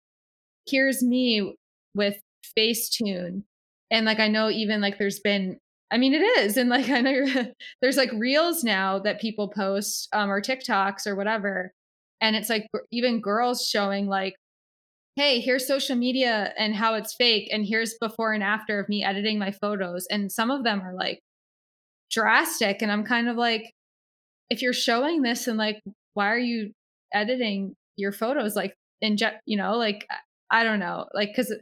here's 0.68 1.02
me 1.02 1.56
with 1.96 2.18
Facetune. 2.58 3.44
And 3.90 4.06
like, 4.06 4.20
I 4.20 4.28
know 4.28 4.50
even 4.50 4.82
like 4.82 5.00
there's 5.00 5.20
been, 5.20 5.58
I 5.90 5.98
mean, 5.98 6.14
it 6.14 6.22
is. 6.22 6.58
And 6.58 6.70
like, 6.70 6.90
I 6.90 7.02
know 7.02 7.26
there's 7.82 7.98
like 7.98 8.12
reels 8.14 8.64
now 8.64 9.00
that 9.00 9.22
people 9.22 9.48
post 9.50 10.10
um, 10.14 10.30
or 10.30 10.42
TikToks 10.42 11.08
or 11.08 11.16
whatever. 11.16 11.72
And 12.22 12.36
it's 12.36 12.50
like 12.50 12.68
even 12.92 13.22
girls 13.22 13.66
showing 13.66 14.08
like, 14.08 14.36
hey, 15.16 15.40
here's 15.40 15.68
social 15.68 15.96
media 15.96 16.54
and 16.58 16.76
how 16.76 16.96
it's 16.96 17.16
fake. 17.16 17.50
And 17.52 17.66
here's 17.66 17.96
before 18.02 18.34
and 18.34 18.44
after 18.44 18.80
of 18.80 18.90
me 18.90 19.04
editing 19.04 19.38
my 19.38 19.52
photos. 19.52 20.06
And 20.10 20.32
some 20.32 20.50
of 20.50 20.64
them 20.64 20.82
are 20.82 20.94
like 20.94 21.20
drastic. 22.12 22.82
And 22.82 22.92
I'm 22.92 23.04
kind 23.04 23.30
of 23.30 23.36
like, 23.36 23.72
if 24.50 24.62
you're 24.62 24.74
showing 24.74 25.22
this 25.22 25.48
and 25.48 25.58
like, 25.58 25.82
why 26.14 26.28
are 26.28 26.40
you 26.40 26.72
editing 27.14 27.76
your 27.96 28.12
photos? 28.12 28.56
Like, 28.56 28.76
in 29.02 29.14
inject, 29.14 29.42
you 29.46 29.58
know, 29.58 29.78
like, 29.78 30.06
I 30.50 30.64
don't 30.64 30.80
know, 30.80 31.08
like, 31.14 31.36
cause, 31.36 31.54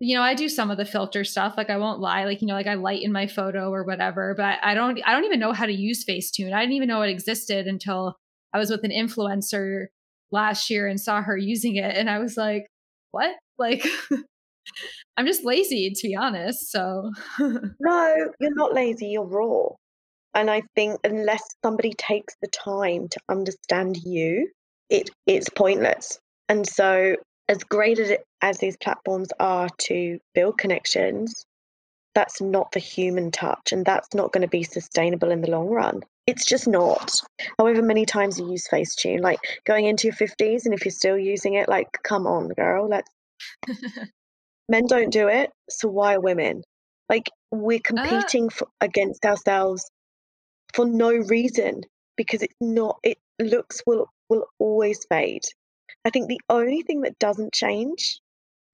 you 0.00 0.16
know, 0.16 0.22
I 0.22 0.34
do 0.34 0.48
some 0.48 0.70
of 0.70 0.78
the 0.78 0.84
filter 0.84 1.22
stuff. 1.22 1.54
Like, 1.56 1.70
I 1.70 1.76
won't 1.76 2.00
lie, 2.00 2.24
like, 2.24 2.40
you 2.40 2.48
know, 2.48 2.54
like 2.54 2.66
I 2.66 2.74
lighten 2.74 3.12
my 3.12 3.26
photo 3.26 3.70
or 3.70 3.84
whatever, 3.84 4.34
but 4.36 4.58
I 4.62 4.74
don't, 4.74 5.00
I 5.06 5.12
don't 5.12 5.24
even 5.24 5.38
know 5.38 5.52
how 5.52 5.66
to 5.66 5.72
use 5.72 6.04
Facetune. 6.04 6.52
I 6.52 6.60
didn't 6.60 6.74
even 6.74 6.88
know 6.88 7.02
it 7.02 7.10
existed 7.10 7.66
until 7.66 8.16
I 8.52 8.58
was 8.58 8.70
with 8.70 8.84
an 8.84 8.90
influencer 8.90 9.86
last 10.32 10.70
year 10.70 10.88
and 10.88 11.00
saw 11.00 11.22
her 11.22 11.36
using 11.36 11.76
it. 11.76 11.96
And 11.96 12.10
I 12.10 12.18
was 12.18 12.36
like, 12.36 12.66
what? 13.12 13.36
Like, 13.58 13.86
I'm 15.16 15.26
just 15.26 15.44
lazy, 15.44 15.92
to 15.94 16.08
be 16.08 16.16
honest. 16.16 16.70
So, 16.70 17.10
no, 17.38 17.70
you're 18.40 18.54
not 18.54 18.74
lazy, 18.74 19.08
you're 19.08 19.26
raw. 19.26 19.68
And 20.34 20.50
I 20.50 20.62
think 20.74 21.00
unless 21.04 21.42
somebody 21.64 21.92
takes 21.94 22.34
the 22.40 22.48
time 22.48 23.08
to 23.08 23.20
understand 23.28 23.98
you, 23.98 24.48
it 24.88 25.10
it's 25.26 25.48
pointless. 25.48 26.18
And 26.48 26.66
so 26.66 27.16
as 27.48 27.58
great 27.64 27.98
as 27.98 28.10
it, 28.10 28.24
as 28.40 28.58
these 28.58 28.76
platforms 28.76 29.28
are 29.38 29.68
to 29.86 30.18
build 30.34 30.58
connections, 30.58 31.44
that's 32.14 32.40
not 32.40 32.72
the 32.72 32.78
human 32.80 33.30
touch 33.30 33.72
and 33.72 33.84
that's 33.84 34.14
not 34.14 34.32
going 34.32 34.42
to 34.42 34.48
be 34.48 34.62
sustainable 34.62 35.30
in 35.30 35.40
the 35.40 35.50
long 35.50 35.68
run. 35.68 36.02
It's 36.26 36.44
just 36.44 36.68
not. 36.68 37.10
However 37.58 37.82
many 37.82 38.06
times 38.06 38.38
you 38.38 38.50
use 38.50 38.68
Facetune, 38.68 39.20
like 39.20 39.40
going 39.64 39.86
into 39.86 40.06
your 40.08 40.14
50s 40.14 40.64
and 40.64 40.74
if 40.74 40.84
you're 40.84 40.92
still 40.92 41.18
using 41.18 41.54
it, 41.54 41.68
like 41.68 41.88
come 42.04 42.26
on, 42.26 42.48
girl, 42.48 42.88
let's 42.88 43.10
Men 44.68 44.86
don't 44.86 45.10
do 45.10 45.28
it, 45.28 45.50
so 45.68 45.88
why 45.88 46.16
women? 46.18 46.62
Like 47.08 47.28
we're 47.50 47.78
uh 47.78 47.80
competing 47.84 48.46
uh, 48.46 48.50
for, 48.50 48.68
against 48.80 49.24
ourselves 49.24 49.90
for 50.74 50.86
no 50.86 51.12
reason 51.12 51.82
because 52.16 52.42
it's 52.42 52.54
not 52.60 52.98
it 53.02 53.18
looks 53.40 53.82
will 53.86 54.08
will 54.28 54.46
always 54.58 55.04
fade. 55.08 55.44
I 56.04 56.10
think 56.10 56.28
the 56.28 56.40
only 56.48 56.82
thing 56.82 57.02
that 57.02 57.18
doesn't 57.18 57.52
change 57.52 58.20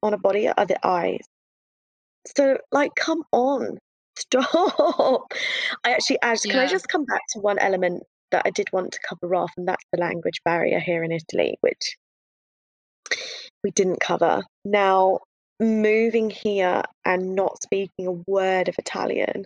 on 0.02 0.14
a 0.14 0.18
body 0.18 0.48
are 0.48 0.66
the 0.66 0.86
eyes. 0.86 1.26
So 2.36 2.58
like 2.72 2.94
come 2.94 3.22
on 3.32 3.78
stop. 4.18 5.32
I 5.84 5.92
actually 5.92 6.20
actually 6.22 6.50
yeah. 6.50 6.56
can 6.56 6.66
i 6.66 6.70
just 6.70 6.88
come 6.88 7.04
back 7.04 7.20
to 7.30 7.38
one 7.38 7.58
element 7.58 8.02
that 8.30 8.42
i 8.44 8.50
did 8.50 8.68
want 8.72 8.92
to 8.92 8.98
cover 9.08 9.34
off 9.34 9.52
and 9.56 9.66
that's 9.66 9.84
the 9.92 10.00
language 10.00 10.40
barrier 10.44 10.80
here 10.80 11.02
in 11.02 11.12
italy 11.12 11.56
which 11.60 11.96
we 13.64 13.70
didn't 13.70 14.00
cover. 14.00 14.42
Now 14.64 15.20
moving 15.60 16.30
here 16.30 16.82
and 17.04 17.34
not 17.34 17.62
speaking 17.62 18.06
a 18.06 18.12
word 18.30 18.68
of 18.68 18.76
italian 18.78 19.44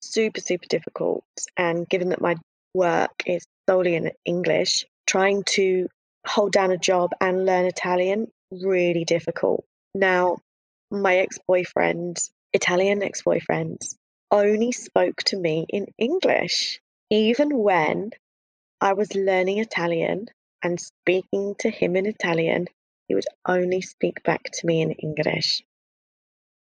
super, 0.00 0.40
super 0.40 0.66
difficult. 0.68 1.24
And 1.56 1.88
given 1.88 2.10
that 2.10 2.20
my 2.20 2.36
work 2.74 3.22
is 3.26 3.46
solely 3.68 3.94
in 3.94 4.12
English, 4.24 4.86
trying 5.06 5.44
to 5.44 5.88
hold 6.26 6.52
down 6.52 6.70
a 6.70 6.78
job 6.78 7.12
and 7.20 7.46
learn 7.46 7.64
Italian, 7.64 8.30
really 8.50 9.04
difficult. 9.04 9.64
Now, 9.94 10.38
my 10.90 11.16
ex 11.16 11.38
boyfriend, 11.46 12.18
Italian 12.52 13.02
ex 13.02 13.22
boyfriend, 13.22 13.80
only 14.30 14.72
spoke 14.72 15.22
to 15.24 15.36
me 15.36 15.66
in 15.68 15.86
English, 15.98 16.80
even 17.10 17.56
when 17.56 18.10
I 18.80 18.92
was 18.92 19.14
learning 19.14 19.58
Italian 19.58 20.26
and 20.62 20.78
speaking 20.80 21.54
to 21.60 21.70
him 21.70 21.96
in 21.96 22.06
Italian, 22.06 22.68
he 23.06 23.14
would 23.14 23.24
only 23.46 23.80
speak 23.80 24.22
back 24.22 24.44
to 24.44 24.66
me 24.66 24.82
in 24.82 24.92
English. 24.92 25.62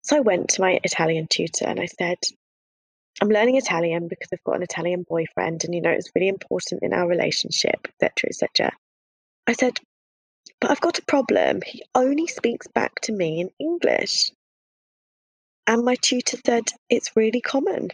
So 0.03 0.15
I 0.15 0.21
went 0.21 0.49
to 0.51 0.61
my 0.61 0.79
Italian 0.83 1.27
tutor 1.27 1.65
and 1.65 1.79
I 1.79 1.87
said, 1.87 2.17
I'm 3.21 3.29
learning 3.29 3.57
Italian 3.57 4.07
because 4.07 4.29
I've 4.33 4.43
got 4.43 4.57
an 4.57 4.63
Italian 4.63 5.05
boyfriend 5.09 5.63
and 5.65 5.73
you 5.75 5.81
know 5.81 5.91
it's 5.91 6.11
really 6.15 6.27
important 6.27 6.83
in 6.83 6.93
our 6.93 7.07
relationship, 7.07 7.87
etc. 8.01 8.29
etc. 8.29 8.71
I 9.47 9.53
said, 9.53 9.79
but 10.61 10.71
I've 10.71 10.81
got 10.81 10.99
a 10.99 11.05
problem. 11.05 11.61
He 11.65 11.83
only 11.95 12.27
speaks 12.27 12.67
back 12.67 13.01
to 13.01 13.13
me 13.13 13.41
in 13.41 13.51
English. 13.59 14.31
And 15.67 15.85
my 15.85 15.95
tutor 15.95 16.37
said, 16.45 16.65
it's 16.89 17.15
really 17.15 17.41
common. 17.41 17.89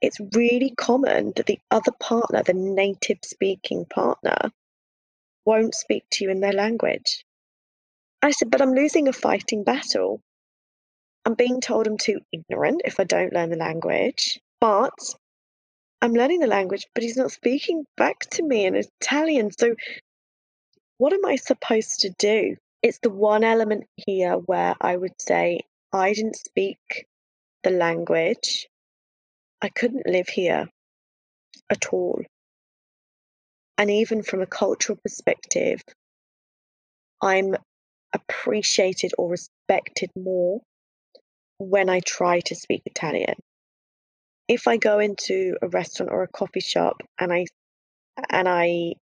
it's 0.00 0.20
really 0.34 0.70
common 0.76 1.32
that 1.36 1.46
the 1.46 1.60
other 1.70 1.92
partner, 2.00 2.42
the 2.42 2.54
native 2.54 3.18
speaking 3.24 3.84
partner, 3.86 4.52
won't 5.44 5.74
speak 5.74 6.04
to 6.10 6.24
you 6.24 6.30
in 6.30 6.40
their 6.40 6.52
language. 6.52 7.24
I 8.22 8.32
said, 8.32 8.50
but 8.50 8.62
I'm 8.62 8.74
losing 8.74 9.08
a 9.08 9.12
fighting 9.12 9.64
battle. 9.64 10.20
I'm 11.24 11.34
being 11.34 11.60
told 11.60 11.86
I'm 11.86 11.98
too 11.98 12.20
ignorant 12.32 12.82
if 12.84 13.00
I 13.00 13.04
don't 13.04 13.32
learn 13.32 13.50
the 13.50 13.56
language, 13.56 14.40
but 14.62 14.94
I'm 16.00 16.12
learning 16.14 16.38
the 16.38 16.46
language, 16.46 16.86
but 16.94 17.02
he's 17.02 17.16
not 17.16 17.32
speaking 17.32 17.84
back 17.96 18.20
to 18.34 18.44
me 18.44 18.64
in 18.64 18.76
Italian. 18.76 19.50
So, 19.50 19.74
what 20.98 21.12
am 21.12 21.24
I 21.26 21.34
supposed 21.34 21.98
to 22.00 22.10
do? 22.16 22.54
It's 22.80 23.00
the 23.02 23.10
one 23.10 23.42
element 23.42 23.86
here 23.96 24.34
where 24.34 24.76
I 24.80 24.96
would 24.96 25.20
say 25.20 25.62
I 25.92 26.12
didn't 26.12 26.36
speak 26.36 26.78
the 27.64 27.70
language. 27.70 28.68
I 29.60 29.68
couldn't 29.68 30.06
live 30.06 30.28
here 30.28 30.68
at 31.68 31.92
all. 31.92 32.22
And 33.78 33.90
even 33.90 34.22
from 34.22 34.42
a 34.42 34.46
cultural 34.46 34.96
perspective, 35.02 35.82
I'm 37.20 37.56
appreciated 38.12 39.10
or 39.18 39.28
respected 39.28 40.10
more 40.16 40.60
when 41.58 41.88
I 41.88 41.98
try 41.98 42.38
to 42.40 42.54
speak 42.54 42.82
Italian. 42.86 43.34
If 44.48 44.66
I 44.66 44.76
go 44.76 44.98
into 44.98 45.56
a 45.62 45.68
restaurant 45.68 46.12
or 46.12 46.22
a 46.22 46.28
coffee 46.28 46.60
shop 46.60 47.02
and 47.18 47.32
I 47.32 47.46
and 48.30 48.48
I 48.48 48.94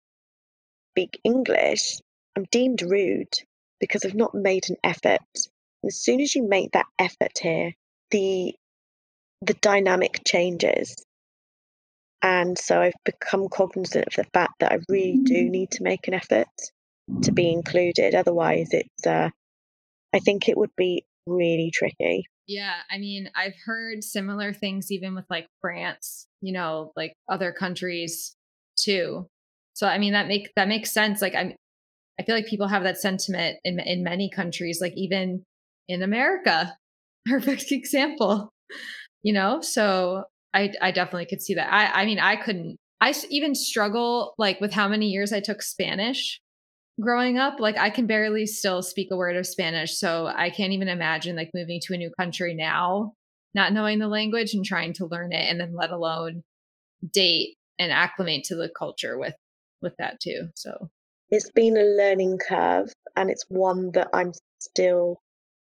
speak 0.91 1.19
English, 1.23 1.99
I'm 2.35 2.45
deemed 2.51 2.81
rude 2.81 3.33
because 3.79 4.05
I've 4.05 4.15
not 4.15 4.35
made 4.35 4.69
an 4.69 4.77
effort. 4.83 5.21
And 5.81 5.89
as 5.89 5.99
soon 5.99 6.19
as 6.19 6.35
you 6.35 6.47
make 6.47 6.71
that 6.71 6.85
effort 6.99 7.37
here, 7.41 7.73
the 8.11 8.55
the 9.41 9.53
dynamic 9.55 10.21
changes. 10.25 10.95
And 12.21 12.57
so 12.57 12.81
I've 12.81 12.93
become 13.05 13.47
cognizant 13.47 14.07
of 14.07 14.13
the 14.13 14.29
fact 14.33 14.55
that 14.59 14.73
I 14.73 14.79
really 14.89 15.19
do 15.23 15.45
mm. 15.45 15.49
need 15.49 15.71
to 15.71 15.83
make 15.83 16.07
an 16.07 16.13
effort 16.13 16.47
to 17.23 17.31
be 17.31 17.49
included. 17.49 18.13
Otherwise, 18.13 18.69
it's, 18.71 19.07
uh, 19.07 19.29
I 20.13 20.19
think 20.19 20.49
it 20.49 20.57
would 20.57 20.75
be 20.75 21.05
really 21.25 21.71
tricky. 21.73 22.25
Yeah. 22.49 22.73
I 22.91 22.97
mean, 22.97 23.29
I've 23.35 23.53
heard 23.65 24.03
similar 24.03 24.53
things 24.53 24.91
even 24.91 25.15
with 25.15 25.25
like 25.29 25.47
France, 25.61 26.27
you 26.41 26.51
know, 26.51 26.91
like 26.95 27.13
other 27.29 27.53
countries 27.53 28.35
too. 28.75 29.27
So, 29.73 29.87
I 29.87 29.97
mean, 29.99 30.13
that 30.13 30.27
make, 30.27 30.51
that 30.55 30.67
makes 30.67 30.91
sense. 30.91 31.21
Like, 31.21 31.35
I'm, 31.35 31.53
I 32.19 32.23
feel 32.23 32.35
like 32.35 32.47
people 32.47 32.67
have 32.67 32.83
that 32.83 32.97
sentiment 32.97 33.59
in, 33.63 33.79
in 33.79 34.03
many 34.03 34.29
countries, 34.29 34.79
like 34.81 34.93
even 34.97 35.43
in 35.87 36.01
America, 36.01 36.75
perfect 37.25 37.71
example 37.71 38.51
you 39.23 39.33
know 39.33 39.61
so 39.61 40.23
i 40.53 40.71
i 40.81 40.91
definitely 40.91 41.25
could 41.25 41.41
see 41.41 41.53
that 41.53 41.71
i 41.71 42.01
i 42.01 42.05
mean 42.05 42.19
i 42.19 42.35
couldn't 42.35 42.77
i 43.01 43.13
even 43.29 43.55
struggle 43.55 44.33
like 44.37 44.59
with 44.61 44.73
how 44.73 44.87
many 44.87 45.07
years 45.07 45.33
i 45.33 45.39
took 45.39 45.61
spanish 45.61 46.39
growing 46.99 47.37
up 47.37 47.59
like 47.59 47.77
i 47.77 47.89
can 47.89 48.07
barely 48.07 48.45
still 48.45 48.81
speak 48.81 49.09
a 49.11 49.17
word 49.17 49.35
of 49.35 49.45
spanish 49.45 49.97
so 49.97 50.27
i 50.35 50.49
can't 50.49 50.73
even 50.73 50.87
imagine 50.87 51.35
like 51.35 51.51
moving 51.53 51.79
to 51.81 51.93
a 51.93 51.97
new 51.97 52.11
country 52.19 52.53
now 52.53 53.13
not 53.53 53.73
knowing 53.73 53.99
the 53.99 54.07
language 54.07 54.53
and 54.53 54.65
trying 54.65 54.93
to 54.93 55.05
learn 55.05 55.31
it 55.31 55.49
and 55.49 55.59
then 55.59 55.73
let 55.73 55.91
alone 55.91 56.43
date 57.11 57.55
and 57.77 57.91
acclimate 57.91 58.43
to 58.43 58.55
the 58.55 58.69
culture 58.77 59.17
with 59.17 59.35
with 59.81 59.93
that 59.97 60.19
too 60.19 60.49
so 60.55 60.89
it's 61.29 61.51
been 61.51 61.77
a 61.77 61.83
learning 61.83 62.37
curve 62.37 62.91
and 63.15 63.29
it's 63.29 63.45
one 63.49 63.91
that 63.91 64.07
i'm 64.13 64.31
still 64.59 65.21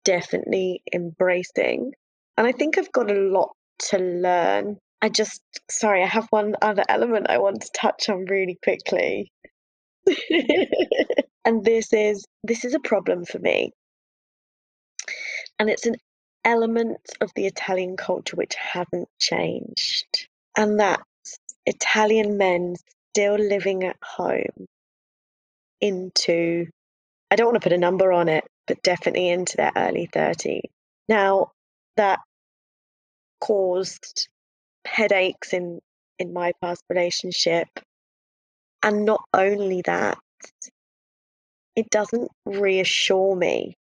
definitely 0.04 0.82
embracing 0.94 1.92
and 2.40 2.46
I 2.46 2.52
think 2.52 2.78
I've 2.78 2.90
got 2.90 3.10
a 3.10 3.20
lot 3.20 3.50
to 3.90 3.98
learn. 3.98 4.78
I 5.02 5.10
just, 5.10 5.42
sorry, 5.70 6.02
I 6.02 6.06
have 6.06 6.26
one 6.30 6.54
other 6.62 6.82
element 6.88 7.26
I 7.28 7.36
want 7.36 7.60
to 7.60 7.70
touch 7.76 8.08
on 8.08 8.24
really 8.24 8.58
quickly. 8.64 9.30
and 11.44 11.64
this 11.64 11.92
is 11.92 12.24
this 12.44 12.64
is 12.64 12.74
a 12.74 12.80
problem 12.80 13.24
for 13.24 13.38
me. 13.38 13.72
And 15.58 15.68
it's 15.68 15.86
an 15.86 15.96
element 16.44 17.00
of 17.20 17.30
the 17.36 17.46
Italian 17.46 17.96
culture 17.96 18.36
which 18.36 18.54
hasn't 18.54 19.08
changed. 19.18 20.28
And 20.56 20.80
that's 20.80 21.02
Italian 21.66 22.36
men 22.36 22.76
still 23.12 23.36
living 23.36 23.84
at 23.84 23.96
home 24.02 24.66
into 25.80 26.66
I 27.30 27.36
don't 27.36 27.46
want 27.46 27.56
to 27.56 27.68
put 27.68 27.72
a 27.72 27.78
number 27.78 28.12
on 28.12 28.28
it, 28.28 28.44
but 28.66 28.82
definitely 28.82 29.28
into 29.28 29.56
their 29.56 29.72
early 29.76 30.08
30s. 30.12 30.62
Now, 31.08 31.52
that 31.96 32.20
caused 33.40 34.28
headaches 34.86 35.52
in 35.52 35.80
in 36.18 36.32
my 36.32 36.52
past 36.60 36.82
relationship. 36.88 37.68
And 38.82 39.04
not 39.04 39.22
only 39.34 39.82
that, 39.82 40.18
it 41.76 41.90
doesn't 41.90 42.30
reassure 42.46 43.36
me 43.36 43.76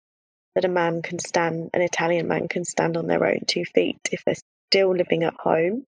that 0.54 0.64
a 0.64 0.68
man 0.68 1.02
can 1.02 1.18
stand, 1.18 1.70
an 1.74 1.82
Italian 1.82 2.28
man 2.28 2.48
can 2.48 2.64
stand 2.64 2.96
on 2.96 3.06
their 3.06 3.24
own 3.24 3.40
two 3.46 3.64
feet 3.64 3.98
if 4.10 4.22
they're 4.24 4.34
still 4.70 4.94
living 4.96 5.22
at 5.22 5.34
home 5.34 5.84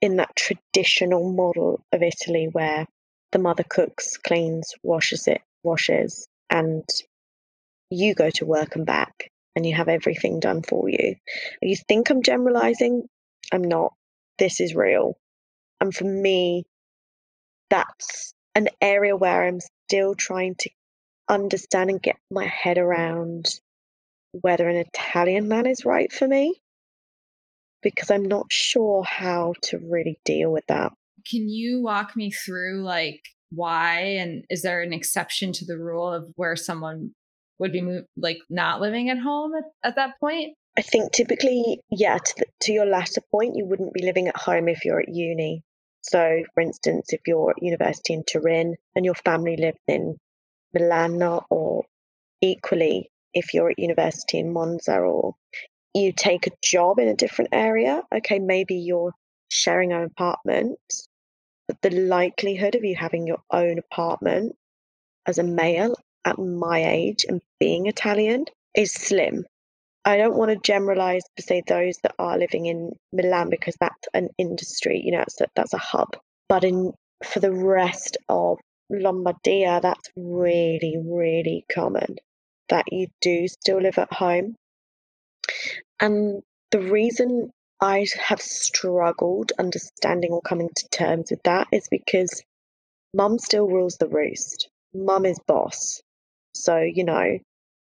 in 0.00 0.16
that 0.16 0.34
traditional 0.34 1.30
model 1.30 1.80
of 1.92 2.02
Italy 2.02 2.48
where 2.50 2.86
the 3.30 3.38
mother 3.38 3.64
cooks, 3.68 4.16
cleans, 4.16 4.74
washes 4.82 5.28
it, 5.28 5.40
washes, 5.62 6.26
and 6.50 6.84
you 7.90 8.14
go 8.14 8.30
to 8.30 8.46
work 8.46 8.74
and 8.76 8.86
back 8.86 9.30
and 9.54 9.66
you 9.66 9.74
have 9.74 9.88
everything 9.88 10.40
done 10.40 10.62
for 10.62 10.88
you. 10.88 11.14
You 11.60 11.76
think 11.88 12.10
I'm 12.10 12.22
generalizing? 12.22 13.06
I'm 13.52 13.64
not. 13.64 13.92
This 14.38 14.60
is 14.60 14.74
real. 14.74 15.16
And 15.80 15.94
for 15.94 16.04
me, 16.04 16.64
that's 17.72 18.34
an 18.54 18.68
area 18.82 19.16
where 19.16 19.46
I'm 19.46 19.60
still 19.88 20.14
trying 20.14 20.56
to 20.56 20.70
understand 21.26 21.88
and 21.88 22.02
get 22.02 22.16
my 22.30 22.46
head 22.46 22.76
around 22.76 23.46
whether 24.32 24.68
an 24.68 24.76
Italian 24.76 25.48
man 25.48 25.64
is 25.66 25.86
right 25.86 26.12
for 26.12 26.28
me 26.28 26.60
because 27.82 28.10
I'm 28.10 28.26
not 28.26 28.52
sure 28.52 29.02
how 29.04 29.54
to 29.62 29.78
really 29.78 30.18
deal 30.26 30.52
with 30.52 30.66
that. 30.68 30.92
Can 31.28 31.48
you 31.48 31.80
walk 31.80 32.14
me 32.14 32.30
through 32.30 32.82
like 32.82 33.22
why 33.50 34.00
and 34.00 34.44
is 34.50 34.60
there 34.60 34.82
an 34.82 34.92
exception 34.92 35.52
to 35.52 35.64
the 35.64 35.78
rule 35.78 36.12
of 36.12 36.30
where 36.36 36.56
someone 36.56 37.12
would 37.58 37.72
be 37.72 37.80
move, 37.80 38.04
like 38.18 38.38
not 38.50 38.82
living 38.82 39.08
at 39.08 39.18
home 39.18 39.52
at, 39.54 39.64
at 39.82 39.96
that 39.96 40.20
point? 40.20 40.54
I 40.76 40.82
think 40.82 41.12
typically, 41.12 41.80
yeah, 41.90 42.18
to, 42.18 42.34
the, 42.36 42.44
to 42.62 42.72
your 42.72 42.86
latter 42.86 43.22
point, 43.30 43.56
you 43.56 43.64
wouldn't 43.64 43.94
be 43.94 44.04
living 44.04 44.28
at 44.28 44.36
home 44.36 44.68
if 44.68 44.84
you're 44.84 45.00
at 45.00 45.08
uni. 45.08 45.62
So, 46.02 46.42
for 46.52 46.60
instance, 46.60 47.12
if 47.12 47.20
you're 47.26 47.50
at 47.50 47.62
university 47.62 48.12
in 48.12 48.24
Turin 48.24 48.76
and 48.94 49.04
your 49.04 49.14
family 49.14 49.56
lives 49.56 49.78
in 49.86 50.18
Milan, 50.74 51.22
or 51.48 51.84
equally, 52.40 53.10
if 53.32 53.54
you're 53.54 53.70
at 53.70 53.78
university 53.78 54.38
in 54.38 54.52
Monza 54.52 54.98
or 54.98 55.36
you 55.94 56.12
take 56.12 56.46
a 56.46 56.56
job 56.62 56.98
in 56.98 57.08
a 57.08 57.14
different 57.14 57.50
area, 57.52 58.02
okay, 58.14 58.38
maybe 58.38 58.76
you're 58.76 59.14
sharing 59.48 59.92
an 59.92 60.02
apartment, 60.02 60.78
but 61.68 61.80
the 61.82 61.90
likelihood 61.90 62.74
of 62.74 62.84
you 62.84 62.96
having 62.96 63.26
your 63.26 63.42
own 63.50 63.78
apartment 63.78 64.56
as 65.26 65.38
a 65.38 65.42
male 65.42 65.94
at 66.24 66.38
my 66.38 66.84
age 66.84 67.24
and 67.28 67.40
being 67.60 67.86
Italian 67.86 68.46
is 68.74 68.92
slim. 68.92 69.44
I 70.04 70.16
don't 70.16 70.36
want 70.36 70.50
to 70.50 70.56
generalize 70.56 71.22
to 71.36 71.42
say 71.42 71.62
those 71.66 71.96
that 72.02 72.14
are 72.18 72.36
living 72.36 72.66
in 72.66 72.92
Milan 73.12 73.50
because 73.50 73.76
that's 73.80 74.08
an 74.14 74.30
industry, 74.36 75.00
you 75.04 75.12
know, 75.12 75.18
that's 75.18 75.40
a, 75.40 75.46
that's 75.54 75.74
a 75.74 75.78
hub. 75.78 76.16
But 76.48 76.64
in 76.64 76.92
for 77.24 77.38
the 77.38 77.52
rest 77.52 78.16
of 78.28 78.58
Lombardia, 78.90 79.80
that's 79.80 80.10
really, 80.16 80.96
really 81.02 81.64
common 81.72 82.16
that 82.68 82.92
you 82.92 83.06
do 83.20 83.46
still 83.46 83.80
live 83.80 83.98
at 83.98 84.12
home. 84.12 84.56
And 86.00 86.42
the 86.72 86.80
reason 86.80 87.52
I 87.80 88.06
have 88.20 88.40
struggled 88.40 89.52
understanding 89.58 90.32
or 90.32 90.40
coming 90.42 90.70
to 90.74 90.88
terms 90.88 91.30
with 91.30 91.42
that 91.44 91.68
is 91.72 91.86
because 91.90 92.42
mum 93.14 93.38
still 93.38 93.68
rules 93.68 93.96
the 93.98 94.08
roost. 94.08 94.68
Mum 94.94 95.26
is 95.26 95.38
boss. 95.46 96.00
So, 96.54 96.78
you 96.78 97.04
know, 97.04 97.38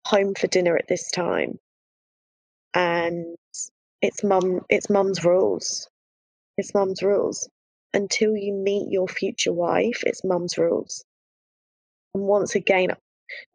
home 0.06 0.36
for 0.36 0.47
dinner 0.47 0.78
at 0.78 0.88
this 0.88 1.10
time. 1.12 1.60
And 2.74 3.36
it's 4.01 4.24
mum 4.24 4.61
it's 4.69 4.89
mum's 4.89 5.24
rules. 5.24 5.88
It's 6.57 6.74
mum's 6.74 7.01
rules. 7.01 7.47
Until 7.93 8.36
you 8.36 8.53
meet 8.53 8.91
your 8.91 9.07
future 9.07 9.53
wife, 9.53 10.03
it's 10.05 10.24
mum's 10.24 10.57
rules. 10.57 11.03
And 12.13 12.24
once 12.24 12.55
again, 12.55 12.89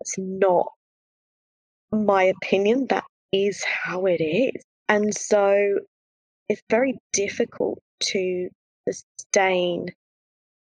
it's 0.00 0.14
not 0.18 0.72
my 1.90 2.24
opinion, 2.24 2.86
that 2.88 3.04
is 3.32 3.64
how 3.64 4.06
it 4.06 4.20
is. 4.22 4.62
And 4.88 5.14
so 5.14 5.80
it's 6.48 6.62
very 6.70 6.98
difficult 7.12 7.78
to 8.00 8.48
sustain 8.88 9.88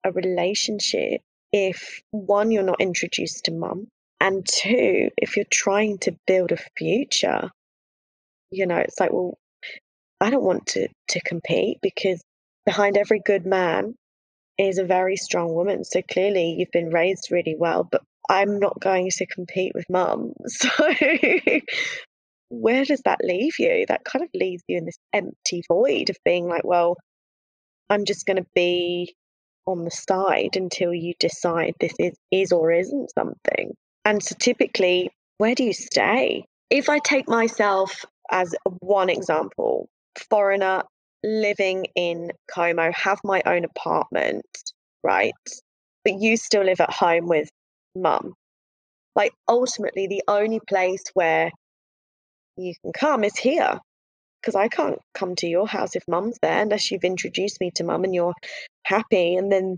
a 0.03 0.11
relationship 0.11 1.21
if 1.51 2.01
one, 2.11 2.51
you're 2.51 2.63
not 2.63 2.81
introduced 2.81 3.45
to 3.45 3.51
mum, 3.51 3.87
and 4.19 4.45
two, 4.45 5.09
if 5.17 5.35
you're 5.37 5.45
trying 5.49 5.97
to 5.99 6.17
build 6.27 6.51
a 6.51 6.57
future, 6.77 7.49
you 8.51 8.65
know, 8.67 8.77
it's 8.77 8.99
like, 8.99 9.11
well, 9.11 9.37
I 10.21 10.29
don't 10.29 10.43
want 10.43 10.67
to 10.67 10.87
to 11.09 11.21
compete 11.21 11.79
because 11.81 12.21
behind 12.65 12.97
every 12.97 13.19
good 13.19 13.45
man 13.45 13.95
is 14.57 14.77
a 14.77 14.85
very 14.85 15.17
strong 15.17 15.53
woman. 15.53 15.83
So 15.83 16.01
clearly 16.01 16.55
you've 16.57 16.71
been 16.71 16.89
raised 16.89 17.29
really 17.31 17.55
well, 17.57 17.87
but 17.89 18.01
I'm 18.29 18.59
not 18.59 18.79
going 18.79 19.09
to 19.11 19.25
compete 19.25 19.73
with 19.75 19.85
mum. 19.89 20.33
So 20.47 20.69
where 22.49 22.85
does 22.85 23.01
that 23.05 23.19
leave 23.23 23.53
you? 23.59 23.85
That 23.87 24.05
kind 24.05 24.23
of 24.23 24.29
leaves 24.33 24.63
you 24.67 24.77
in 24.77 24.85
this 24.85 24.97
empty 25.13 25.63
void 25.67 26.09
of 26.09 26.17
being 26.23 26.47
like, 26.47 26.63
well, 26.63 26.95
I'm 27.89 28.05
just 28.05 28.25
going 28.25 28.37
to 28.37 28.47
be 28.55 29.15
on 29.65 29.83
the 29.83 29.91
side 29.91 30.55
until 30.55 30.93
you 30.93 31.13
decide 31.19 31.73
this 31.79 31.93
is, 31.99 32.13
is 32.31 32.51
or 32.51 32.71
isn't 32.71 33.11
something. 33.13 33.73
And 34.05 34.21
so 34.23 34.35
typically, 34.39 35.09
where 35.37 35.55
do 35.55 35.63
you 35.63 35.73
stay? 35.73 36.45
If 36.69 36.87
I 36.87 36.99
take 36.99 37.27
myself 37.27 38.05
as 38.31 38.55
one 38.79 39.09
example, 39.09 39.87
foreigner 40.29 40.83
living 41.23 41.87
in 41.95 42.31
Como, 42.53 42.91
have 42.93 43.19
my 43.23 43.41
own 43.45 43.65
apartment, 43.65 44.45
right? 45.03 45.33
But 46.03 46.19
you 46.19 46.37
still 46.37 46.63
live 46.63 46.81
at 46.81 46.93
home 46.93 47.27
with 47.27 47.49
mum. 47.95 48.33
Like 49.15 49.31
ultimately, 49.47 50.07
the 50.07 50.23
only 50.27 50.59
place 50.67 51.03
where 51.13 51.51
you 52.57 52.73
can 52.83 52.91
come 52.93 53.23
is 53.23 53.35
here 53.35 53.79
because 54.41 54.55
I 54.55 54.67
can't 54.67 54.99
come 55.15 55.35
to 55.37 55.47
your 55.47 55.67
house 55.67 55.95
if 55.95 56.03
mum's 56.07 56.37
there 56.41 56.61
unless 56.61 56.91
you've 56.91 57.03
introduced 57.03 57.59
me 57.59 57.71
to 57.75 57.83
mum 57.83 58.03
and 58.03 58.13
you're 58.13 58.35
happy. 58.83 59.35
And 59.35 59.51
then, 59.51 59.77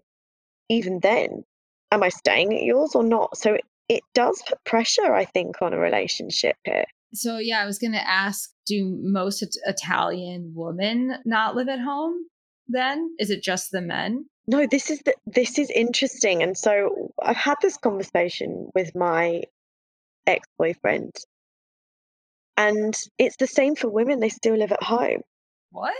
even 0.69 0.99
then, 0.99 1.43
am 1.91 2.03
I 2.03 2.09
staying 2.09 2.53
at 2.53 2.63
yours 2.63 2.93
or 2.93 3.03
not? 3.03 3.37
So 3.37 3.53
it, 3.53 3.63
it 3.87 4.03
does 4.13 4.41
put 4.47 4.57
pressure, 4.65 5.13
I 5.13 5.23
think, 5.23 5.61
on 5.61 5.73
a 5.73 5.77
relationship 5.77 6.57
here. 6.65 6.83
So, 7.13 7.37
yeah, 7.37 7.61
I 7.61 7.65
was 7.65 7.79
going 7.79 7.93
to 7.93 8.09
ask 8.09 8.49
do 8.65 8.97
most 9.01 9.43
Italian 9.65 10.53
women 10.55 11.17
not 11.25 11.55
live 11.55 11.69
at 11.69 11.79
home 11.79 12.13
then? 12.67 13.15
Is 13.19 13.29
it 13.29 13.41
just 13.41 13.71
the 13.71 13.81
men? 13.81 14.25
No, 14.47 14.67
this 14.69 14.89
is 14.89 14.99
the, 14.99 15.13
this 15.25 15.57
is 15.57 15.69
interesting. 15.69 16.43
And 16.43 16.57
so 16.57 17.11
I've 17.21 17.37
had 17.37 17.55
this 17.61 17.77
conversation 17.77 18.69
with 18.75 18.95
my 18.95 19.43
ex-boyfriend 20.25 21.15
and 22.57 22.95
it's 23.19 23.37
the 23.37 23.47
same 23.47 23.75
for 23.75 23.87
women, 23.87 24.19
they 24.19 24.29
still 24.29 24.55
live 24.55 24.71
at 24.71 24.83
home. 24.83 25.21
What? 25.71 25.93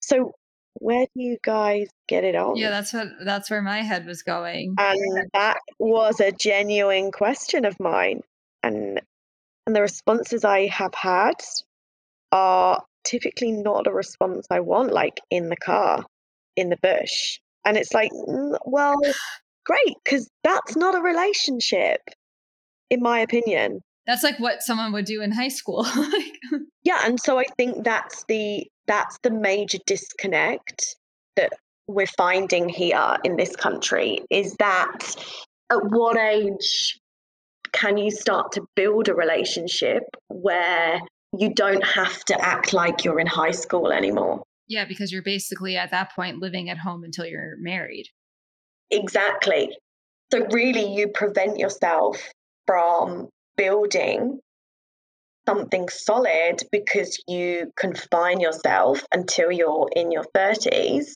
So 0.00 0.32
where 0.74 1.06
do 1.14 1.22
you 1.22 1.38
guys 1.44 1.88
get 2.08 2.24
it 2.24 2.34
on? 2.34 2.56
Yeah, 2.56 2.70
that's 2.70 2.92
what 2.92 3.08
that's 3.24 3.50
where 3.50 3.62
my 3.62 3.82
head 3.82 4.04
was 4.04 4.22
going. 4.22 4.74
And 4.78 5.30
that 5.32 5.58
was 5.78 6.18
a 6.18 6.32
genuine 6.32 7.12
question 7.12 7.64
of 7.64 7.78
mine. 7.78 8.22
And 8.64 9.00
and 9.66 9.76
the 9.76 9.82
responses 9.82 10.44
I 10.44 10.66
have 10.66 10.94
had 10.94 11.34
are 12.30 12.82
typically 13.04 13.52
not 13.52 13.86
a 13.86 13.92
response 13.92 14.46
I 14.50 14.60
want, 14.60 14.92
like 14.92 15.20
in 15.30 15.48
the 15.48 15.56
car, 15.56 16.04
in 16.56 16.70
the 16.70 16.78
bush. 16.82 17.38
And 17.64 17.76
it's 17.76 17.92
like, 17.92 18.10
mm, 18.12 18.56
well, 18.64 18.98
great, 19.64 19.96
because 20.04 20.28
that's 20.42 20.76
not 20.76 20.96
a 20.96 21.00
relationship, 21.00 22.00
in 22.90 23.00
my 23.00 23.20
opinion. 23.20 23.80
That's 24.06 24.24
like 24.24 24.38
what 24.40 24.62
someone 24.62 24.92
would 24.92 25.04
do 25.04 25.22
in 25.22 25.30
high 25.30 25.48
school. 25.48 25.86
yeah, 26.82 27.02
and 27.04 27.20
so 27.20 27.38
I 27.38 27.44
think 27.56 27.84
that's 27.84 28.24
the 28.26 28.66
that's 28.86 29.16
the 29.22 29.30
major 29.30 29.78
disconnect 29.86 30.96
that 31.36 31.52
we're 31.86 32.06
finding 32.06 32.68
here 32.68 33.16
in 33.22 33.36
this 33.36 33.54
country 33.54 34.20
is 34.28 34.54
that 34.58 35.14
at 35.70 35.78
what 35.90 36.16
age 36.16 36.98
can 37.72 37.96
you 37.96 38.10
start 38.10 38.52
to 38.52 38.64
build 38.76 39.08
a 39.08 39.14
relationship 39.14 40.02
where 40.28 41.00
you 41.38 41.54
don't 41.54 41.84
have 41.84 42.24
to 42.26 42.40
act 42.40 42.72
like 42.72 43.04
you're 43.04 43.20
in 43.20 43.26
high 43.26 43.50
school 43.50 43.90
anymore? 43.90 44.42
Yeah, 44.68 44.84
because 44.84 45.12
you're 45.12 45.22
basically 45.22 45.76
at 45.76 45.90
that 45.90 46.12
point 46.14 46.38
living 46.38 46.70
at 46.70 46.78
home 46.78 47.04
until 47.04 47.26
you're 47.26 47.56
married. 47.58 48.06
Exactly. 48.90 49.70
So, 50.32 50.46
really, 50.50 50.94
you 50.94 51.08
prevent 51.08 51.58
yourself 51.58 52.30
from 52.66 53.28
building 53.56 54.40
something 55.46 55.88
solid 55.88 56.62
because 56.70 57.22
you 57.26 57.72
confine 57.76 58.40
yourself 58.40 59.04
until 59.12 59.50
you're 59.50 59.88
in 59.94 60.12
your 60.12 60.24
30s 60.36 61.12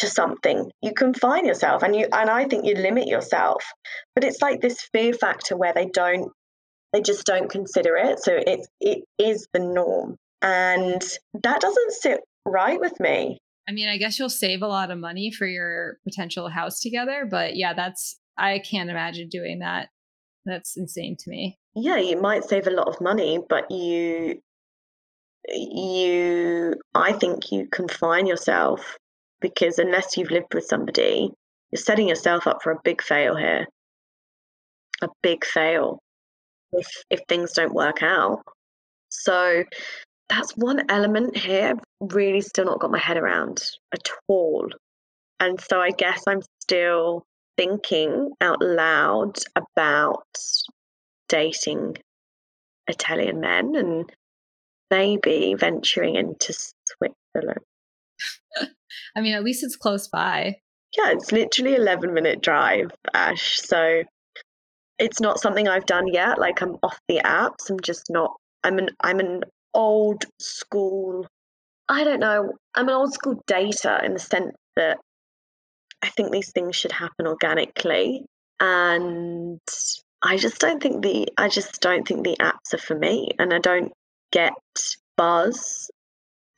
to 0.00 0.08
something 0.08 0.70
you 0.82 0.92
confine 0.94 1.46
yourself 1.46 1.82
and 1.82 1.94
you 1.94 2.06
and 2.12 2.30
i 2.30 2.44
think 2.44 2.64
you 2.64 2.74
limit 2.74 3.06
yourself. 3.06 3.64
But 4.14 4.24
it's 4.24 4.42
like 4.42 4.60
this 4.60 4.80
fear 4.92 5.12
factor 5.12 5.56
where 5.56 5.72
they 5.72 5.86
don't 5.86 6.32
they 6.92 7.02
just 7.02 7.24
don't 7.24 7.50
consider 7.50 7.96
it 7.96 8.18
so 8.18 8.40
it 8.46 8.66
it 8.80 9.04
is 9.18 9.46
the 9.52 9.60
norm. 9.60 10.16
And 10.42 11.02
that 11.42 11.60
doesn't 11.60 11.92
sit 11.92 12.20
right 12.46 12.80
with 12.80 12.98
me. 12.98 13.38
I 13.68 13.72
mean 13.72 13.88
i 13.88 13.98
guess 13.98 14.18
you'll 14.18 14.30
save 14.30 14.62
a 14.62 14.68
lot 14.68 14.90
of 14.90 14.98
money 14.98 15.30
for 15.30 15.46
your 15.46 15.98
potential 16.04 16.48
house 16.48 16.80
together 16.80 17.26
but 17.30 17.56
yeah 17.56 17.74
that's 17.74 18.18
i 18.36 18.58
can't 18.58 18.90
imagine 18.90 19.28
doing 19.28 19.60
that. 19.60 19.88
That's 20.46 20.76
insane 20.76 21.16
to 21.20 21.30
me. 21.30 21.58
Yeah, 21.74 21.98
you 21.98 22.20
might 22.20 22.44
save 22.44 22.66
a 22.66 22.70
lot 22.70 22.88
of 22.88 23.00
money, 23.00 23.38
but 23.48 23.70
you 23.70 24.40
you 25.48 26.74
I 26.94 27.12
think 27.12 27.52
you 27.52 27.68
confine 27.70 28.26
yourself 28.26 28.96
because 29.40 29.78
unless 29.78 30.16
you've 30.16 30.30
lived 30.30 30.54
with 30.54 30.64
somebody, 30.64 31.30
you're 31.70 31.78
setting 31.78 32.08
yourself 32.08 32.46
up 32.46 32.62
for 32.62 32.72
a 32.72 32.80
big 32.84 33.02
fail 33.02 33.36
here. 33.36 33.66
A 35.02 35.08
big 35.22 35.44
fail 35.44 36.00
if 36.72 36.86
if 37.10 37.20
things 37.28 37.52
don't 37.52 37.74
work 37.74 38.02
out. 38.02 38.42
So 39.08 39.64
that's 40.28 40.52
one 40.56 40.84
element 40.88 41.36
here 41.36 41.70
I've 41.70 42.12
really 42.14 42.40
still 42.40 42.66
not 42.66 42.80
got 42.80 42.92
my 42.92 42.98
head 42.98 43.16
around 43.16 43.62
at 43.92 44.08
all. 44.28 44.68
And 45.40 45.60
so 45.60 45.80
I 45.80 45.90
guess 45.90 46.22
I'm 46.28 46.42
still 46.60 47.24
thinking 47.56 48.30
out 48.40 48.62
loud 48.62 49.38
about 49.56 50.24
dating 51.28 51.96
Italian 52.86 53.40
men 53.40 53.74
and 53.74 54.10
maybe 54.90 55.54
venturing 55.58 56.16
into 56.16 56.52
Switzerland. 56.52 57.64
I 59.16 59.20
mean, 59.20 59.34
at 59.34 59.44
least 59.44 59.64
it's 59.64 59.76
close 59.76 60.08
by. 60.08 60.56
Yeah, 60.96 61.12
it's 61.12 61.32
literally 61.32 61.74
11 61.74 62.12
minute 62.12 62.42
drive, 62.42 62.90
Ash. 63.14 63.60
So 63.60 64.02
it's 64.98 65.20
not 65.20 65.40
something 65.40 65.68
I've 65.68 65.86
done 65.86 66.08
yet. 66.08 66.38
Like 66.38 66.60
I'm 66.62 66.76
off 66.82 66.98
the 67.08 67.20
apps. 67.24 67.70
I'm 67.70 67.80
just 67.80 68.10
not 68.10 68.32
I'm 68.62 68.78
an 68.78 68.90
I'm 69.00 69.20
an 69.20 69.44
old 69.72 70.24
school 70.38 71.26
I 71.88 72.04
don't 72.04 72.20
know. 72.20 72.52
I'm 72.76 72.88
an 72.88 72.94
old 72.94 73.12
school 73.12 73.42
data 73.46 74.00
in 74.04 74.14
the 74.14 74.20
sense 74.20 74.54
that 74.76 74.98
I 76.02 76.08
think 76.08 76.30
these 76.30 76.52
things 76.52 76.76
should 76.76 76.92
happen 76.92 77.26
organically. 77.26 78.24
And 78.60 79.60
I 80.22 80.36
just 80.36 80.60
don't 80.60 80.82
think 80.82 81.02
the 81.02 81.28
I 81.36 81.48
just 81.48 81.80
don't 81.80 82.06
think 82.06 82.24
the 82.24 82.36
apps 82.40 82.74
are 82.74 82.78
for 82.78 82.96
me. 82.96 83.30
And 83.38 83.52
I 83.52 83.58
don't 83.58 83.92
get 84.32 84.52
buzz. 85.16 85.90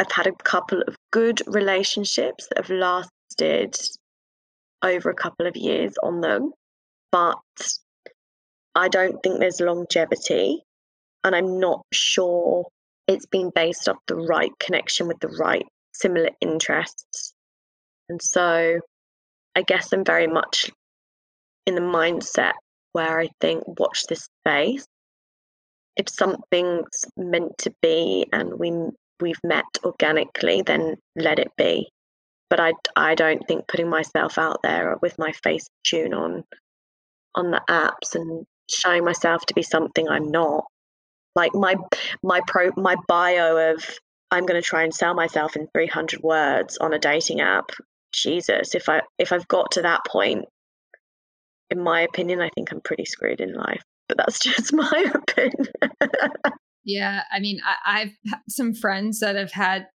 I've 0.03 0.11
had 0.11 0.27
a 0.27 0.33
couple 0.43 0.83
of 0.89 0.97
good 1.13 1.43
relationships 1.47 2.49
that 2.49 2.67
have 2.67 2.77
lasted 2.77 3.77
over 4.83 5.11
a 5.11 5.15
couple 5.15 5.47
of 5.47 5.55
years 5.55 5.95
on 6.03 6.21
them, 6.21 6.51
but 7.12 7.39
I 8.74 8.89
don't 8.89 9.23
think 9.23 9.39
there's 9.39 9.61
longevity. 9.61 10.65
And 11.23 11.37
I'm 11.37 11.61
not 11.61 11.87
sure 11.93 12.66
it's 13.07 13.27
been 13.27 13.53
based 13.55 13.89
off 13.89 13.99
the 14.09 14.16
right 14.16 14.51
connection 14.59 15.07
with 15.07 15.20
the 15.20 15.29
right 15.39 15.66
similar 15.93 16.31
interests. 16.41 17.33
And 18.09 18.20
so 18.20 18.81
I 19.55 19.62
guess 19.62 19.93
I'm 19.93 20.05
very 20.05 20.27
much 20.27 20.69
in 21.65 21.77
the 21.77 21.81
mindset 21.81 22.55
where 22.91 23.20
I 23.20 23.29
think, 23.41 23.62
watch 23.79 24.03
this 24.09 24.27
space. 24.45 24.85
If 25.97 26.09
something's 26.09 27.05
meant 27.16 27.57
to 27.59 27.73
be 27.83 28.27
and 28.33 28.59
we 28.59 28.73
we've 29.20 29.40
met 29.44 29.64
organically, 29.84 30.62
then 30.62 30.97
let 31.16 31.39
it 31.39 31.51
be. 31.56 31.89
But 32.51 32.60
I 32.60 32.72
I 32.97 33.14
don't 33.14 33.47
think 33.47 33.68
putting 33.68 33.89
myself 33.89 34.39
out 34.39 34.60
there 34.62 34.97
with 35.01 35.18
my 35.18 35.32
face 35.32 35.66
tune 35.84 36.14
on 36.14 36.44
on 37.34 37.51
the 37.51 37.62
apps 37.68 38.14
and 38.14 38.44
showing 38.70 39.05
myself 39.05 39.44
to 39.47 39.55
be 39.55 39.62
something 39.62 40.09
I'm 40.09 40.30
not. 40.30 40.64
Like 41.34 41.55
my 41.55 41.76
my 42.22 42.40
pro 42.47 42.70
my 42.76 42.97
bio 43.09 43.72
of 43.72 43.84
I'm 44.30 44.47
going 44.47 44.60
to 44.60 44.66
try 44.66 44.82
and 44.82 44.94
sell 44.94 45.12
myself 45.14 45.56
in 45.56 45.68
300 45.74 46.22
words 46.22 46.78
on 46.78 46.94
a 46.94 46.98
dating 46.98 47.43
app 47.43 47.70
Jesus, 48.12 48.74
if 48.74 48.89
I 48.89 49.02
if 49.18 49.32
I've 49.32 49.48
got 49.48 49.72
to 49.72 49.82
that 49.82 50.02
point, 50.06 50.44
in 51.70 51.82
my 51.82 52.02
opinion, 52.02 52.40
I 52.40 52.51
think 52.51 52.72
I'm 52.72 52.80
pretty 52.80 53.05
screwed 53.05 53.40
in 53.40 53.55
life. 53.55 53.82
But 54.09 54.18
that's 54.18 54.39
just 54.43 54.72
my 54.72 55.06
opinion. 55.14 55.68
yeah, 56.85 57.23
I 57.31 57.41
mean, 57.41 57.61
I, 57.65 58.03
I've 58.03 58.41
some 58.49 58.75
friends 58.75 59.21
that 59.21 59.37
have 59.37 59.53
had 59.53 59.87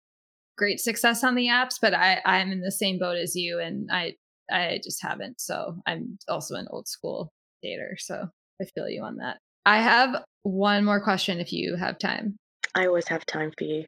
great 0.57 0.81
success 0.81 1.23
on 1.25 1.35
the 1.35 1.49
apps, 1.49 1.75
but 1.81 1.95
I 1.95 2.21
I'm 2.25 2.51
in 2.51 2.61
the 2.61 2.73
same 2.73 2.99
boat 2.99 3.17
as 3.17 3.35
you, 3.35 3.59
and 3.61 3.91
I 3.91 4.15
I 4.51 4.81
just 4.83 5.03
haven't. 5.03 5.41
So 5.41 5.77
I'm 5.87 6.19
also 6.29 6.55
an 6.55 6.69
old 6.71 6.89
school 6.89 7.33
dater, 7.65 7.99
so 7.99 8.29
I 8.61 8.65
feel 8.65 8.89
you 8.89 9.03
on 9.03 9.17
that. 9.17 9.39
I 9.65 9.79
have 9.79 10.23
one 10.43 10.85
more 10.85 11.03
question 11.03 11.41
if 11.41 11.53
you 11.53 11.77
have 11.77 11.99
time. 11.99 12.37
I 12.75 12.87
always 12.87 13.09
have 13.09 13.27
time 13.27 13.53
for 13.59 13.65
you. 13.65 13.85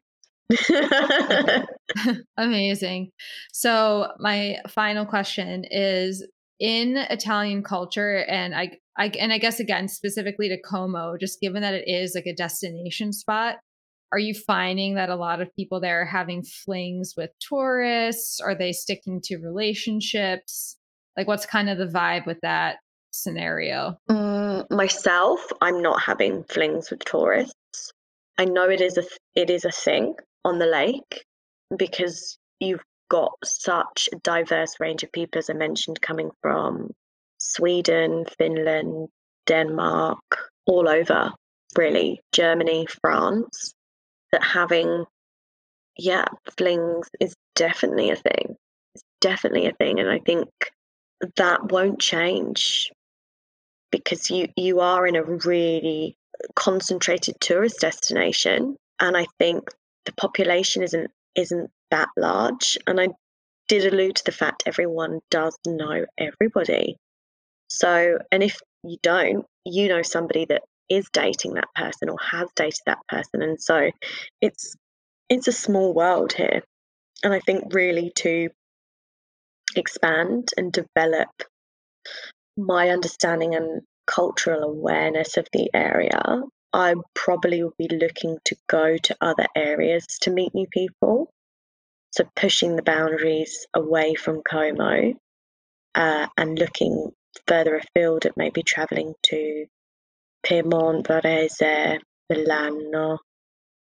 Amazing. 2.37 3.11
So, 3.53 4.11
my 4.19 4.57
final 4.67 5.05
question 5.05 5.63
is 5.69 6.25
in 6.59 6.97
Italian 6.97 7.63
culture 7.63 8.25
and 8.25 8.53
I 8.53 8.77
I 8.97 9.11
and 9.19 9.31
I 9.31 9.37
guess 9.37 9.59
again 9.59 9.87
specifically 9.87 10.49
to 10.49 10.59
Como, 10.61 11.17
just 11.17 11.39
given 11.39 11.61
that 11.61 11.73
it 11.73 11.87
is 11.87 12.13
like 12.15 12.25
a 12.25 12.35
destination 12.35 13.13
spot, 13.13 13.57
are 14.11 14.19
you 14.19 14.33
finding 14.33 14.95
that 14.95 15.09
a 15.09 15.15
lot 15.15 15.41
of 15.41 15.55
people 15.55 15.79
there 15.79 16.01
are 16.01 16.05
having 16.05 16.43
flings 16.43 17.13
with 17.15 17.29
tourists? 17.39 18.39
Are 18.39 18.55
they 18.55 18.73
sticking 18.73 19.21
to 19.25 19.37
relationships? 19.37 20.77
Like 21.15 21.27
what's 21.27 21.45
kind 21.45 21.69
of 21.69 21.77
the 21.77 21.85
vibe 21.85 22.25
with 22.25 22.39
that 22.41 22.77
scenario? 23.11 23.97
Um, 24.09 24.65
myself, 24.69 25.39
I'm 25.61 25.81
not 25.81 26.01
having 26.01 26.43
flings 26.43 26.89
with 26.89 27.03
tourists. 27.05 27.93
I 28.37 28.45
know 28.45 28.69
it 28.69 28.81
is 28.81 28.97
a 28.97 29.03
it 29.35 29.49
is 29.49 29.65
a 29.65 29.71
thing 29.71 30.15
on 30.43 30.59
the 30.59 30.65
lake 30.65 31.25
because 31.77 32.37
you've 32.59 32.83
got 33.09 33.33
such 33.43 34.09
a 34.13 34.17
diverse 34.17 34.79
range 34.79 35.03
of 35.03 35.11
people, 35.11 35.39
as 35.39 35.49
I 35.49 35.53
mentioned, 35.53 36.01
coming 36.01 36.31
from 36.41 36.91
Sweden, 37.39 38.25
Finland, 38.37 39.09
Denmark, 39.47 40.21
all 40.65 40.87
over, 40.87 41.31
really, 41.75 42.21
Germany, 42.31 42.87
France, 43.01 43.73
that 44.31 44.43
having, 44.43 45.05
yeah, 45.97 46.25
flings 46.57 47.07
is 47.19 47.35
definitely 47.55 48.11
a 48.11 48.15
thing. 48.15 48.55
It's 48.93 49.03
definitely 49.21 49.67
a 49.67 49.73
thing. 49.73 49.99
And 49.99 50.09
I 50.09 50.19
think 50.19 50.49
that 51.35 51.71
won't 51.71 51.99
change 51.99 52.91
because 53.91 54.29
you, 54.29 54.47
you 54.55 54.79
are 54.81 55.07
in 55.07 55.15
a 55.15 55.23
really 55.23 56.15
concentrated 56.55 57.35
tourist 57.39 57.79
destination. 57.79 58.75
And 58.99 59.17
I 59.17 59.25
think 59.39 59.69
the 60.05 60.13
population 60.13 60.83
isn't 60.83 61.11
isn't 61.35 61.69
that 61.91 62.09
large. 62.17 62.77
And 62.87 62.99
I 62.99 63.09
did 63.67 63.91
allude 63.91 64.15
to 64.17 64.25
the 64.25 64.31
fact 64.31 64.63
everyone 64.65 65.19
does 65.29 65.57
know 65.65 66.05
everybody. 66.17 66.97
So, 67.69 68.17
and 68.31 68.43
if 68.43 68.59
you 68.83 68.97
don't, 69.01 69.45
you 69.65 69.87
know 69.87 70.01
somebody 70.01 70.45
that 70.45 70.63
is 70.89 71.07
dating 71.13 71.53
that 71.53 71.67
person 71.75 72.09
or 72.09 72.17
has 72.19 72.49
dated 72.55 72.79
that 72.85 72.99
person. 73.07 73.41
And 73.41 73.61
so 73.61 73.91
it's 74.41 74.75
it's 75.29 75.47
a 75.47 75.53
small 75.53 75.93
world 75.93 76.33
here. 76.33 76.63
And 77.23 77.33
I 77.33 77.39
think 77.39 77.73
really 77.73 78.11
to 78.17 78.49
expand 79.75 80.49
and 80.57 80.71
develop 80.71 81.29
my 82.57 82.89
understanding 82.89 83.55
and 83.55 83.81
cultural 84.07 84.63
awareness 84.63 85.37
of 85.37 85.47
the 85.53 85.69
area, 85.73 86.41
I 86.73 86.95
probably 87.13 87.63
would 87.63 87.77
be 87.77 87.87
looking 87.87 88.37
to 88.45 88.55
go 88.67 88.97
to 88.97 89.17
other 89.21 89.47
areas 89.55 90.05
to 90.21 90.31
meet 90.31 90.55
new 90.55 90.67
people. 90.71 91.29
So 92.11 92.27
pushing 92.35 92.75
the 92.75 92.81
boundaries 92.81 93.67
away 93.73 94.15
from 94.15 94.41
Como 94.41 95.13
uh, 95.95 96.27
and 96.37 96.59
looking 96.59 97.11
further 97.47 97.75
afield 97.75 98.25
at 98.25 98.37
maybe 98.37 98.63
travelling 98.63 99.13
to 99.27 99.65
Piedmont, 100.43 101.07
Varese, 101.07 101.99
Milano, 102.29 103.19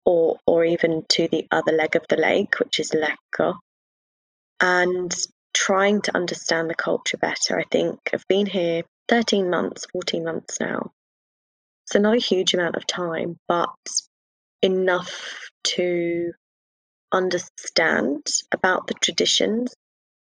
or 0.05 0.39
or 0.47 0.65
even 0.65 1.05
to 1.11 1.29
the 1.29 1.47
other 1.51 1.73
leg 1.73 1.97
of 1.97 2.05
the 2.09 2.17
lake, 2.17 2.59
which 2.59 2.81
is 2.81 2.93
Lecco, 2.93 3.59
and 4.61 5.15
trying 5.55 6.01
to 6.03 6.17
understand 6.17 6.71
the 6.71 6.75
culture 6.75 7.17
better. 7.17 7.59
I 7.59 7.65
think 7.71 7.99
I've 8.13 8.27
been 8.29 8.47
here 8.47 8.83
13 9.09 9.51
months, 9.51 9.87
14 9.93 10.25
months 10.25 10.61
now. 10.61 10.93
So 11.87 11.99
not 11.99 12.17
a 12.17 12.21
huge 12.21 12.55
amount 12.55 12.77
of 12.77 12.87
time, 12.87 13.37
but 13.49 13.75
enough 14.63 15.51
to 15.65 16.33
understand 17.13 18.27
about 18.53 18.87
the 18.87 18.95
traditions 18.95 19.75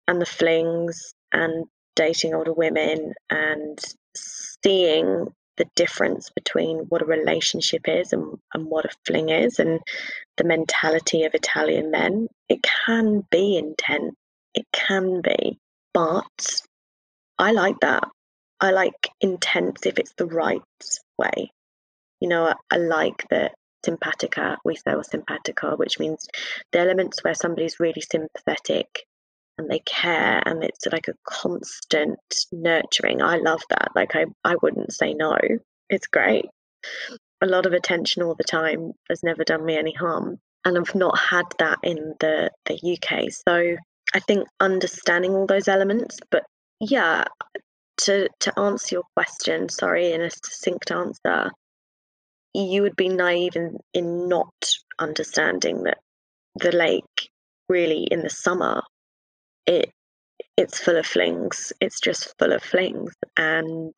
and 0.09 0.21
the 0.21 0.27
flings 0.27 1.15
and 1.33 1.67
dating 1.97 2.35
older 2.35 2.53
women 2.53 3.15
and 3.31 3.79
seeing 4.17 5.27
the 5.59 5.67
difference 5.77 6.31
between 6.31 6.79
what 6.89 7.03
a 7.03 7.07
relationship 7.07 7.83
is 7.87 8.13
and, 8.13 8.39
and 8.55 8.67
what 8.67 8.87
a 8.87 8.97
fling 9.05 9.29
is 9.29 9.59
and 9.59 9.81
the 10.37 10.45
mentality 10.45 11.25
of 11.25 11.35
Italian 11.35 11.91
men. 11.91 12.29
It 12.49 12.61
can 12.63 13.25
be 13.31 13.57
intense. 13.59 14.15
It 14.55 14.67
can 14.73 15.21
be. 15.21 15.59
But 15.93 16.63
I 17.39 17.53
like 17.53 17.81
that. 17.81 18.05
I 18.61 18.71
like 18.71 19.11
intense 19.21 19.85
if 19.85 19.99
it's 19.99 20.15
the 20.17 20.27
right 20.27 20.63
way. 21.19 21.51
You 22.21 22.29
know, 22.29 22.47
I, 22.47 22.55
I 22.71 22.77
like 22.79 23.27
that 23.31 23.55
simpatica, 23.87 24.57
we 24.65 24.77
say, 24.77 24.93
or 24.93 25.03
simpatica, 25.03 25.79
which 25.79 25.99
means 25.99 26.29
the 26.73 26.79
elements 26.79 27.23
where 27.23 27.35
somebody's 27.35 27.81
really 27.81 28.01
sympathetic 28.01 29.07
and 29.59 29.71
they 29.71 29.81
care 29.81 30.43
and 30.47 30.65
it's 30.65 30.87
like 30.87 31.09
a 31.09 31.15
constant 31.25 32.19
nurturing. 32.51 33.23
I 33.23 33.37
love 33.37 33.63
that. 33.71 33.91
Like 33.95 34.17
I, 34.17 34.27
I 34.45 34.57
wouldn't 34.63 34.93
say 34.93 35.15
no. 35.15 35.37
It's 35.91 36.07
great. 36.07 36.47
A 37.41 37.47
lot 37.47 37.67
of 37.67 37.73
attention 37.73 38.23
all 38.23 38.35
the 38.35 38.45
time 38.45 38.93
has 39.09 39.23
never 39.23 39.45
done 39.45 39.65
me 39.65 39.77
any 39.77 39.93
harm. 39.93 40.39
And 40.65 40.79
I've 40.79 40.95
not 40.95 41.19
had 41.19 41.47
that 41.59 41.79
in 41.83 42.15
the, 42.21 42.51
the 42.67 42.99
UK. 42.99 43.31
So 43.47 43.77
I 44.15 44.21
think 44.21 44.47
understanding 44.61 45.33
all 45.33 45.47
those 45.47 45.69
elements, 45.69 46.19
but 46.31 46.45
yeah, 46.81 47.25
to 47.99 48.29
to 48.41 48.59
answer 48.59 48.97
your 48.97 49.05
question, 49.17 49.69
sorry, 49.69 50.13
in 50.13 50.21
a 50.21 50.31
succinct 50.31 50.91
answer, 50.91 51.51
you 52.55 52.83
would 52.83 52.97
be 52.97 53.09
naive 53.09 53.57
in, 53.57 53.79
in 53.95 54.29
not 54.29 54.53
understanding 54.99 55.85
that 55.85 55.99
the 56.57 56.73
lake 56.73 57.31
really 57.69 58.05
in 58.11 58.23
the 58.23 58.31
summer 58.31 58.83
it 59.67 59.91
it's 60.57 60.79
full 60.79 60.97
of 60.97 61.07
flings. 61.07 61.73
It's 61.81 62.01
just 62.01 62.35
full 62.39 62.53
of 62.53 62.63
flings. 62.63 63.13
And 63.37 63.95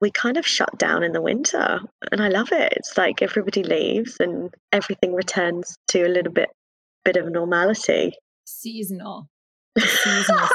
we 0.00 0.10
kind 0.10 0.36
of 0.36 0.46
shut 0.46 0.78
down 0.78 1.02
in 1.02 1.12
the 1.12 1.20
winter 1.20 1.80
and 2.10 2.22
i 2.22 2.28
love 2.28 2.52
it. 2.52 2.72
It's 2.76 2.96
like 2.96 3.20
everybody 3.22 3.62
leaves 3.62 4.16
and 4.18 4.52
everything 4.72 5.14
returns 5.14 5.76
to 5.88 6.06
a 6.06 6.08
little 6.08 6.32
bit 6.32 6.48
bit 7.04 7.16
of 7.16 7.30
normality. 7.30 8.12
Seasonal. 8.46 9.28
Seasonal 9.78 10.48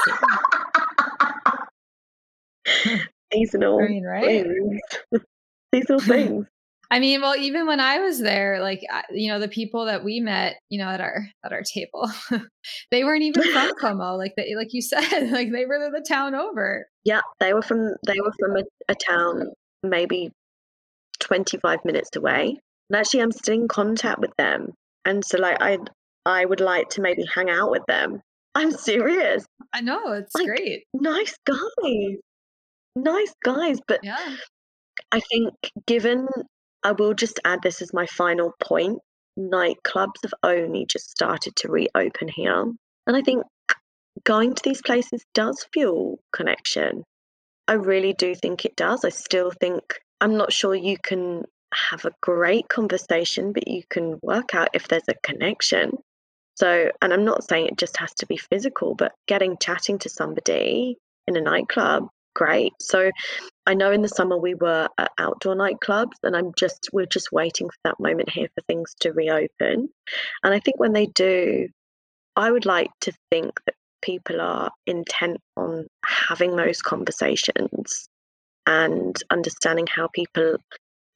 seasonal 3.32 3.80
I 3.82 3.88
mean, 3.88 4.04
right? 4.04 4.24
things. 4.24 4.80
seasonal 5.74 6.00
things 6.00 6.46
I 6.90 7.00
mean, 7.00 7.20
well, 7.20 7.36
even 7.36 7.66
when 7.66 7.80
I 7.80 7.98
was 7.98 8.20
there, 8.20 8.60
like 8.60 8.80
you 9.10 9.30
know, 9.30 9.40
the 9.40 9.48
people 9.48 9.86
that 9.86 10.04
we 10.04 10.20
met, 10.20 10.56
you 10.70 10.78
know, 10.78 10.88
at 10.88 11.00
our 11.00 11.28
at 11.44 11.52
our 11.52 11.62
table, 11.62 12.10
they 12.90 13.04
weren't 13.04 13.22
even 13.22 13.42
from 13.52 13.72
Como. 13.80 14.14
Like 14.16 14.34
they, 14.36 14.54
like 14.54 14.72
you 14.72 14.82
said, 14.82 15.02
like 15.30 15.50
they 15.52 15.66
were 15.66 15.90
the 15.92 16.04
town 16.06 16.34
over. 16.34 16.86
Yeah, 17.04 17.22
they 17.40 17.52
were 17.52 17.62
from 17.62 17.94
they 18.06 18.20
were 18.20 18.32
from 18.38 18.56
a, 18.56 18.62
a 18.88 18.94
town 18.94 19.52
maybe 19.82 20.30
twenty 21.18 21.58
five 21.58 21.84
minutes 21.84 22.10
away. 22.16 22.58
And 22.88 22.96
actually, 22.96 23.22
I'm 23.22 23.32
still 23.32 23.54
in 23.54 23.68
contact 23.68 24.20
with 24.20 24.34
them, 24.38 24.72
and 25.04 25.24
so 25.24 25.38
like 25.38 25.56
I 25.60 25.78
I 26.24 26.44
would 26.44 26.60
like 26.60 26.88
to 26.90 27.00
maybe 27.00 27.24
hang 27.34 27.50
out 27.50 27.70
with 27.70 27.84
them. 27.86 28.20
I'm 28.54 28.70
serious. 28.70 29.44
I 29.74 29.80
know 29.80 30.12
it's 30.12 30.34
like, 30.34 30.46
great. 30.46 30.84
Nice 30.94 31.36
guys, 31.44 32.16
nice 32.94 33.34
guys, 33.44 33.78
but 33.86 34.00
yeah. 34.02 34.36
I 35.12 35.20
think 35.20 35.52
given 35.86 36.26
I 36.86 36.92
will 36.92 37.14
just 37.14 37.40
add 37.44 37.62
this 37.62 37.82
as 37.82 37.92
my 37.92 38.06
final 38.06 38.54
point. 38.62 39.00
Nightclubs 39.36 40.22
have 40.22 40.34
only 40.44 40.86
just 40.86 41.10
started 41.10 41.56
to 41.56 41.68
reopen 41.68 42.28
here. 42.28 42.62
And 43.08 43.16
I 43.16 43.22
think 43.22 43.42
going 44.22 44.54
to 44.54 44.62
these 44.62 44.82
places 44.82 45.24
does 45.34 45.66
fuel 45.72 46.20
connection. 46.32 47.02
I 47.66 47.72
really 47.72 48.12
do 48.12 48.36
think 48.36 48.64
it 48.64 48.76
does. 48.76 49.04
I 49.04 49.08
still 49.08 49.50
think, 49.50 49.82
I'm 50.20 50.36
not 50.36 50.52
sure 50.52 50.76
you 50.76 50.96
can 50.96 51.42
have 51.74 52.04
a 52.04 52.14
great 52.20 52.68
conversation, 52.68 53.52
but 53.52 53.66
you 53.66 53.82
can 53.90 54.20
work 54.22 54.54
out 54.54 54.68
if 54.72 54.86
there's 54.86 55.08
a 55.08 55.14
connection. 55.24 55.90
So, 56.54 56.92
and 57.02 57.12
I'm 57.12 57.24
not 57.24 57.42
saying 57.42 57.66
it 57.66 57.78
just 57.78 57.96
has 57.96 58.14
to 58.18 58.26
be 58.26 58.36
physical, 58.36 58.94
but 58.94 59.10
getting 59.26 59.56
chatting 59.58 59.98
to 59.98 60.08
somebody 60.08 60.98
in 61.26 61.36
a 61.36 61.40
nightclub 61.40 62.06
great. 62.36 62.74
So 62.80 63.10
I 63.66 63.72
know 63.72 63.90
in 63.90 64.02
the 64.02 64.08
summer 64.08 64.36
we 64.36 64.54
were 64.54 64.88
at 64.98 65.10
outdoor 65.18 65.56
nightclubs, 65.56 66.18
and 66.22 66.36
I'm 66.36 66.52
just 66.54 66.90
we're 66.92 67.06
just 67.06 67.32
waiting 67.32 67.68
for 67.68 67.78
that 67.84 67.98
moment 67.98 68.30
here 68.30 68.48
for 68.54 68.62
things 68.68 68.94
to 69.00 69.12
reopen. 69.12 69.88
And 70.44 70.54
I 70.54 70.60
think 70.60 70.78
when 70.78 70.92
they 70.92 71.06
do, 71.06 71.68
I 72.36 72.52
would 72.52 72.66
like 72.66 72.90
to 73.00 73.12
think 73.32 73.58
that 73.64 73.74
people 74.02 74.40
are 74.40 74.70
intent 74.86 75.38
on 75.56 75.86
having 76.04 76.54
those 76.54 76.82
conversations 76.82 78.06
and 78.66 79.16
understanding 79.30 79.86
how 79.86 80.08
people 80.08 80.56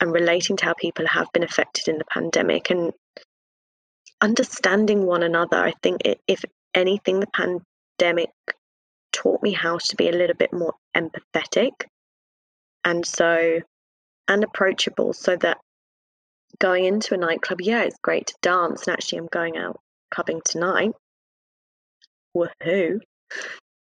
and 0.00 0.12
relating 0.12 0.56
to 0.56 0.64
how 0.64 0.74
people 0.74 1.06
have 1.06 1.30
been 1.34 1.42
affected 1.42 1.86
in 1.88 1.98
the 1.98 2.04
pandemic 2.06 2.70
and 2.70 2.92
understanding 4.22 5.04
one 5.04 5.22
another. 5.22 5.58
I 5.58 5.74
think 5.82 6.00
it, 6.06 6.18
if 6.26 6.42
anything, 6.74 7.20
the 7.20 7.26
pandemic 7.98 8.30
taught 9.20 9.42
me 9.42 9.52
how 9.52 9.78
to 9.78 9.96
be 9.96 10.08
a 10.08 10.12
little 10.12 10.36
bit 10.36 10.52
more 10.52 10.74
empathetic 10.96 11.72
and 12.84 13.04
so 13.04 13.60
and 14.28 14.44
approachable 14.44 15.12
so 15.12 15.36
that 15.36 15.58
going 16.58 16.84
into 16.84 17.14
a 17.14 17.16
nightclub, 17.16 17.60
yeah, 17.60 17.82
it's 17.82 17.98
great 18.02 18.28
to 18.28 18.34
dance. 18.42 18.86
And 18.86 18.94
actually, 18.94 19.18
I'm 19.18 19.26
going 19.26 19.56
out 19.56 19.80
clubbing 20.12 20.40
tonight. 20.44 20.92
Woohoo. 22.36 23.00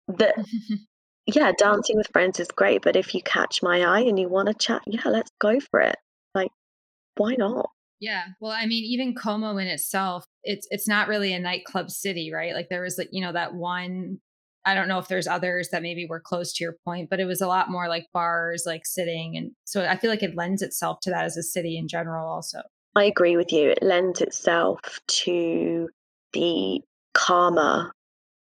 But 0.07 0.35
yeah, 1.25 1.51
dancing 1.57 1.97
with 1.97 2.07
friends 2.13 2.39
is 2.39 2.47
great. 2.47 2.81
But 2.81 2.95
if 2.95 3.13
you 3.13 3.21
catch 3.21 3.61
my 3.61 3.81
eye 3.83 4.01
and 4.01 4.19
you 4.19 4.29
want 4.29 4.47
to 4.47 4.53
chat, 4.53 4.81
yeah, 4.87 5.01
let's 5.05 5.31
go 5.39 5.59
for 5.59 5.81
it. 5.81 5.97
Like, 6.33 6.51
why 7.15 7.35
not? 7.35 7.69
Yeah. 7.99 8.23
Well, 8.39 8.51
I 8.51 8.65
mean, 8.65 8.83
even 8.85 9.13
Como 9.13 9.57
in 9.57 9.67
itself, 9.67 10.25
it's 10.43 10.67
it's 10.71 10.87
not 10.87 11.07
really 11.07 11.33
a 11.33 11.39
nightclub 11.39 11.91
city, 11.91 12.31
right? 12.33 12.53
Like 12.53 12.69
there 12.69 12.81
was 12.81 12.97
like, 12.97 13.09
you 13.11 13.21
know, 13.21 13.33
that 13.33 13.53
one 13.53 14.19
I 14.65 14.75
don't 14.75 14.87
know 14.87 14.99
if 14.99 15.07
there's 15.07 15.27
others 15.27 15.69
that 15.71 15.81
maybe 15.81 16.05
were 16.05 16.19
close 16.19 16.53
to 16.53 16.63
your 16.63 16.75
point, 16.85 17.09
but 17.09 17.19
it 17.19 17.25
was 17.25 17.41
a 17.41 17.47
lot 17.47 17.69
more 17.71 17.87
like 17.87 18.07
bars, 18.13 18.63
like 18.65 18.85
sitting. 18.85 19.35
And 19.35 19.51
so 19.65 19.85
I 19.85 19.97
feel 19.97 20.09
like 20.09 20.23
it 20.23 20.35
lends 20.35 20.61
itself 20.61 20.99
to 21.01 21.09
that 21.09 21.25
as 21.25 21.37
a 21.37 21.43
city 21.43 21.77
in 21.77 21.87
general, 21.87 22.27
also. 22.27 22.61
I 22.95 23.05
agree 23.05 23.37
with 23.37 23.51
you. 23.51 23.69
It 23.69 23.81
lends 23.81 24.21
itself 24.21 24.99
to 25.07 25.89
the 26.33 26.81
calmer 27.13 27.91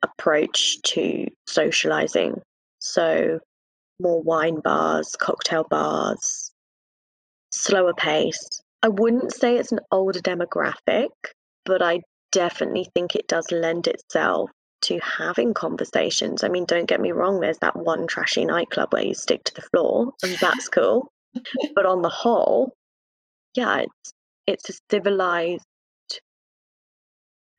approach 0.03 0.81
to 0.83 1.27
socializing. 1.47 2.41
So, 2.79 3.39
more 3.99 4.21
wine 4.21 4.59
bars, 4.63 5.15
cocktail 5.19 5.65
bars, 5.69 6.51
slower 7.51 7.93
pace. 7.93 8.61
I 8.83 8.89
wouldn't 8.89 9.33
say 9.33 9.57
it's 9.57 9.71
an 9.71 9.79
older 9.91 10.19
demographic, 10.19 11.09
but 11.65 11.81
I 11.81 12.01
definitely 12.31 12.87
think 12.93 13.15
it 13.15 13.27
does 13.27 13.51
lend 13.51 13.87
itself 13.87 14.51
to 14.81 14.99
having 14.99 15.53
conversations. 15.53 16.43
I 16.43 16.49
mean, 16.49 16.65
don't 16.65 16.87
get 16.87 17.01
me 17.01 17.11
wrong, 17.11 17.39
there's 17.39 17.57
that 17.59 17.75
one 17.75 18.07
trashy 18.07 18.45
nightclub 18.45 18.93
where 18.93 19.03
you 19.03 19.13
stick 19.13 19.43
to 19.45 19.55
the 19.55 19.61
floor, 19.61 20.13
and 20.23 20.37
that's 20.39 20.69
cool. 20.73 21.11
but 21.75 21.85
on 21.85 22.01
the 22.01 22.09
whole, 22.09 22.73
yeah, 23.55 23.79
it's 23.79 24.13
it's 24.45 24.69
a 24.69 24.73
civilized, 24.89 25.65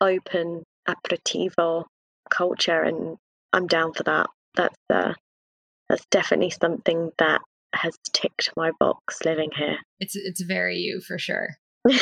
open 0.00 0.64
aperitivo 0.88 1.84
culture, 2.30 2.82
and 2.82 3.16
I'm 3.52 3.66
down 3.66 3.92
for 3.92 4.04
that. 4.04 4.30
That's 4.54 4.76
uh, 4.90 5.14
that's 5.88 6.06
definitely 6.10 6.50
something 6.50 7.10
that 7.18 7.40
has 7.74 7.94
ticked 8.12 8.50
my 8.56 8.72
box 8.80 9.18
living 9.24 9.50
here. 9.54 9.78
It's 10.00 10.16
it's 10.16 10.40
very 10.40 10.76
you 10.76 11.00
for 11.00 11.18
sure. 11.18 11.48
come 11.88 11.98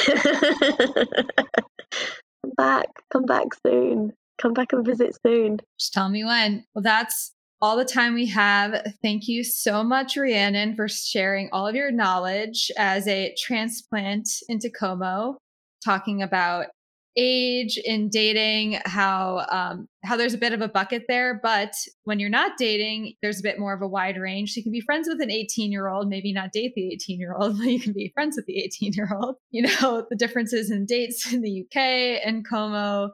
back, 2.57 2.89
come 3.13 3.25
back 3.25 3.47
soon 3.65 4.13
come 4.39 4.53
back 4.53 4.73
and 4.73 4.85
visit 4.85 5.17
soon. 5.25 5.59
Just 5.79 5.93
tell 5.93 6.09
me 6.09 6.25
when. 6.25 6.65
Well, 6.75 6.83
that's 6.83 7.33
all 7.61 7.77
the 7.77 7.85
time 7.85 8.15
we 8.15 8.27
have. 8.27 8.95
Thank 9.03 9.29
you 9.29 9.43
so 9.43 9.83
much, 9.83 10.17
Rhiannon, 10.17 10.77
for 10.77 10.89
sharing 10.89 11.49
all 11.53 11.67
of 11.67 11.75
your 11.75 11.91
knowledge 11.91 12.71
as 12.77 13.09
a 13.09 13.35
transplant 13.39 14.29
into 14.49 14.71
Como, 14.71 15.39
talking 15.85 16.23
about 16.23 16.67
age 17.17 17.79
in 17.85 18.09
dating, 18.09 18.79
how 18.85 19.47
um, 19.51 19.89
how 20.05 20.17
there's 20.17 20.35
a 20.35 20.39
bit 20.39 20.53
of 20.53 20.61
a 20.61 20.69
bucket 20.69 21.05
there, 21.09 21.41
but 21.43 21.73
when 22.05 22.21
you're 22.21 22.31
not 22.31 22.53
dating, 22.59 23.15
there's 23.23 23.41
a 23.41 23.43
bit 23.43 23.59
more 23.59 23.75
of 23.75 23.83
a 23.83 23.89
wide 23.89 24.17
range. 24.17 24.53
So 24.53 24.59
you 24.59 24.63
can 24.63 24.73
be 24.73 24.81
friends 24.81 25.09
with 25.09 25.21
an 25.21 25.31
18 25.31 25.73
year 25.73 25.89
old, 25.89 26.09
maybe 26.09 26.33
not 26.33 26.53
date 26.53 26.73
the 26.75 26.93
18 26.93 27.19
year 27.19 27.35
old, 27.35 27.59
but 27.59 27.67
you 27.67 27.81
can 27.81 27.93
be 27.93 28.13
friends 28.15 28.37
with 28.37 28.47
the 28.47 28.59
18 28.59 28.93
year 28.93 29.09
old. 29.15 29.37
You 29.51 29.63
know 29.63 30.07
the 30.11 30.17
differences 30.17 30.71
in 30.71 30.87
dates 30.87 31.33
in 31.33 31.41
the 31.41 31.63
UK 31.63 32.21
and 32.25 32.47
Como, 32.49 33.11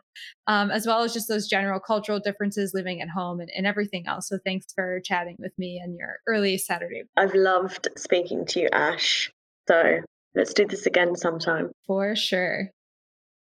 um, 0.46 0.70
as 0.70 0.86
well 0.86 1.02
as 1.02 1.12
just 1.12 1.28
those 1.28 1.48
general 1.48 1.80
cultural 1.80 2.20
differences 2.20 2.72
living 2.74 3.00
at 3.00 3.08
home 3.08 3.40
and, 3.40 3.50
and 3.56 3.66
everything 3.66 4.06
else. 4.06 4.28
So 4.28 4.38
thanks 4.44 4.66
for 4.74 5.00
chatting 5.04 5.36
with 5.38 5.52
me 5.58 5.80
on 5.84 5.94
your 5.94 6.18
early 6.26 6.58
Saturday. 6.58 7.04
I've 7.16 7.34
loved 7.34 7.88
speaking 7.96 8.44
to 8.46 8.60
you, 8.60 8.68
Ash. 8.72 9.30
So 9.68 10.00
let's 10.34 10.54
do 10.54 10.66
this 10.66 10.86
again 10.86 11.14
sometime. 11.16 11.70
For 11.86 12.16
sure. 12.16 12.70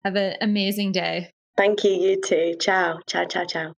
Have 0.05 0.15
an 0.15 0.35
amazing 0.41 0.91
day. 0.91 1.31
Thank 1.55 1.83
you, 1.83 1.91
you 1.91 2.21
too. 2.21 2.55
Ciao. 2.59 2.99
Ciao, 3.07 3.25
ciao, 3.25 3.45
ciao. 3.45 3.73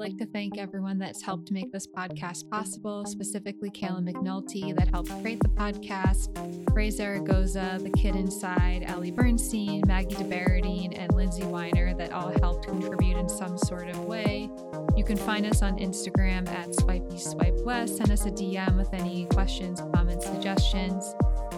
Like 0.00 0.16
to 0.16 0.24
thank 0.24 0.56
everyone 0.56 0.98
that's 0.98 1.20
helped 1.20 1.50
make 1.50 1.70
this 1.72 1.86
podcast 1.86 2.48
possible, 2.48 3.04
specifically 3.04 3.68
Kayla 3.68 4.02
McNulty 4.02 4.74
that 4.74 4.88
helped 4.88 5.10
create 5.20 5.40
the 5.40 5.50
podcast, 5.50 6.30
Ray 6.74 6.88
Zaragoza, 6.88 7.78
The 7.82 7.90
Kid 7.90 8.16
Inside, 8.16 8.84
Allie 8.84 9.10
Bernstein, 9.10 9.82
Maggie 9.86 10.14
DeBaradine, 10.14 10.98
and 10.98 11.12
Lindsay 11.12 11.44
Weiner 11.44 11.94
that 11.96 12.12
all 12.12 12.32
helped 12.40 12.66
contribute 12.66 13.18
in 13.18 13.28
some 13.28 13.58
sort 13.58 13.90
of 13.90 13.98
way. 14.06 14.48
You 14.96 15.04
can 15.04 15.18
find 15.18 15.44
us 15.44 15.60
on 15.60 15.78
Instagram 15.78 16.48
at 16.48 16.74
Swipey 16.76 17.18
Swipe 17.18 17.62
West. 17.66 17.98
Send 17.98 18.10
us 18.10 18.24
a 18.24 18.30
DM 18.30 18.78
with 18.78 18.94
any 18.94 19.26
questions, 19.26 19.82
comments, 19.94 20.24
suggestions. 20.24 21.14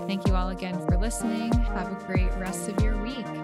Thank 0.09 0.27
you 0.27 0.35
all 0.35 0.49
again 0.49 0.75
for 0.89 0.99
listening. 0.99 1.53
Have 1.53 1.93
a 1.93 2.05
great 2.07 2.33
rest 2.35 2.69
of 2.69 2.83
your 2.83 3.01
week. 3.01 3.42